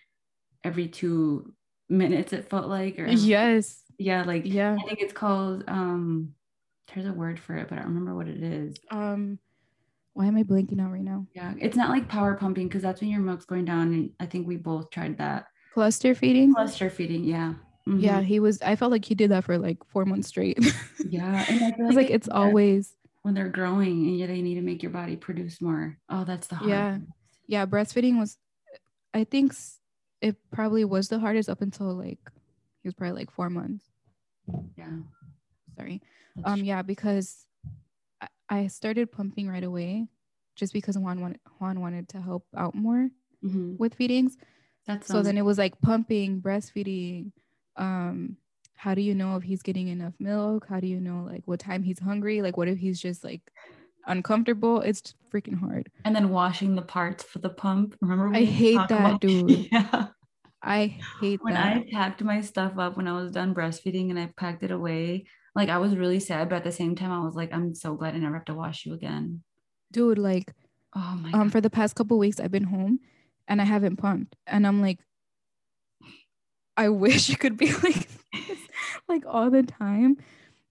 [0.62, 1.54] every two
[1.88, 3.82] minutes it felt like or Yes.
[3.98, 4.76] yeah, like Yeah.
[4.78, 6.34] I think it's called um
[6.94, 8.76] there's a word for it, but I don't remember what it is.
[8.90, 9.38] Um,
[10.12, 11.26] why am I blanking out right now?
[11.34, 14.26] Yeah, it's not like power pumping because that's when your milk's going down, and I
[14.26, 15.46] think we both tried that.
[15.78, 16.52] Cluster feeding.
[16.54, 17.54] Cluster feeding, yeah.
[17.86, 18.02] Mhm.
[18.02, 18.60] Yeah, he was.
[18.62, 20.58] I felt like he did that for like four months straight.
[21.08, 24.60] Yeah, and I feel It's like it's always when they're growing and they need to
[24.60, 25.96] make your body produce more.
[26.10, 26.68] Oh, that's the hard.
[26.70, 26.98] Yeah.
[27.46, 27.64] yeah.
[27.66, 28.36] Breastfeeding was,
[29.14, 29.54] I think,
[30.20, 32.18] it probably was the hardest up until like
[32.82, 33.84] he was probably like four months.
[34.76, 34.90] Yeah.
[35.76, 36.02] Sorry.
[36.36, 36.64] that's Um.
[36.64, 37.46] Yeah, because
[38.20, 40.08] I, I started pumping right away,
[40.56, 43.08] just because Juan wanted Juan wanted to help out more
[43.44, 43.78] Mhm.
[43.78, 44.36] with feedings.
[44.88, 47.30] That's So then it was like pumping, breastfeeding.
[47.76, 48.38] Um,
[48.74, 50.66] how do you know if he's getting enough milk?
[50.68, 52.42] How do you know like what time he's hungry?
[52.42, 53.42] Like what if he's just like
[54.06, 54.80] uncomfortable?
[54.80, 55.90] It's just freaking hard.
[56.04, 57.94] and then washing the parts for the pump.
[58.00, 58.34] Remember?
[58.34, 59.68] I hate talked that, dude.
[59.72, 60.08] Yeah.
[60.62, 60.86] I
[61.20, 61.76] hate that When that.
[61.76, 65.26] I packed my stuff up when I was done breastfeeding and I packed it away,
[65.54, 67.94] like I was really sad, but at the same time, I was like, I'm so
[67.94, 69.42] glad I never have to wash you again.
[69.92, 70.54] Dude, like
[70.96, 71.52] Oh my um god.
[71.52, 73.00] for the past couple weeks I've been home
[73.48, 74.36] and I haven't pumped.
[74.46, 75.00] And I'm like,
[76.76, 78.58] I wish it could be like this,
[79.08, 80.16] like all the time.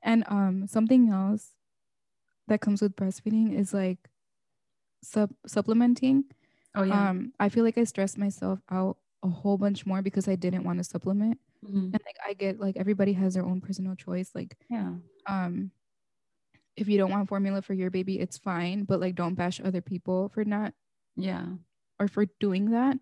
[0.01, 1.51] And um something else
[2.47, 4.09] that comes with breastfeeding is like
[5.03, 6.25] sub supplementing.
[6.75, 7.09] oh yeah.
[7.09, 10.63] Um, I feel like I stressed myself out a whole bunch more because I didn't
[10.63, 11.39] want to supplement.
[11.65, 11.91] Mhm.
[11.91, 14.31] And like I get like everybody has their own personal choice.
[14.33, 14.93] Like Yeah.
[15.25, 15.71] um
[16.77, 19.81] if you don't want formula for your baby, it's fine, but like don't bash other
[19.81, 20.73] people for not
[21.17, 21.47] Yeah.
[21.99, 22.97] Or for doing that.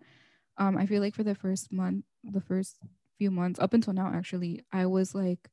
[0.58, 2.78] Um, I feel like for the first month, the first
[3.18, 5.48] few months, up until now, actually, I was like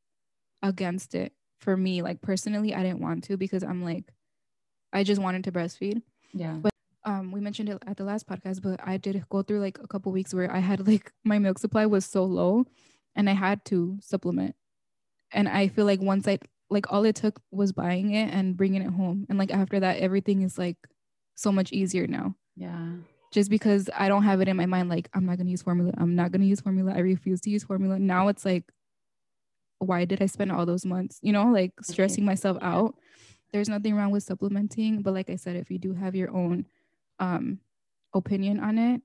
[0.61, 2.01] against it for me.
[2.01, 4.13] Like personally, I didn't want to because I'm like,
[4.93, 6.01] I just wanted to breastfeed.
[6.33, 6.53] Yeah.
[6.61, 6.71] But
[7.05, 9.87] um, we mentioned it at the last podcast, but I did go through like a
[9.87, 12.65] couple weeks where I had like my milk supply was so low
[13.15, 14.55] and I had to supplement.
[15.31, 16.39] And I feel like once I
[16.69, 19.25] like all it took was buying it and bringing it home.
[19.29, 20.77] And like after that, everything is like
[21.35, 22.91] so much easier now Yeah.
[23.33, 25.63] Just because I don't have it in my mind, like, I'm not going to use
[25.63, 25.91] formula.
[25.97, 26.93] I'm not going to use formula.
[26.93, 27.97] I refuse to use formula.
[27.97, 28.63] Now it's like,
[29.79, 32.95] why did I spend all those months, you know, like stressing myself out?
[33.51, 35.01] There's nothing wrong with supplementing.
[35.01, 36.67] But like I said, if you do have your own
[37.19, 37.59] um,
[38.13, 39.01] opinion on it,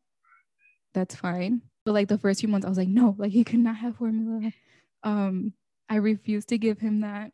[0.93, 1.63] that's fine.
[1.87, 4.53] But like the first few months, I was like, no, like he cannot have formula.
[5.03, 5.55] Um,
[5.89, 7.33] I refuse to give him that.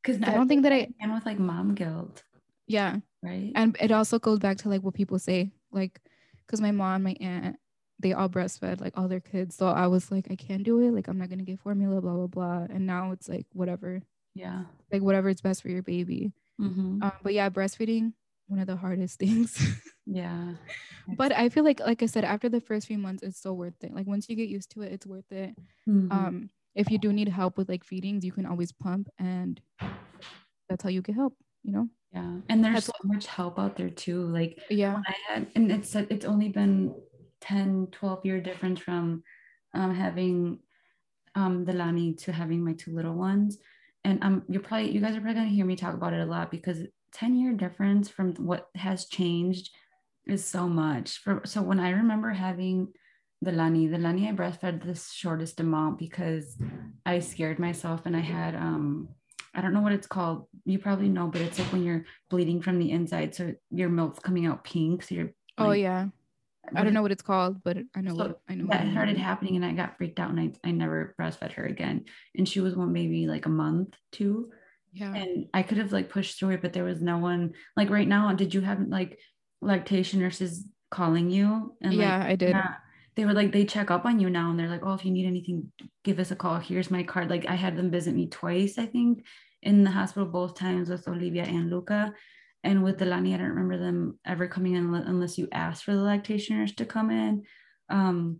[0.00, 2.22] Because I don't think that I, and with like mom guilt,
[2.66, 2.98] yeah.
[3.22, 3.50] right?
[3.54, 6.00] and it also goes back to like what people say like
[6.46, 7.56] because my mom my aunt
[8.00, 10.90] they all breastfed like all their kids so i was like i can't do it
[10.92, 14.00] like i'm not gonna get formula blah blah blah and now it's like whatever
[14.34, 14.64] Yeah.
[14.92, 16.32] like whatever is best for your baby.
[16.60, 17.02] Mhm.
[17.02, 18.12] Um, but yeah, breastfeeding
[18.46, 19.58] one of the hardest things.
[20.06, 20.54] yeah.
[21.16, 23.82] but I feel like, like I said, after the first few months, it's so worth
[23.82, 23.94] it.
[23.94, 25.54] Like once you get used to it, it's worth it.
[25.88, 26.12] Mhm.
[26.12, 29.60] Um, if you do need help with like feedings, you can always pump, and
[30.68, 31.34] that's how you get help.
[31.64, 31.88] You know?
[32.12, 32.36] yeah.
[32.48, 34.26] And there's that's so much help out there too.
[34.26, 35.00] Like Yeah.
[35.06, 36.94] I had, and it's it's only been
[37.40, 39.22] 10, 12 year difference from
[39.74, 40.60] um, having
[41.34, 43.58] um, Delani to having my two little ones.
[44.04, 46.26] And um, you're probably, you guys are probably gonna hear me talk about it a
[46.26, 46.82] lot because
[47.14, 49.70] 10 year difference from what has changed
[50.26, 51.18] is so much.
[51.18, 52.88] For so when I remember having
[53.44, 56.56] Delani, the Lani I breastfed the shortest amount because
[57.04, 59.08] I scared myself and I had um
[59.54, 60.46] I don't know what it's called.
[60.64, 64.18] You probably know, but it's like when you're bleeding from the inside, so your milk's
[64.18, 65.02] coming out pink.
[65.02, 66.06] So you're Oh like, yeah.
[66.74, 68.64] I don't know what it's called, but I know So what I know.
[68.64, 71.64] what that started happening and I got freaked out and I, I never breastfed her
[71.66, 72.06] again.
[72.36, 74.50] And she was one maybe like a month, two.
[74.92, 75.12] Yeah.
[75.14, 78.08] And I could have like pushed through it, but there was no one like right
[78.08, 78.32] now.
[78.32, 79.18] Did you have like
[79.60, 81.74] lactation nurses calling you?
[81.82, 82.50] And yeah, like, I did.
[82.50, 82.74] yeah,
[83.16, 85.10] they were like they check up on you now and they're like, oh, if you
[85.10, 85.70] need anything,
[86.02, 86.58] give us a call.
[86.58, 87.30] Here's my card.
[87.30, 89.24] Like I had them visit me twice, I think,
[89.62, 92.12] in the hospital both times with Olivia and Luca.
[92.64, 96.02] And with Delani, I don't remember them ever coming in unless you asked for the
[96.02, 97.42] lactation nurse to come in.
[97.90, 98.38] Um,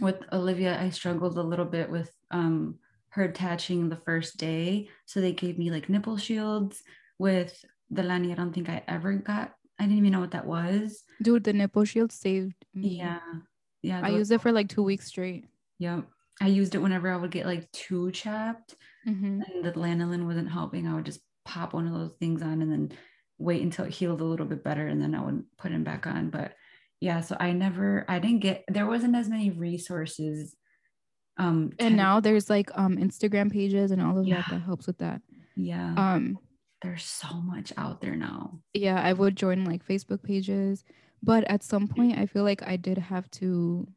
[0.00, 2.76] with Olivia, I struggled a little bit with um,
[3.10, 4.88] her attaching the first day.
[5.06, 6.82] So they gave me like nipple shields.
[7.16, 11.04] With Delani, I don't think I ever got, I didn't even know what that was.
[11.22, 12.98] Dude, the nipple shield saved me.
[12.98, 13.20] Yeah.
[13.84, 14.00] Yeah.
[14.02, 15.44] I used it for like two weeks straight.
[15.78, 16.04] Yep.
[16.40, 18.74] I used it whenever I would get like too chapped
[19.04, 20.86] hmm and the lanolin wasn't helping.
[20.88, 22.92] I would just pop one of those things on and then
[23.38, 26.06] wait until it healed a little bit better and then I would put him back
[26.06, 26.30] on.
[26.30, 26.54] But
[27.00, 30.56] yeah, so I never, I didn't get, there wasn't as many resources.
[31.36, 34.36] Um, And now there's like um Instagram pages and all of Yeah.
[34.36, 35.20] that that helps with that.
[35.56, 36.38] yeah, Um,
[36.82, 38.60] there's so much out there now.
[38.72, 40.84] yeah, I would join like Facebook pages,
[41.24, 43.88] but at some point I feel like I did have to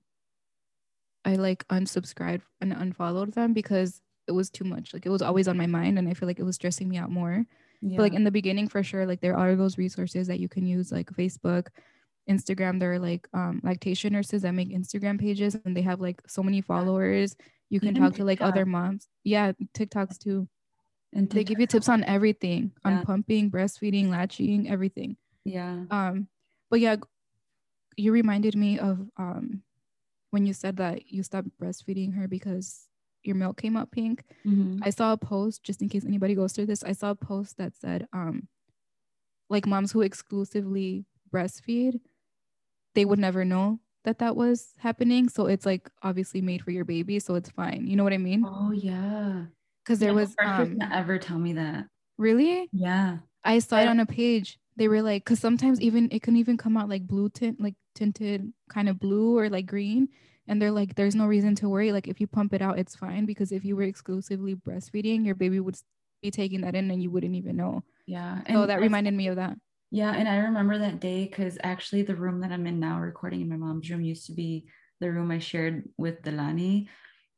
[1.25, 4.93] I like unsubscribed and unfollowed them because it was too much.
[4.93, 6.97] Like it was always on my mind and I feel like it was stressing me
[6.97, 7.45] out more.
[7.81, 7.97] Yeah.
[7.97, 10.65] But like in the beginning for sure, like there are those resources that you can
[10.65, 11.67] use like Facebook,
[12.29, 12.79] Instagram.
[12.79, 16.41] There are like um lactation nurses that make Instagram pages and they have like so
[16.43, 17.35] many followers.
[17.69, 19.07] You can Even talk to like other moms.
[19.25, 20.47] Yeah, TikToks too.
[21.13, 22.99] and They give you tips on everything, Yeah.
[22.99, 25.17] on pumping, breastfeeding, latching, everything.
[25.43, 25.83] yeah.
[25.91, 26.27] Um,
[26.69, 26.95] but yeah,
[27.97, 29.63] you reminded me of um
[30.31, 32.89] when you said that you stopped breastfeeding her because
[33.23, 34.25] your milk came out pink.
[34.43, 34.83] Mhm.
[34.83, 36.83] I saw a post just in case anybody goes through this.
[36.83, 38.49] I saw a post that said um
[39.49, 42.01] like moms who exclusively breastfeed,
[42.95, 45.29] they would never know that that was happening.
[45.29, 47.87] So it's like obviously made for your baby, so it's fine.
[47.87, 48.47] You know what I mean?
[48.47, 49.47] Oh yeah.
[49.83, 51.87] Because there Yeah, was um ever tell me that.
[52.17, 53.19] really Yeah.
[53.43, 54.59] I saw it on a page.
[54.77, 57.73] They were like, because sometimes even it can even come out like blue tint, like
[57.95, 60.07] tinted kind of blue or like green.
[60.47, 61.91] And they're like, there's no reason to worry.
[61.91, 63.25] Like if you pump it out, it's fine.
[63.25, 65.75] Because if you were exclusively breastfeeding, your baby would
[66.21, 67.83] be taking that in and you wouldn't even know.
[68.05, 68.39] Yeah.
[68.49, 69.57] So that I- reminded me of that.
[69.89, 73.39] Yeah, and I remember that day because actually the room that I'm in now, recording
[73.39, 74.65] in my mom's room, used to be
[74.99, 76.87] the room I shared with Delani.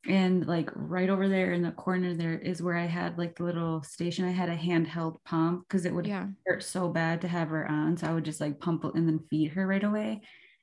[0.06, 3.44] And like right over there in the corner there is where I had like the
[3.44, 4.24] little station.
[4.24, 6.28] I had a handheld pump because it would Yeah.
[6.46, 7.96] hurt so bad to have her on.
[7.96, 10.22] So I would just like pump and then feed her right away.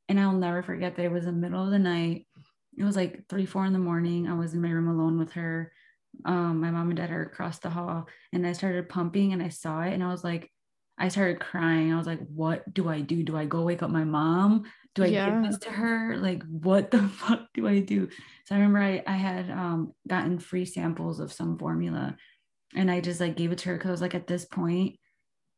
[0.10, 2.28] And I'll never forget that it was the middle of the night.
[2.78, 4.28] It was like three, four in the morning.
[4.28, 5.72] I was in my room alone with her.
[6.26, 9.50] Um, my mom and dad are across the hall, and I started pumping and I
[9.50, 10.52] saw it, and I was like,
[10.98, 11.94] I started crying.
[11.94, 13.24] I was like, what do I do?
[13.24, 14.64] Do I go wake up my mom?
[14.96, 15.42] Do I Yeah.
[15.42, 16.18] give this to her?
[16.18, 18.10] Like, what the fuck do I do?
[18.46, 22.16] So I remember I, I had um, gotten free samples of some formula
[22.76, 24.98] and I just like gave it to her because I was like, at this point,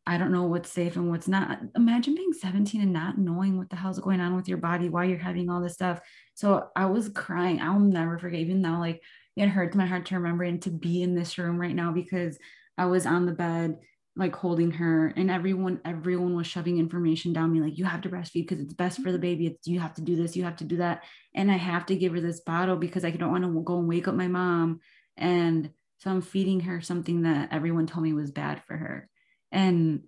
[0.05, 1.59] I don't know what's safe and what's not.
[1.75, 5.05] Imagine being 17 and not knowing what the hell's going on with your body while
[5.05, 5.99] you're having all this stuff.
[6.33, 7.61] So I was crying.
[7.61, 9.01] I'll never forget, even though like
[9.35, 12.39] it hurts my heart to remember and to be in this room right now because
[12.77, 13.77] I was on the bed
[14.15, 18.09] like holding her and everyone everyone was shoving information down me like you have to
[18.09, 19.21] breastfeed because it's best for the mm-hmm.
[19.21, 19.47] baby.
[19.47, 21.03] It's you have to do this you have to do that.
[21.33, 23.87] And i have to give her this bottle because i don't want to go and
[23.87, 24.79] wake up my mom.
[25.15, 29.09] And so i'm feeding her something that everyone told me was bad for her.
[29.51, 30.03] And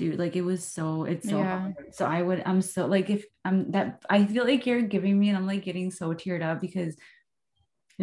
[0.00, 1.58] dude like it was so it's so Yeah.
[1.60, 1.74] hard.
[1.92, 5.28] so i would i'm so like if i'm that i feel like you're giving me
[5.28, 6.96] and i'm like getting so teared up because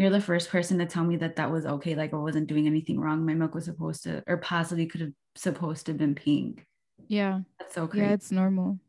[0.01, 2.67] you're the first person to tell me that that was okay like i wasn't doing
[2.67, 6.15] anything wrong my milk was supposed to or possibly could have supposed to have been
[6.15, 6.65] pink
[7.07, 7.41] Yeah.
[7.59, 8.13] that's so crazy Yeah.
[8.13, 8.79] It's normal.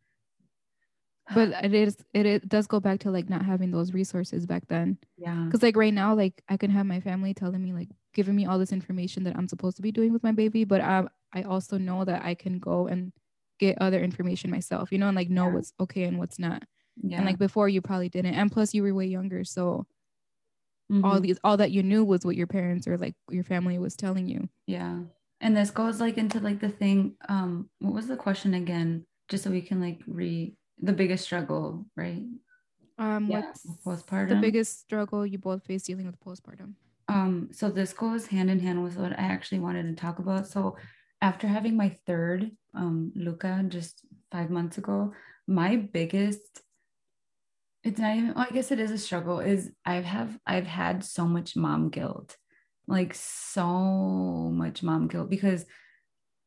[1.35, 4.67] but it is it, it does go back to like not having those resources back
[4.69, 7.89] then yeah because like right now like i can have my family telling me like
[8.15, 10.81] giving me all this information that i'm supposed to be doing with my baby but
[10.81, 11.05] i
[11.35, 13.13] i also know that i can go and
[13.61, 15.53] get other information myself you know and like know Yeah.
[15.55, 16.63] what's okay and what's not
[17.03, 19.87] yeah and like before you probably didn't and plus you were way younger so
[21.03, 21.23] all Mhm.
[21.23, 24.27] these all that you knew was what your parents or like your family was telling
[24.27, 25.01] you yeah
[25.41, 29.45] and this goes like into like the thing um what was the question again just
[29.45, 32.23] so we can like re the biggest struggle right
[32.99, 34.29] um Yeah, what's postpartum.
[34.31, 36.75] the biggest struggle you both face dealing with postpartum
[37.09, 40.47] Um, so this goes hand in hand with what I actually wanted to talk about.
[40.47, 40.77] So
[41.23, 45.13] after having my third, um, Luca just five months ago,
[45.47, 46.61] my biggest
[47.89, 51.25] it's not even I guess it is a struggle, is I've have I've had so
[51.27, 52.37] much mom guilt.
[52.87, 53.67] Like so
[54.53, 55.65] much mom guilt because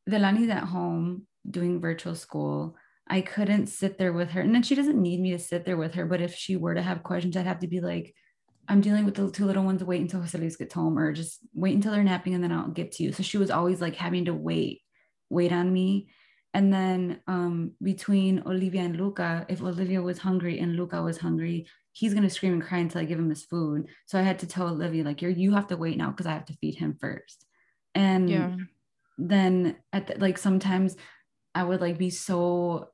[0.09, 2.75] Delani's at home doing virtual school.
[3.07, 4.41] I couldn't sit there with her.
[4.41, 6.05] And then she doesn't need me to sit there with her.
[6.05, 8.13] But if she were to have questions, I'd have to be like,
[8.67, 9.83] I'm dealing with the two little ones.
[9.83, 12.69] Wait until Jose Luis gets home, or just wait until they're napping and then I'll
[12.69, 13.11] get to you.
[13.11, 14.81] So she was always like having to wait,
[15.29, 16.09] wait on me.
[16.53, 21.67] And then um, between Olivia and Luca, if Olivia was hungry and Luca was hungry,
[21.93, 23.87] he's gonna scream and cry until I give him his food.
[24.05, 26.33] So I had to tell Olivia, like, you're you have to wait now because I
[26.33, 27.45] have to feed him first.
[27.95, 28.55] And yeah
[29.21, 30.95] then at the, like sometimes
[31.53, 32.89] I would like be so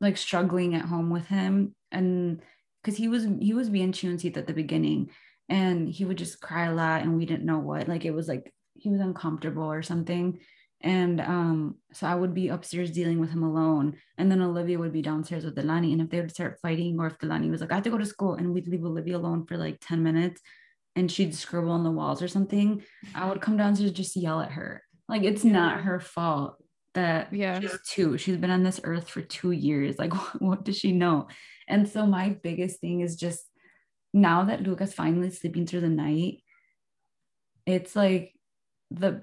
[0.00, 2.40] like struggling at home with him and
[2.82, 5.10] because he was he was being chuncito at the beginning
[5.48, 8.26] and he would just cry a lot and we didn't know what like it was
[8.26, 10.40] like he was uncomfortable or something
[10.82, 14.92] and um so I would be upstairs dealing with him alone and then Olivia would
[14.92, 17.70] be downstairs with Delani and if they would start fighting or if Delani was like
[17.72, 20.40] I have to go to school and we'd leave Olivia alone for like 10 minutes
[20.96, 22.82] and she'd scribble on the walls or something
[23.14, 26.56] I would come downstairs just yell at her like it's not her fault
[26.94, 27.58] that Yeah.
[27.60, 28.18] she's two.
[28.18, 29.98] She's been on this earth for two years.
[29.98, 31.28] Like, what does she know?
[31.66, 33.40] And so my biggest thing is just
[34.12, 36.42] now that Luca's finally sleeping through the night,
[37.66, 38.34] it's like
[38.90, 39.22] the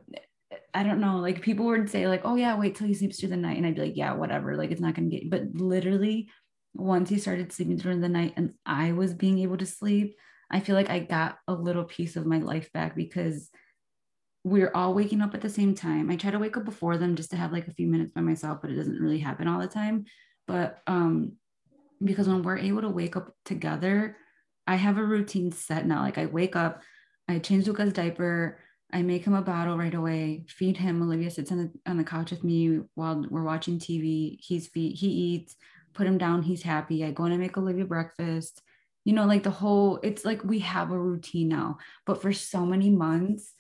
[0.80, 3.30] I don't know, like people would say, like, oh yeah, wait till he sleeps through
[3.30, 3.58] the night.
[3.58, 4.56] And I'd be like, yeah, whatever.
[4.56, 6.30] Like it's not gonna get but literally
[6.74, 10.16] once he started sleeping through the night and I was being able to sleep,
[10.50, 13.50] I feel like I got a little piece of my life back because
[14.46, 16.10] we're all waking up at the same time.
[16.10, 18.22] I try to wake up before them just to have like a few minutes by
[18.22, 20.06] myself, but it doesn't really happen all the time.
[20.48, 21.34] But um
[22.02, 24.16] because when we're able to wake up together,
[24.66, 26.04] I have a routine set now.
[26.04, 26.84] Like I wake up,
[27.28, 28.60] I change Luca's diaper,
[28.92, 31.02] I make him a bottle right away, feed him.
[31.02, 34.38] Olivia sits on the on the couch with me while we're watching TV.
[34.42, 35.56] He's feed, he eats,
[35.94, 37.06] put him down, he's happy.
[37.06, 38.62] I go in and make Olivia breakfast.
[39.06, 41.78] You know, like the whole, it's like we have a routine now.
[42.06, 43.54] But for so many months,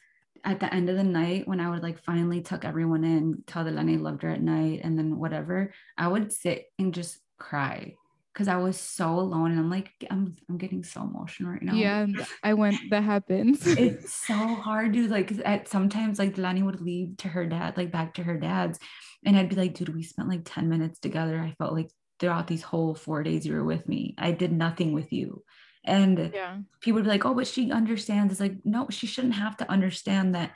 [0.43, 3.63] at the end of the night, when I would like finally tuck everyone in, tell
[3.63, 7.95] the I loved her at night, and then whatever, I would sit and just cry
[8.33, 9.51] because I was so alone.
[9.51, 11.73] And I'm like, I'm I'm getting so emotional right now.
[11.73, 12.05] yeah
[12.43, 15.11] i went that happens It's so hard, dude.
[15.11, 18.79] like at sometimes like Delani would leave to her dad, like back to her dad's.
[19.25, 21.39] And I'd be like, dude, we spent like 10 minutes together.
[21.39, 24.15] I felt like throughout these whole four days you were with me.
[24.17, 25.43] I did nothing with you.
[25.85, 28.31] And yeah people would be like, oh, but she understands.
[28.31, 30.51] It's like, no, she shouldn't have to understand that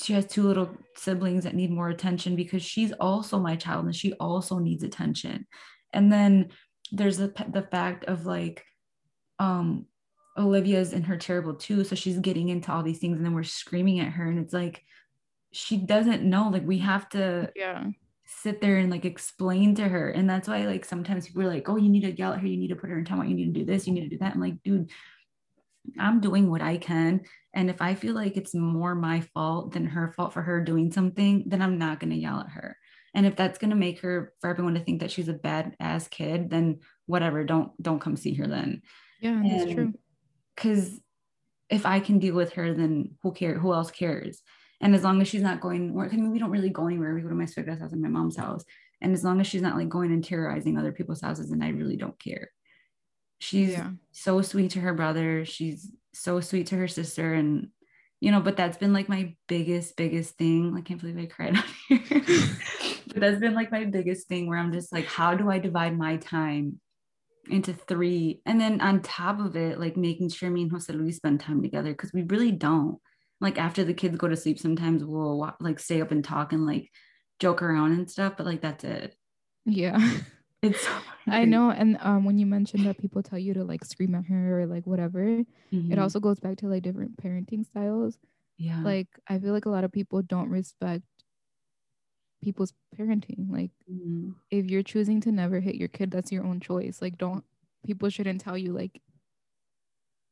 [0.00, 3.94] she has two little siblings that need more attention because she's also my child and
[3.94, 5.46] she also needs attention.
[5.92, 6.50] And then
[6.92, 8.64] there's the, the fact of like,
[9.38, 9.86] um,
[10.38, 11.84] Olivia's in her terrible too.
[11.84, 14.28] So she's getting into all these things and then we're screaming at her.
[14.28, 14.84] And it's like,
[15.52, 16.48] she doesn't know.
[16.48, 17.84] Like, we have to yeah
[18.42, 20.10] sit there and like explain to her.
[20.10, 22.46] And that's why like sometimes people are like, oh, you need to yell at her,
[22.46, 24.02] you need to put her in time out, you need to do this, you need
[24.02, 24.34] to do that.
[24.34, 24.90] I'm like, dude,
[25.98, 27.22] I'm doing what I can.
[27.54, 30.92] And if I feel like it's more my fault than her fault for her doing
[30.92, 32.76] something, then I'm not gonna yell at her.
[33.14, 36.06] And if that's gonna make her for everyone to think that she's a bad ass
[36.08, 38.82] kid, then whatever, don't don't come see her then.
[39.20, 39.94] yeah that's And- true
[40.56, 41.00] Cause
[41.70, 43.58] if I can deal with her, then who care?
[43.58, 44.42] Who else cares?
[44.80, 47.14] And as long as she's not going, I mean, we don't really go anywhere.
[47.14, 48.64] We go to my sister's house and my mom's house.
[49.00, 51.68] And as long as she's not like going and terrorizing other people's houses, and I
[51.68, 52.50] really don't care.
[53.38, 55.44] She's yeah so sweet to her brother.
[55.46, 57.32] She's so sweet to her sister.
[57.32, 57.68] And,
[58.20, 60.74] you know, but that's been like my biggest, biggest thing.
[60.76, 61.56] I can't believe I cried
[61.88, 62.00] here.
[63.08, 65.96] but that's been like my biggest thing where I'm just like, how do I divide
[65.96, 66.80] my time
[67.48, 68.42] into three?
[68.44, 71.62] And then on top of it, like making sure me and Jose Luis spend time
[71.62, 72.98] together because we really don't.
[73.40, 76.66] Like after the kids go to sleep, sometimes we'll like stay up and talk and
[76.66, 76.90] like
[77.38, 79.16] joke around and stuff, but like that's it.
[79.64, 79.98] yeah
[80.62, 80.92] It's so
[81.26, 81.70] I know.
[81.70, 84.66] And um, when you mentioned that people tell you to like scream at her or
[84.66, 85.98] like whatever, it Mhm.
[85.98, 88.18] also goes back to like different parenting styles.
[88.58, 91.04] yeah Like I feel like a lot of people don't respect
[92.42, 93.50] people's parenting.
[93.50, 94.34] Like Mhm.
[94.50, 97.02] if you're choosing to never hit your kid, that's your own choice.
[97.02, 97.44] Like don't
[97.84, 99.00] people shouldn't tell you like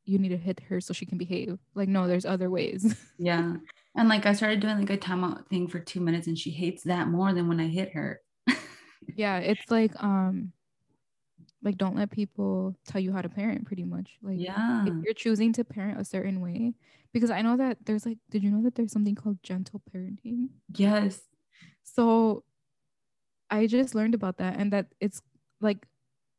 [0.06, 1.58] you need to hit her so she can behave.
[1.74, 2.96] Like no, there's other ways.
[3.18, 3.56] Yeah.
[3.96, 6.84] And like I started doing like a timeout thing for two minutes and she hates
[6.84, 8.20] that more than when I hit her.
[9.14, 10.52] Yeah, it's like um
[11.62, 14.18] like don't let people tell you how to parent pretty much.
[14.22, 14.84] Like Yeah.
[14.84, 16.74] if you're choosing to parent a certain way
[17.12, 20.48] because I know that there's like did you know that there's something called gentle parenting?
[20.74, 21.28] Yes.
[21.82, 22.44] So
[23.50, 25.22] I just learned about that and that it's
[25.60, 25.86] like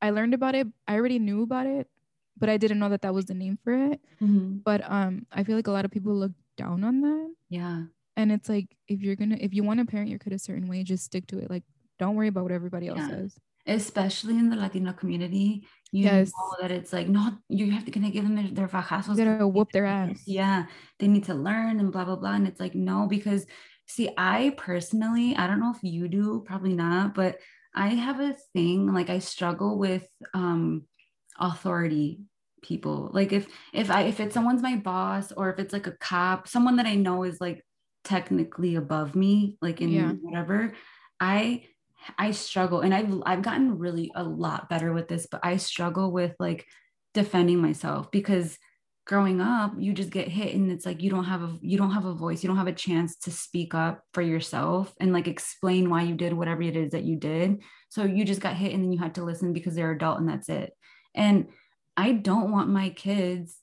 [0.02, 0.68] I learned about it.
[0.88, 1.90] I already knew about it,
[2.38, 4.02] but I didn't know that that was the name for it.
[4.22, 4.64] Mhm.
[4.64, 7.88] But um I feel like a lot of people look down on that Yeah.
[8.18, 10.68] and it's like if you're to if you want to parent your kid a certain
[10.70, 11.50] way, just stick to it.
[11.52, 11.64] Like
[12.00, 13.08] don't worry about what everybody else Yeah.
[13.08, 13.36] says.
[13.68, 15.68] Especially in the Latino community.
[15.92, 16.32] You Yes.
[16.32, 19.10] know that it's like, not you have to gonna give them their, their fajazos.
[19.18, 20.24] You gotta 'cause they whoop their ass.
[20.26, 20.66] Yeah.
[21.00, 22.34] They need to learn and blah, blah, blah.
[22.34, 23.46] And it's like, no, because
[23.88, 27.40] see, I personally, I don't know if you do, probably not, but
[27.76, 30.88] I have a thing, like I struggle with um
[31.40, 32.22] authority
[32.62, 33.10] people.
[33.14, 36.48] Like if if I if it's someone's my boss or if it's like a cop,
[36.48, 37.64] someone that I know is like
[38.04, 40.14] technically above me, like in Yeah.
[40.22, 40.74] whatever,
[41.20, 41.66] I
[42.18, 46.12] I struggle and I've I've gotten really a lot better with this, but I struggle
[46.12, 46.66] with like
[47.14, 48.58] defending myself because
[49.10, 51.90] growing up you just get hit and it's like you don't have a you don't
[51.90, 55.28] have a voice you don't have a chance to speak up for yourself and like
[55.28, 57.62] explain why you did whatever it is that you did.
[57.90, 60.30] So you just got hit and then you had to listen because they're adult and
[60.30, 60.74] that's it.
[61.16, 61.48] And
[61.98, 63.58] i don't want my kids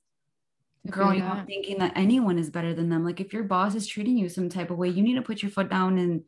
[0.91, 3.05] growing up thinking that anyone is better than them.
[3.05, 5.43] Like if your boss is treating you some type of way you need to put
[5.43, 6.23] your foot down and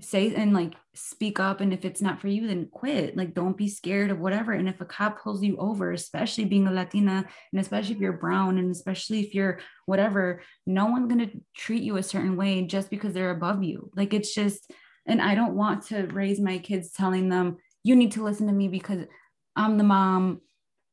[0.00, 3.16] say and like speak up and if it's not for you then quit.
[3.16, 6.66] Like don't be scared of whatever and if a cop pulls you over especially being
[6.66, 11.26] a latina and especially if you're brown and especially if you're whatever no one's going
[11.26, 13.90] to treat you a certain way just because they're above you.
[13.96, 14.70] Like it's just
[15.06, 18.52] and i don't want to raise my kids telling them you need to listen to
[18.52, 19.06] me because
[19.54, 20.40] i'm the mom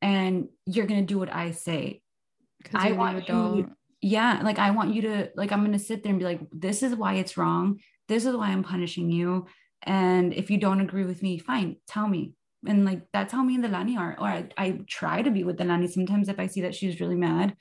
[0.02, 2.02] and you're going to do what i say.
[2.74, 3.28] I want
[3.58, 3.70] you-
[4.06, 6.42] yeah like i want you to like i'm going to sit there and be like
[6.52, 9.46] this is why it's wrong this is why i'm punishing you.
[9.86, 12.34] And if you don't agree with me fine tell me.
[12.66, 14.16] And like that's how me and Delani are.
[14.18, 17.16] Or I, I try to be with Delani sometimes if i see that she's really
[17.18, 17.56] mad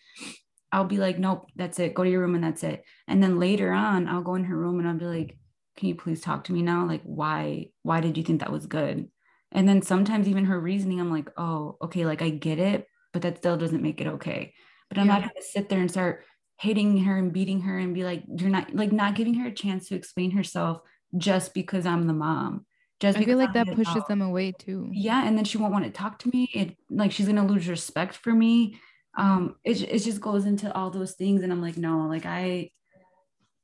[0.70, 1.95] i'll be like nope that's it.
[1.95, 2.84] Go to your room and that's it.
[3.09, 5.38] And then later on i'll go in her room and i'll be like
[5.76, 6.86] can you please talk to me now?
[6.86, 9.09] Like why why did you think that was good?
[9.53, 13.22] And then sometimes even her reasoning i'm like oh okay like i get it but
[13.22, 14.55] that still doesn't make it okay.
[14.88, 15.28] But i'm not Yeah.
[15.28, 16.24] going to sit there and start
[16.62, 19.52] hating her and beating her and be like you're not like not giving her a
[19.52, 20.80] chance to explain herself
[21.18, 22.64] just because i'm the mom
[23.00, 24.08] just I because feel like I'm that pushes adult.
[24.08, 24.88] them away too.
[24.92, 27.52] yeah and then she won't want to talk to me it like she's going to
[27.52, 28.78] lose respect for me
[29.18, 32.70] um it, it just goes into all those things and i'm like no like i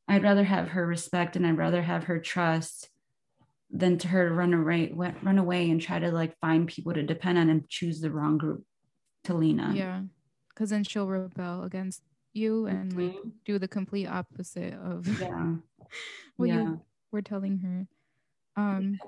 [0.09, 2.88] i'd rather have her respect and i'd rather have her trust
[3.70, 4.90] than to her to run away
[5.22, 8.38] run away and try to like find people to depend on and choose the wrong
[8.38, 8.64] group
[9.24, 10.03] to lean on Yeah.
[10.57, 12.03] Cause then she'll rebel against
[12.39, 13.32] you and like Mhm.
[13.45, 15.57] do the complete opposite of yeah
[16.36, 16.80] what yeah you
[17.12, 17.86] were telling her.
[18.57, 18.99] Um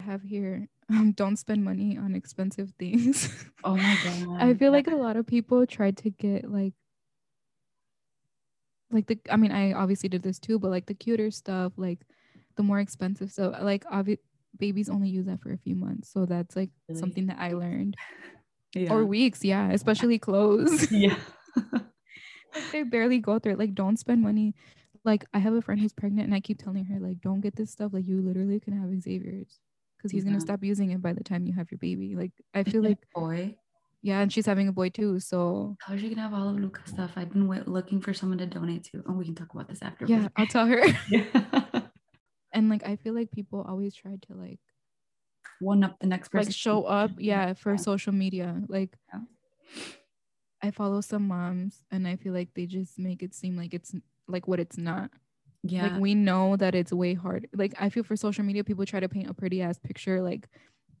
[0.00, 3.28] I have here um don't spend money on expensive things.
[3.64, 6.74] oh my god I feel like a lot of people tried to get like
[8.90, 12.00] like the I mean I obviously did this too, but like the cuter stuff, like
[12.56, 14.18] the more expensive stuff, like obvi-
[14.58, 16.10] babies only use that for a few months.
[16.12, 17.00] So that's like Really?
[17.00, 17.96] something that I learned.
[18.74, 18.92] yeah.
[18.92, 20.90] Or weeks, yeah, especially clothes.
[20.92, 21.16] yeah
[22.54, 23.58] like they barely go through it.
[23.58, 24.54] Like don't spend money.
[25.04, 27.56] Like I have a friend who's pregnant and I keep telling her like don't get
[27.56, 27.92] this stuff.
[27.92, 29.60] Like you literally can have Xavier's
[29.98, 30.30] because he's Yeah.
[30.30, 32.14] gonna stop using it by the time you have your baby.
[32.16, 33.56] Like I feel like boy
[34.02, 35.18] yeah, and she's having a boy too.
[35.18, 37.12] So How's she gonna have all of Luca's stuff?
[37.16, 39.02] I've been wait- looking for someone to donate to.
[39.08, 40.04] Oh, we can talk about this after.
[40.06, 40.82] yeah, I'll tell her.
[41.08, 41.24] Yeah.
[42.52, 44.60] and like I feel like people always try to like
[45.60, 46.48] One up the next person.
[46.48, 47.76] like show up yeah for Yeah.
[47.76, 49.20] social media like Yeah.
[50.64, 53.94] I follow some moms and I feel like they just make it seem like it's
[54.26, 55.10] like what it's not.
[55.62, 55.84] Yeah.
[55.84, 57.48] Like we know that it's way hard.
[57.54, 60.48] Like I feel for social media, people try to paint a pretty ass picture, like,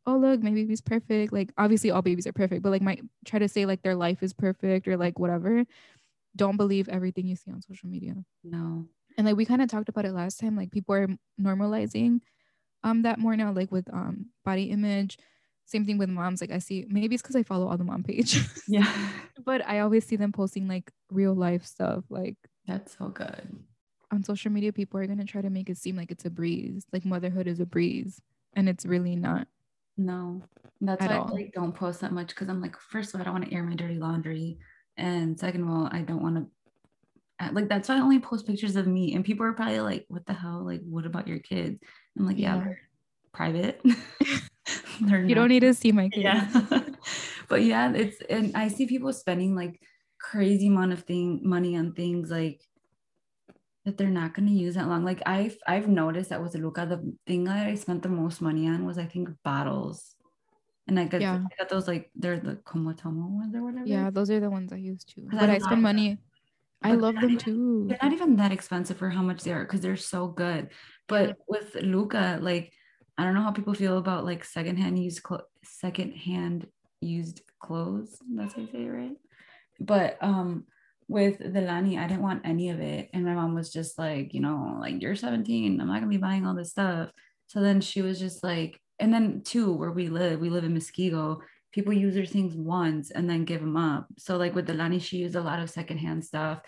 [0.06, 1.32] oh look, my baby's perfect.
[1.32, 4.22] Like obviously all babies are perfect, but like might try to say like their life
[4.22, 5.64] is perfect or like whatever.
[6.36, 8.16] Don't believe everything you see on social media.
[8.42, 8.86] no.
[9.16, 10.56] And like we kind of talked about it last time.
[10.56, 11.08] Like people are
[11.40, 12.20] normalizing
[12.82, 15.18] um that more now, like with um body image.
[15.66, 16.40] Same thing with moms.
[16.40, 18.62] Like I see maybe it's because I follow all the mom pages.
[18.68, 18.90] Yeah.
[19.44, 22.04] but I always see them posting like real life stuff.
[22.10, 22.36] Like
[22.66, 23.48] That's so good.
[24.12, 26.84] on social media, people are gonna try to make it seem like it's a breeze,
[26.92, 28.20] like motherhood is a breeze,
[28.54, 29.46] and it's really not.
[29.96, 30.42] No.
[30.80, 31.28] That's why all.
[31.28, 33.48] I like don't post that much because I'm like, first of all, I don't want
[33.48, 34.58] to air my dirty laundry.
[34.96, 36.46] And second of all, I don't want to
[37.44, 39.14] uh, like that's why I only post pictures of me.
[39.14, 40.62] And people are probably like, what the hell?
[40.64, 41.80] Like, what about your kids?
[42.18, 42.72] I'm like, yeah, Yeah.
[43.32, 43.80] private.
[45.00, 46.22] They're You not- don't need to see my kids.
[46.24, 46.80] yeah
[47.48, 49.80] but yeah it's and i see people spending like
[50.20, 52.60] crazy amount of thing money on things like
[53.84, 56.86] that they're not going to use that long like i've i've noticed that with luca
[56.86, 60.14] the thing that i spent the most money on was i think bottles
[60.88, 61.34] and i got, Yeah.
[61.36, 64.70] I got those like they're the Comotomo ones or whatever Yeah, those are the ones
[64.72, 65.26] I use too.
[65.32, 66.18] I But I love spend money.
[66.82, 67.86] I love them even- too.
[67.88, 70.68] they're not even that expensive for how much they are because they're so good.
[71.08, 72.74] But with Luca, like
[73.16, 76.66] I don't know how people feel about like secondhand used clo- secondhand
[77.00, 78.18] used clothes.
[78.34, 79.16] That's how you say right?
[79.80, 80.64] But um
[81.06, 83.10] with Delani, I didn't want any of it.
[83.12, 85.80] And my mom was just like, you know, like you're 17.
[85.80, 87.10] I'm not gonna be buying all this stuff.
[87.46, 90.74] So then she was just like, and then too, where we live, we live in
[90.74, 91.40] Muskego.
[91.74, 94.06] People use their things once and then give them up.
[94.18, 96.60] So like with Delani, she used a lot of secondhand stuff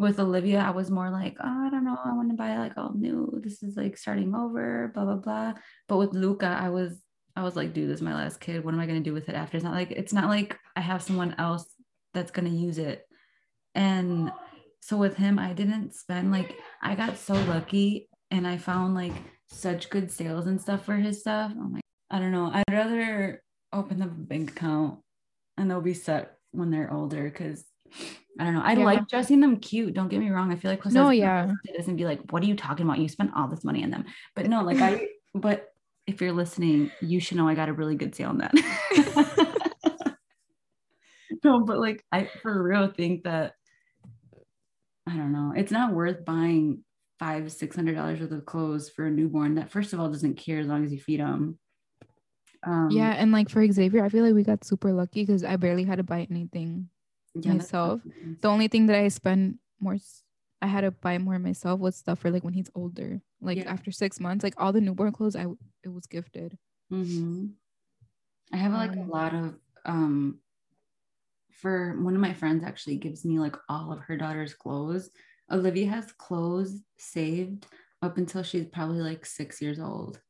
[0.00, 2.72] with Olivia, I was more like, oh, I don't know, I want to buy like
[2.78, 3.38] all new.
[3.42, 5.52] This is like starting over, blah blah blah.
[5.88, 7.02] But with Luca, I was
[7.36, 8.64] I was like, dude, this is my last kid.
[8.64, 9.58] What am I gonna do with it after?
[9.58, 11.66] It's not like it's not like I have someone else
[12.14, 13.02] that's gonna use it.
[13.74, 14.32] And
[14.80, 19.12] so with him, I didn't spend like I got so lucky and I found like
[19.48, 21.52] such good sales and stuff for his stuff.
[21.52, 22.50] I'm like, I don't know.
[22.52, 23.42] I'd rather
[23.72, 24.98] open up a bank account
[25.56, 27.64] and they'll be set when they're older because
[28.38, 28.62] I don't know.
[28.62, 28.84] I Yeah.
[28.84, 29.94] like dressing them cute.
[29.94, 30.52] Don't get me wrong.
[30.52, 31.52] I feel like No, yeah.
[31.64, 32.98] this and be like, "What are you talking about?
[32.98, 34.04] You spent all this money on them."
[34.34, 35.08] But no, like I.
[35.34, 35.72] but
[36.06, 38.54] if you're listening, you should know I got a really good sale on that.
[41.44, 43.54] no, but like I for real think that
[45.06, 45.52] I don't know.
[45.56, 46.84] It's not worth buying
[47.18, 50.36] five six hundred dollars worth of clothes for a newborn that first of all doesn't
[50.36, 51.58] care as long as you feed them.
[52.62, 55.56] Um, yeah, and like for Xavier, I feel like we got super lucky because I
[55.56, 56.88] barely had to buy anything.
[57.34, 58.02] yeah, myself.
[58.42, 59.96] The only thing that I spend more,
[60.62, 63.22] I had to buy more myself was stuff for like when he's older.
[63.40, 63.70] Like Yeah.
[63.70, 65.46] after six months, like all the newborn clothes, I
[65.84, 66.58] it was gifted.
[66.90, 67.54] hmm
[68.52, 70.40] I have like a Um, lot of um
[71.52, 75.10] for one of my friends actually gives me like all of her daughter's clothes.
[75.50, 77.66] Olivia has clothes saved
[78.02, 80.20] up until she's probably like six years old.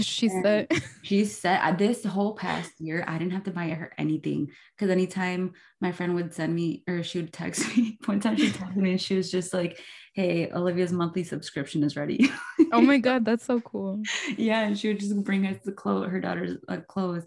[0.00, 0.68] She And- said,
[1.02, 4.90] She said uh, this whole past year, I didn't have to buy her anything because
[4.90, 8.76] anytime my friend would send me or she would text me, one time she texted
[8.76, 9.78] me and she was just like,
[10.14, 12.30] Hey, Olivia's monthly subscription is ready.
[12.72, 14.00] "Oh my god, that's so cool."
[14.36, 17.24] yeah and she would just bring us the clothes her daughter's uh, clothes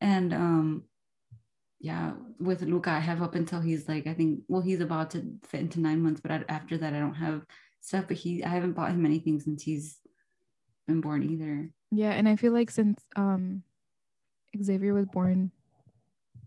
[0.00, 0.82] and um
[1.80, 5.22] yeah with luca i have up until he's like i think well he's about to
[5.44, 7.42] fit into nine months but I, after that i don't have
[7.80, 9.98] stuff but he i haven't bought him anything since he's
[10.88, 13.62] been born either Yeah, and I feel like since um
[14.60, 15.50] Xavier was born,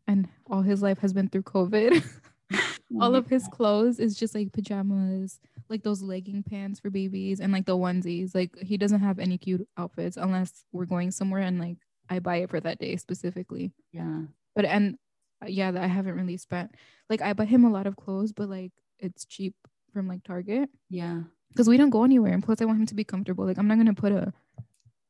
[0.07, 2.03] and all his life has been through COVID.
[3.01, 5.39] all of his clothes is just like pajamas,
[5.69, 8.33] like those legging pants for babies, and like the onesies.
[8.33, 11.77] Like he doesn't have any cute outfits unless we're going somewhere and like
[12.09, 13.73] I buy it for that day specifically.
[13.91, 14.21] yeah
[14.55, 14.97] But and
[15.43, 16.75] uh, yeah, that I haven't really spent.
[17.09, 19.55] Like I buy him a lot of clothes, but like it's cheap
[19.93, 22.33] from like Target yeah because we don't go anywhere.
[22.33, 23.45] And plus, I want him to be comfortable.
[23.45, 24.33] Like I'm not gonna put a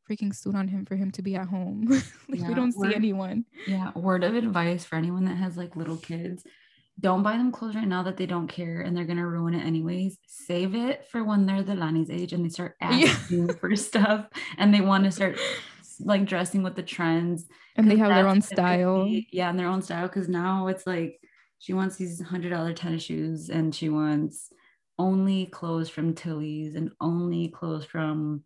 [0.10, 1.88] freaking suit on him for him to be at home.
[2.30, 3.46] like Yeah, we don't see anyone.
[3.68, 6.44] yeah word of advice for anyone that has like little kids
[7.00, 9.64] don't buy them clothes right now that they don't care and they're gonna ruin it
[9.64, 10.18] anyways.
[10.26, 13.08] Save it for when they're Delani's age and they start Yeah.
[13.10, 14.26] asking for stuff
[14.58, 15.38] and they want to start
[16.00, 17.46] like dressing with the trends
[17.76, 19.08] And they have their own style.
[19.32, 20.08] Yeah, and their own style.
[20.08, 21.20] Because now it's like
[21.60, 24.52] she wants these hundred dollar tennis shoes, and she wants
[25.00, 28.44] only clothes from Tilly's and only clothes from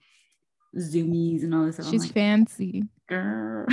[0.78, 1.90] Zumiez and all this stuff.
[1.90, 2.84] She's like, fancy.
[3.08, 3.66] girl,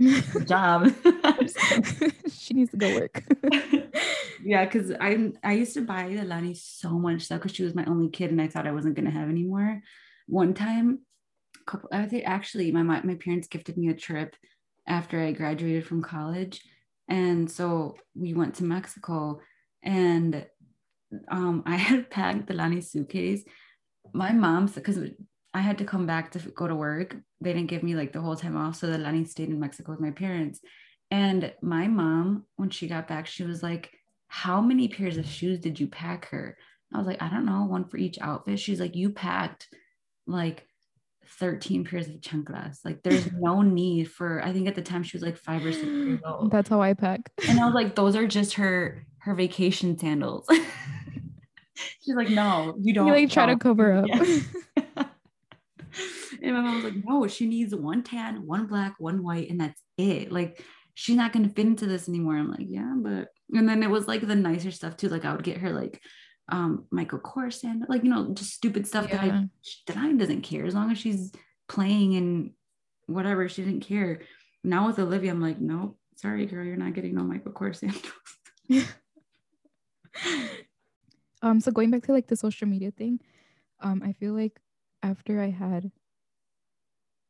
[0.46, 0.92] job.
[2.32, 3.22] she needs to go work.
[4.44, 7.84] yeah, because I I used to buy Delani so much stuff because she was my
[7.84, 9.82] only kid, and I thought I wasn't gonna have any more.
[10.26, 11.00] One time,
[11.66, 14.34] couple I think actually my my parents gifted me a trip
[14.88, 16.60] after I graduated from college,
[17.08, 19.40] and so we went to Mexico,
[19.84, 20.44] and
[21.30, 23.44] um I had packed Delani suitcase.
[24.12, 24.98] My mom said because
[25.54, 27.16] I had to come back to go to work.
[27.40, 30.00] They didn't give me like the whole time off, so Delani stayed in Mexico with
[30.00, 30.60] my parents.
[31.10, 33.90] And my mom, when she got back, she was like,
[34.28, 36.56] How many pairs of shoes did you pack her?
[36.92, 38.58] I was like, I don't know, one for each outfit.
[38.58, 39.68] She's like, You packed
[40.26, 40.66] like
[41.38, 42.78] 13 pairs of chanclas.
[42.82, 45.72] Like, there's no need for, I think at the time she was like five or
[45.72, 46.50] six years old.
[46.50, 47.30] That's how I pack.
[47.46, 50.48] And I was like, Those are just her her vacation sandals.
[52.02, 53.06] She's like, No, you don't.
[53.06, 54.06] You like try to cover up.
[54.08, 54.40] Yeah.
[56.42, 59.60] And my mom was like, no, she needs one tan, one black, one white, and
[59.60, 60.32] that's it.
[60.32, 60.62] Like,
[60.94, 62.36] she's not gonna fit into this anymore.
[62.36, 65.08] I'm like, yeah, but and then it was like the nicer stuff too.
[65.08, 66.00] Like I would get her like
[66.48, 69.48] um Michael Kors and like you know just stupid stuff that I
[69.86, 71.32] that I doesn't care as long as she's
[71.68, 72.50] playing and
[73.06, 74.22] whatever she didn't care.
[74.64, 78.12] Now with Olivia, I'm like, nope, sorry girl, you're not getting no Michael Kors sandals.
[81.42, 83.18] um so going back to like the social media thing
[83.80, 84.60] um i feel like
[85.02, 85.90] after i had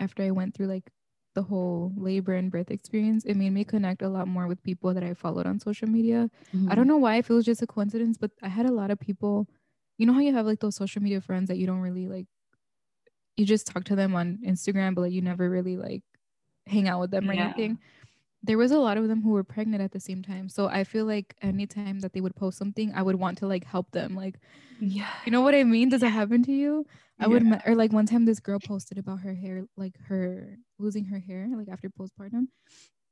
[0.02, 0.90] after i went through like
[1.34, 4.92] the whole labor and birth experience it made me connect a lot more with people
[4.92, 6.28] that i followed on social media.
[6.52, 6.88] I don't mm-hmm.
[6.88, 9.46] know why if it was just a coincidence but i had a lot of people
[9.98, 12.26] you know how you have like those social media friends that you don't really like
[13.36, 16.02] you just talk to them on instagram but like you never really like
[16.66, 17.44] hang out with them or Yeah.
[17.44, 17.78] anything?
[18.44, 20.84] There was a lot of them who were pregnant at the same time so i
[20.84, 24.14] feel like anytime that they would post something i would want to like help them
[24.16, 24.36] like
[24.80, 25.08] Yeah.
[25.24, 25.88] you know what i mean?
[25.88, 26.84] Does that happen to you
[27.20, 27.60] i would Yeah.
[27.66, 31.48] or like one time this girl posted about her hair like her losing her hair
[31.56, 32.48] like after postpartum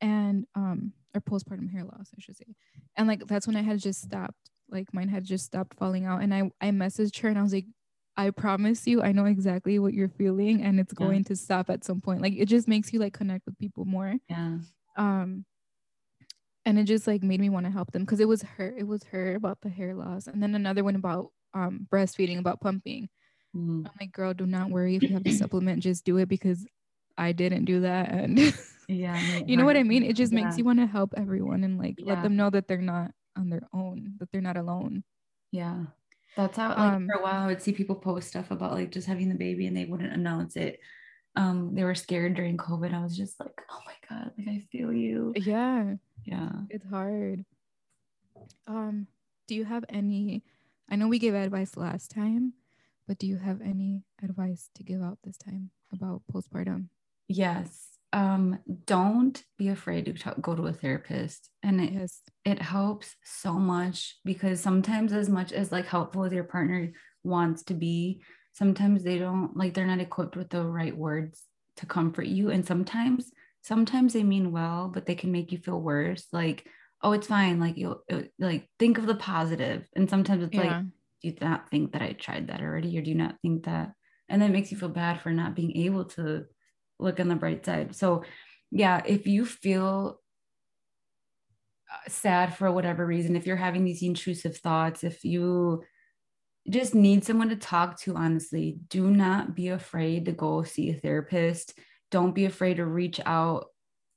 [0.01, 2.55] and um or postpartum hair loss i should say
[2.97, 6.23] and like that's when i had just stopped like mine had just stopped falling out
[6.23, 7.67] and i i messaged her and i was like
[8.17, 11.07] i promise you i know exactly what you're feeling and it's Yeah.
[11.07, 13.85] going to stop at some point like it just makes you like connect with people
[13.85, 14.59] more Yeah.
[14.97, 15.45] um
[16.67, 18.87] and it just like made me want to help them because it was her it
[18.87, 23.09] was her about the hair loss and then another one about um breastfeeding about pumping
[23.57, 23.85] Mm.
[23.87, 26.65] i'm like girl do not worry if you have the supplement just do it because
[27.19, 28.39] i didn't do that and
[28.87, 29.21] Yeah.
[29.47, 31.97] you know what i mean it just makes you want to help everyone and like
[31.99, 32.15] Yeah.
[32.15, 35.03] let them know that they're not on their own that they're not alone
[35.51, 35.87] Yeah.
[36.37, 38.93] That's how like Um, for a while I would see people post stuff about like
[38.93, 40.79] just having the baby and they wouldn't announce it.
[41.35, 42.95] Um, they were scared during COVID.
[42.95, 45.33] I was just like, oh my God, like I feel you.
[45.35, 45.95] yeah
[46.25, 46.53] Yeah.
[46.71, 47.45] it's hard
[48.67, 49.07] um
[49.49, 50.43] do you have any
[50.89, 52.53] i know we gave advice last time
[53.11, 56.87] but do you have any advice to give out this time about postpartum
[57.27, 57.89] Yes.
[58.13, 61.51] Um, don't be afraid to talk, go to a therapist.
[61.65, 66.33] And it, yes it helps so much because sometimes as much as like helpful as
[66.33, 66.93] your partner
[67.25, 68.23] wants to be,
[68.53, 71.43] sometimes they don't like they're not equipped with the right words
[71.79, 72.51] to comfort you.
[72.51, 73.33] And sometimes,
[73.63, 76.29] sometimes they mean well, but they can make you feel worse.
[76.33, 76.65] Like,
[77.03, 77.59] oh, it's fine.
[77.59, 78.01] Like you
[78.39, 79.89] like think of the positive.
[79.97, 80.83] And sometimes it's like, yeah
[81.23, 82.97] do you not think that I tried that already?
[82.99, 83.93] Or do you not think that?
[84.29, 86.45] And that makes you feel bad for not being able to
[86.99, 87.95] look on the bright side.
[87.95, 88.25] So,
[88.71, 90.21] yeah, if you feel
[91.93, 95.83] uh, sad for whatever reason, if you're having these intrusive thoughts, if you
[96.69, 100.95] just need someone to talk to, honestly, do not be afraid to go see a
[100.95, 101.77] therapist.
[102.11, 103.67] Don't be afraid to reach out.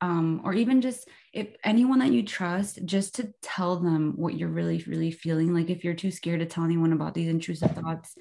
[0.01, 4.49] Um, or even just if anyone that you trust, just to tell them what you're
[4.49, 5.53] really, really feeling.
[5.53, 8.15] Like if you're too scared to tell anyone about these intrusive thoughts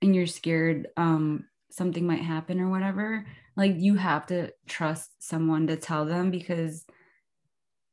[0.00, 3.26] and you're scared um, something might happen or whatever,
[3.56, 6.84] like you have to trust someone to tell them because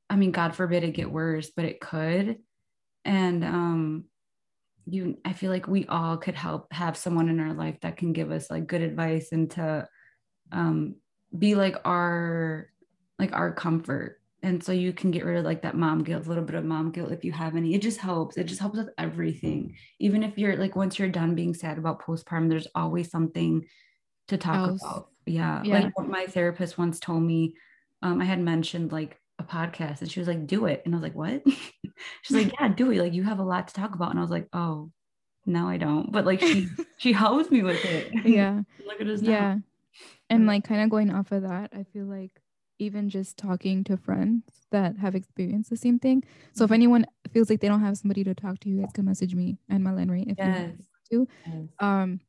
[0.10, 2.38] I mean, God forbid it get worse, but it could.
[3.04, 4.06] And um
[4.86, 8.14] you I feel like we all could help have someone in our life that can
[8.14, 9.88] give us like good advice and to
[10.52, 10.96] um
[11.38, 12.70] be like our
[13.20, 14.22] like our comfort.
[14.44, 16.66] And so you can get rid of like that mom guilt, a little bit of
[16.66, 17.74] mom guilt if you have any.
[17.74, 18.38] It just helps.
[18.38, 19.76] It just helps with everything.
[20.00, 23.66] Even if you're like once you're done being sad about postpartum, there's always something
[24.28, 24.84] to talk Else.
[24.84, 25.10] about.
[25.26, 25.62] Yeah.
[25.64, 25.80] Yeah.
[25.80, 27.56] Like what my therapist once told me,
[28.02, 30.82] um, I had mentioned like a podcast and she was like, do it.
[30.86, 31.42] And I was like, what?
[32.22, 33.00] She's like, yeah, do it.
[33.00, 34.12] Like you have a lot to talk about.
[34.12, 34.92] And I was like, oh,
[35.46, 36.12] no, I don't.
[36.12, 36.68] But like she
[36.98, 38.12] she helps me with it.
[38.26, 39.32] yeah Look at us now.
[39.32, 39.58] yeah
[40.30, 42.32] and like kind of going off of that i feel like
[42.84, 46.24] even just talking to friends that have experienced the same thing
[46.54, 46.74] so if Mhm.
[46.80, 49.58] anyone feels like they don't have somebody to talk to you guys can message me
[49.70, 50.86] and Malen Ray if you want.
[51.12, 51.28] To.
[51.80, 52.20] Um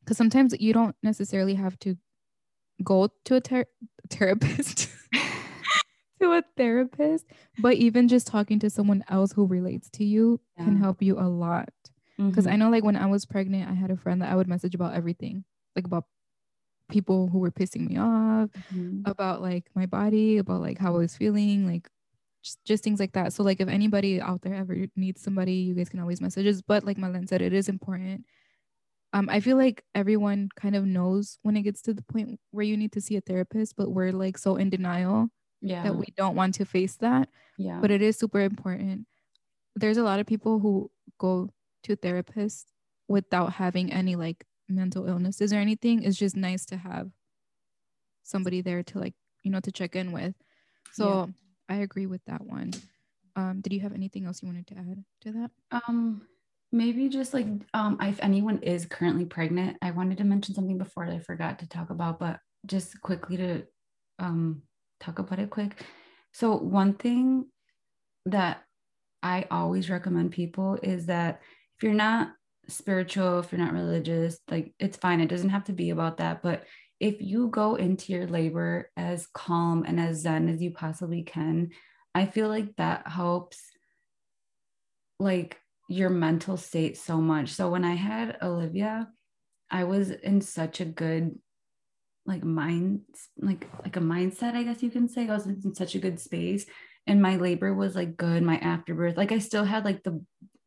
[0.00, 1.96] because sometimes you don't necessarily have to
[2.82, 3.66] go to a ther-
[4.10, 4.88] therapist
[6.20, 7.26] to a therapist
[7.58, 11.28] but even just talking to someone else who relates to you can help you a
[11.28, 11.72] lot
[12.18, 12.52] because Mhm.
[12.52, 14.74] I know like when I was pregnant, I had a friend that I would message
[14.74, 15.44] about everything,
[15.74, 16.04] like about
[16.94, 19.02] people who were pissing me off, Mhm.
[19.12, 21.88] about like my body, about like how I was feeling, like
[22.42, 23.32] just, just things like that.
[23.32, 26.62] So like if anybody out there ever needs somebody, you guys can always message us.
[26.62, 28.24] But like Malen said, it is important.
[29.12, 32.64] Um, I feel like everyone kind of knows when it gets to the point where
[32.70, 35.28] you need to see a therapist, but we're like so in denial
[35.60, 35.82] yeah.
[35.84, 37.78] that we don't want to face that yeah.
[37.80, 39.06] but it is super important.
[39.76, 41.50] There's a lot of people who go
[41.84, 42.64] to therapists
[43.08, 46.02] without having any like mental illnesses or anything.
[46.02, 47.10] It's just nice to have
[48.22, 50.34] somebody there to like, you know, to check in with.
[50.92, 51.30] So
[51.68, 52.72] I agree with that one.
[53.36, 55.50] Um, did you have anything else you wanted to add to that?
[55.72, 56.22] Um,
[56.72, 61.06] maybe just like um, if anyone is currently pregnant, I wanted to mention something before
[61.06, 63.62] that I forgot to talk about, but just quickly to
[64.18, 64.62] um
[65.00, 65.84] talk about it quick.
[66.32, 67.46] So one thing
[68.26, 68.62] that
[69.22, 71.40] I always recommend people is that
[71.76, 72.32] if you're not
[72.68, 75.20] spiritual, if you're not religious, like it's fine.
[75.20, 76.42] It doesn't have to be about that.
[76.42, 76.64] But
[77.00, 81.70] if you go into your labor as calm and as zen as you possibly can,
[82.14, 83.60] I feel like that helps
[85.18, 85.58] like
[85.88, 87.50] your mental state so much.
[87.50, 89.08] So when I had Olivia,
[89.70, 91.38] I was in such a good
[92.26, 93.02] like mind
[93.38, 95.28] like like a mindset, I guess you can say.
[95.28, 96.64] I was in such a good space
[97.06, 99.16] and my labor was like good, my afterbirth.
[99.16, 100.24] Like I still had like the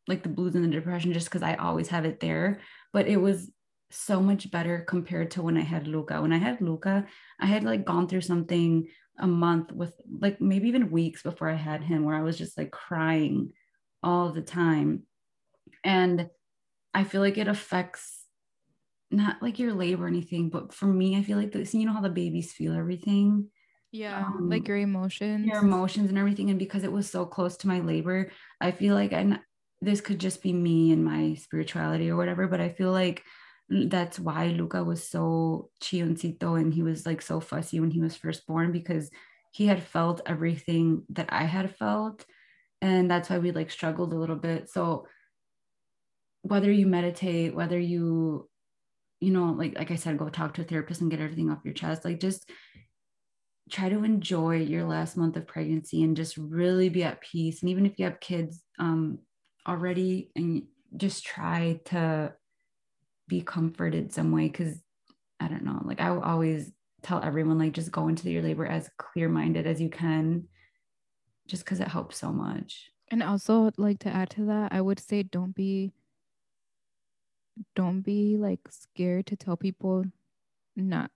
[0.07, 2.61] like the blues and the depression just because I always have it there,
[2.93, 3.51] but it was
[3.89, 6.21] so much better compared to when I had Luca.
[6.21, 7.05] When I had Luca,
[7.39, 8.87] I had like gone through something
[9.19, 12.57] a month with like maybe even weeks before I had him where I was just
[12.57, 13.51] like crying
[14.03, 15.03] all the time.
[15.83, 16.29] And
[16.93, 18.25] I feel like it affects
[19.09, 21.93] not like your labor or anything, but for me, I feel like this, you know
[21.93, 23.49] how the babies feel everything.
[23.91, 25.47] Yeah, um, like your emotions.
[25.47, 26.49] Your emotions and everything.
[26.49, 29.39] And because it was so close to my labor, I feel like I
[29.81, 33.23] this could just be me and my spirituality or whatever, but I feel like
[33.69, 38.15] that's why Luca was so chioncito and he was like so fussy when he was
[38.15, 39.09] first born because
[39.51, 42.25] he had felt everything that I had felt.
[42.81, 44.69] And that's why we like struggled a little bit.
[44.69, 45.07] So
[46.43, 48.49] whether you meditate, whether you,
[49.19, 51.65] you know, like like I said, go talk to a therapist and get everything off
[51.65, 52.49] your chest, like just
[53.69, 57.61] try to enjoy your last month of pregnancy and just really be at peace.
[57.61, 59.19] And even if you have kids um
[59.67, 60.63] already and
[60.95, 62.33] just try to
[63.27, 64.81] be comforted some way because
[65.39, 66.71] I don't know, like I always
[67.03, 70.45] tell everyone, like just go into your labor as clear minded as you can,
[71.47, 72.89] just because it helps so much.
[73.09, 75.93] And also, like to add to that, I would say don't be,
[77.75, 80.05] don't be like scared to tell people
[80.75, 81.11] not.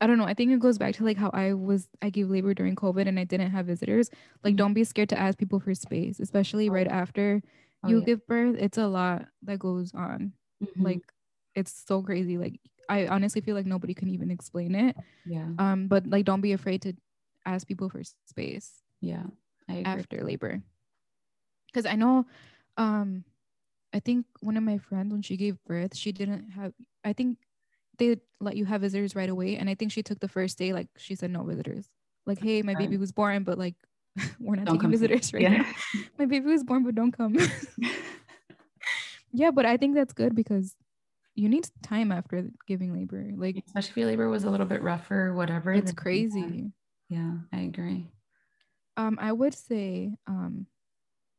[0.00, 0.24] I don't know.
[0.24, 3.08] I think it goes back to like how I was, I gave labor during COVID
[3.08, 4.10] and I didn't have visitors.
[4.44, 4.56] Like, mm-hmm.
[4.56, 6.94] don't be scared to ask people for space, especially right oh.
[6.94, 7.42] after
[7.82, 8.04] oh, you yeah.
[8.04, 8.56] give birth.
[8.58, 10.32] It's a lot that goes on.
[10.62, 10.82] Mm-hmm.
[10.82, 11.00] Like
[11.54, 12.38] it's so crazy.
[12.38, 14.96] Like I honestly feel like nobody can even explain it.
[15.24, 15.48] Yeah.
[15.58, 16.94] Um, but like don't be afraid to
[17.44, 18.70] ask people for space.
[19.00, 19.24] Yeah.
[19.68, 20.62] after labor.
[21.74, 22.26] Cause I know
[22.76, 23.24] um
[23.92, 26.72] I think one of my friends when she gave birth, she didn't have
[27.04, 27.38] I think
[27.98, 29.56] they let you have visitors right away.
[29.56, 31.88] And I think she took the first day, like she said no visitors.
[32.26, 33.74] Like, hey, my baby was born, but like
[34.40, 35.56] we're not don't taking visitors right yeah.
[35.58, 35.66] now.
[36.18, 37.36] my baby was born, but don't come.
[39.36, 40.74] yeah but i think that's good because
[41.34, 44.82] you need time after giving labor like especially if your labor was a little bit
[44.82, 46.72] rougher whatever it's crazy
[47.08, 48.06] yeah i agree
[48.96, 50.66] um i would say um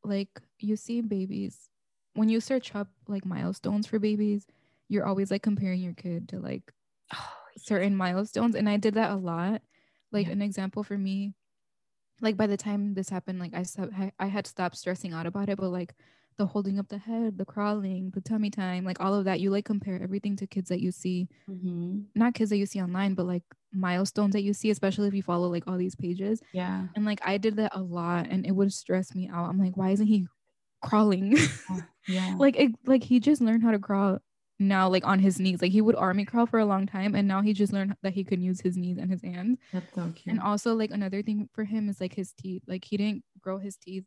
[0.04, 1.68] like you see babies
[2.14, 4.46] when you search up like milestones for babies
[4.88, 6.72] you're always like comparing your kid to like
[7.14, 9.62] oh, certain milestones and i did that a lot
[10.12, 10.32] like yeah.
[10.32, 11.34] an example for me
[12.20, 15.58] like by the time this happened like i i had stopped stressing out about it
[15.58, 15.94] but like
[16.38, 19.40] the holding up the head, the crawling, the tummy time, like all of that.
[19.40, 22.02] You like compare everything to kids that you see, mm-hmm.
[22.14, 23.42] not kids that you see online, but like
[23.72, 26.40] milestones that you see, especially if you follow like all these pages.
[26.52, 26.86] Yeah.
[26.94, 29.48] And like I did that a lot and it would stress me out.
[29.50, 30.26] I'm like, why isn't he
[30.80, 31.36] crawling?
[32.06, 32.34] yeah.
[32.38, 34.20] like it, like he just learned how to crawl
[34.58, 37.28] now like on his knees like he would army crawl for a long time and
[37.28, 40.12] now he just learned that he could use his knees and his hands that's so
[40.14, 43.22] cute and also like another thing for him is like his teeth like he didn't
[43.40, 44.04] grow his teeth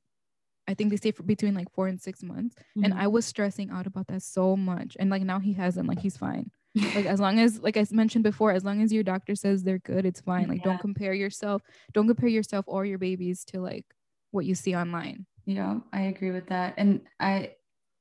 [0.68, 2.56] I think they stay for between like four and six months.
[2.56, 2.86] Mm-hmm.
[2.86, 4.96] And I was stressing out about that so much.
[5.00, 6.52] And like now he hasn't, like he's fine.
[6.96, 9.80] like as long as like I mentioned before, as long as your doctor says they're
[9.80, 10.48] good, it's fine.
[10.48, 10.66] Like yeah.
[10.66, 11.62] don't compare yourself,
[11.94, 13.86] don't compare yourself or your babies to like
[14.32, 15.26] what you see online.
[15.46, 16.76] Yeah, I agree with that.
[16.78, 17.56] And I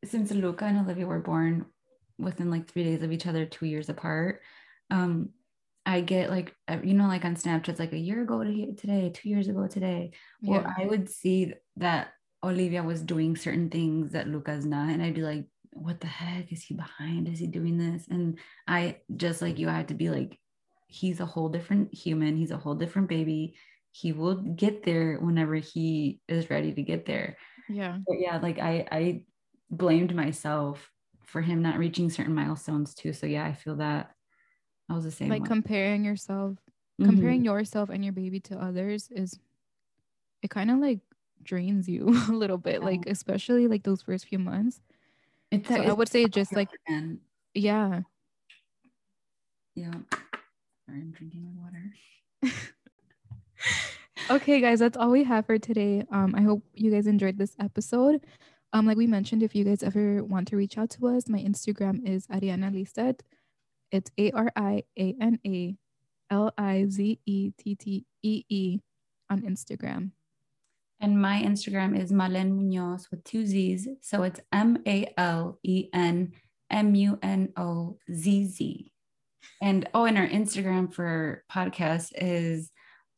[0.04, 1.66] since Luca and Olivia were born
[2.20, 4.42] within like three days of each other, two years apart,
[4.90, 5.30] um,
[5.86, 9.28] I get like you know like on Snapchat, it's like a year ago today, two
[9.28, 10.12] years ago today.
[10.42, 10.72] Well, yeah.
[10.78, 14.90] I would see that Olivia was doing certain things that Luca's not.
[14.90, 16.52] And I'd be like, what the heck?
[16.52, 17.28] Is he behind?
[17.28, 18.06] Is he doing this?
[18.08, 20.38] And I just like you, I had to be like,
[20.86, 22.36] he's a whole different human.
[22.36, 23.54] He's a whole different baby.
[23.92, 27.36] He will get there whenever he is ready to get there.
[27.68, 27.98] Yeah.
[28.06, 29.24] But yeah, like I I
[29.70, 30.90] blamed myself
[31.30, 33.12] for him not reaching certain milestones too.
[33.12, 34.10] So yeah, I feel that
[34.88, 35.28] I was the same.
[35.28, 35.48] Like way.
[35.48, 36.56] comparing yourself,
[37.00, 37.04] mm-hmm.
[37.04, 39.38] comparing yourself and your baby to others is
[40.42, 40.98] it kind of like
[41.42, 42.86] drains you a little bit, yeah.
[42.86, 44.80] like especially like those first few months.
[45.52, 46.68] It's, so I would say just like
[47.54, 48.00] yeah.
[49.74, 49.92] Yeah.
[50.86, 52.52] Sorry, I'm drinking water.
[54.30, 56.04] okay, guys, that's all we have for today.
[56.10, 58.20] Um, I hope you guys enjoyed this episode.
[58.72, 61.38] Um, like we mentioned, if you guys ever want to reach out to us, my
[61.38, 63.22] Instagram is Ariana Lizette.
[63.90, 65.76] It's A R I A N A
[66.30, 68.78] L I Z E T T E E
[69.28, 70.12] on Instagram.
[71.00, 73.88] And my Instagram is Malen Munoz with two Z's.
[74.02, 76.32] So it's M A L E N
[76.70, 78.92] M U N O Z Z.
[79.60, 82.70] And oh, and our Instagram for podcast is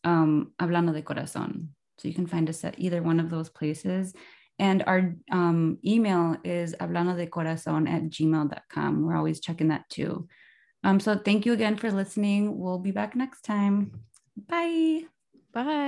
[0.05, 1.75] um, Hablando de Corazon.
[1.99, 4.15] So you can find us at either one of those places.
[4.63, 9.05] And our um, email is hablando de corazon at gmail.com.
[9.05, 10.29] We're always checking that too.
[10.85, 12.61] Um, so thank you again for listening.
[12.61, 13.91] We'll be back next time.
[14.37, 15.07] Bye.
[15.53, 15.83] Bye.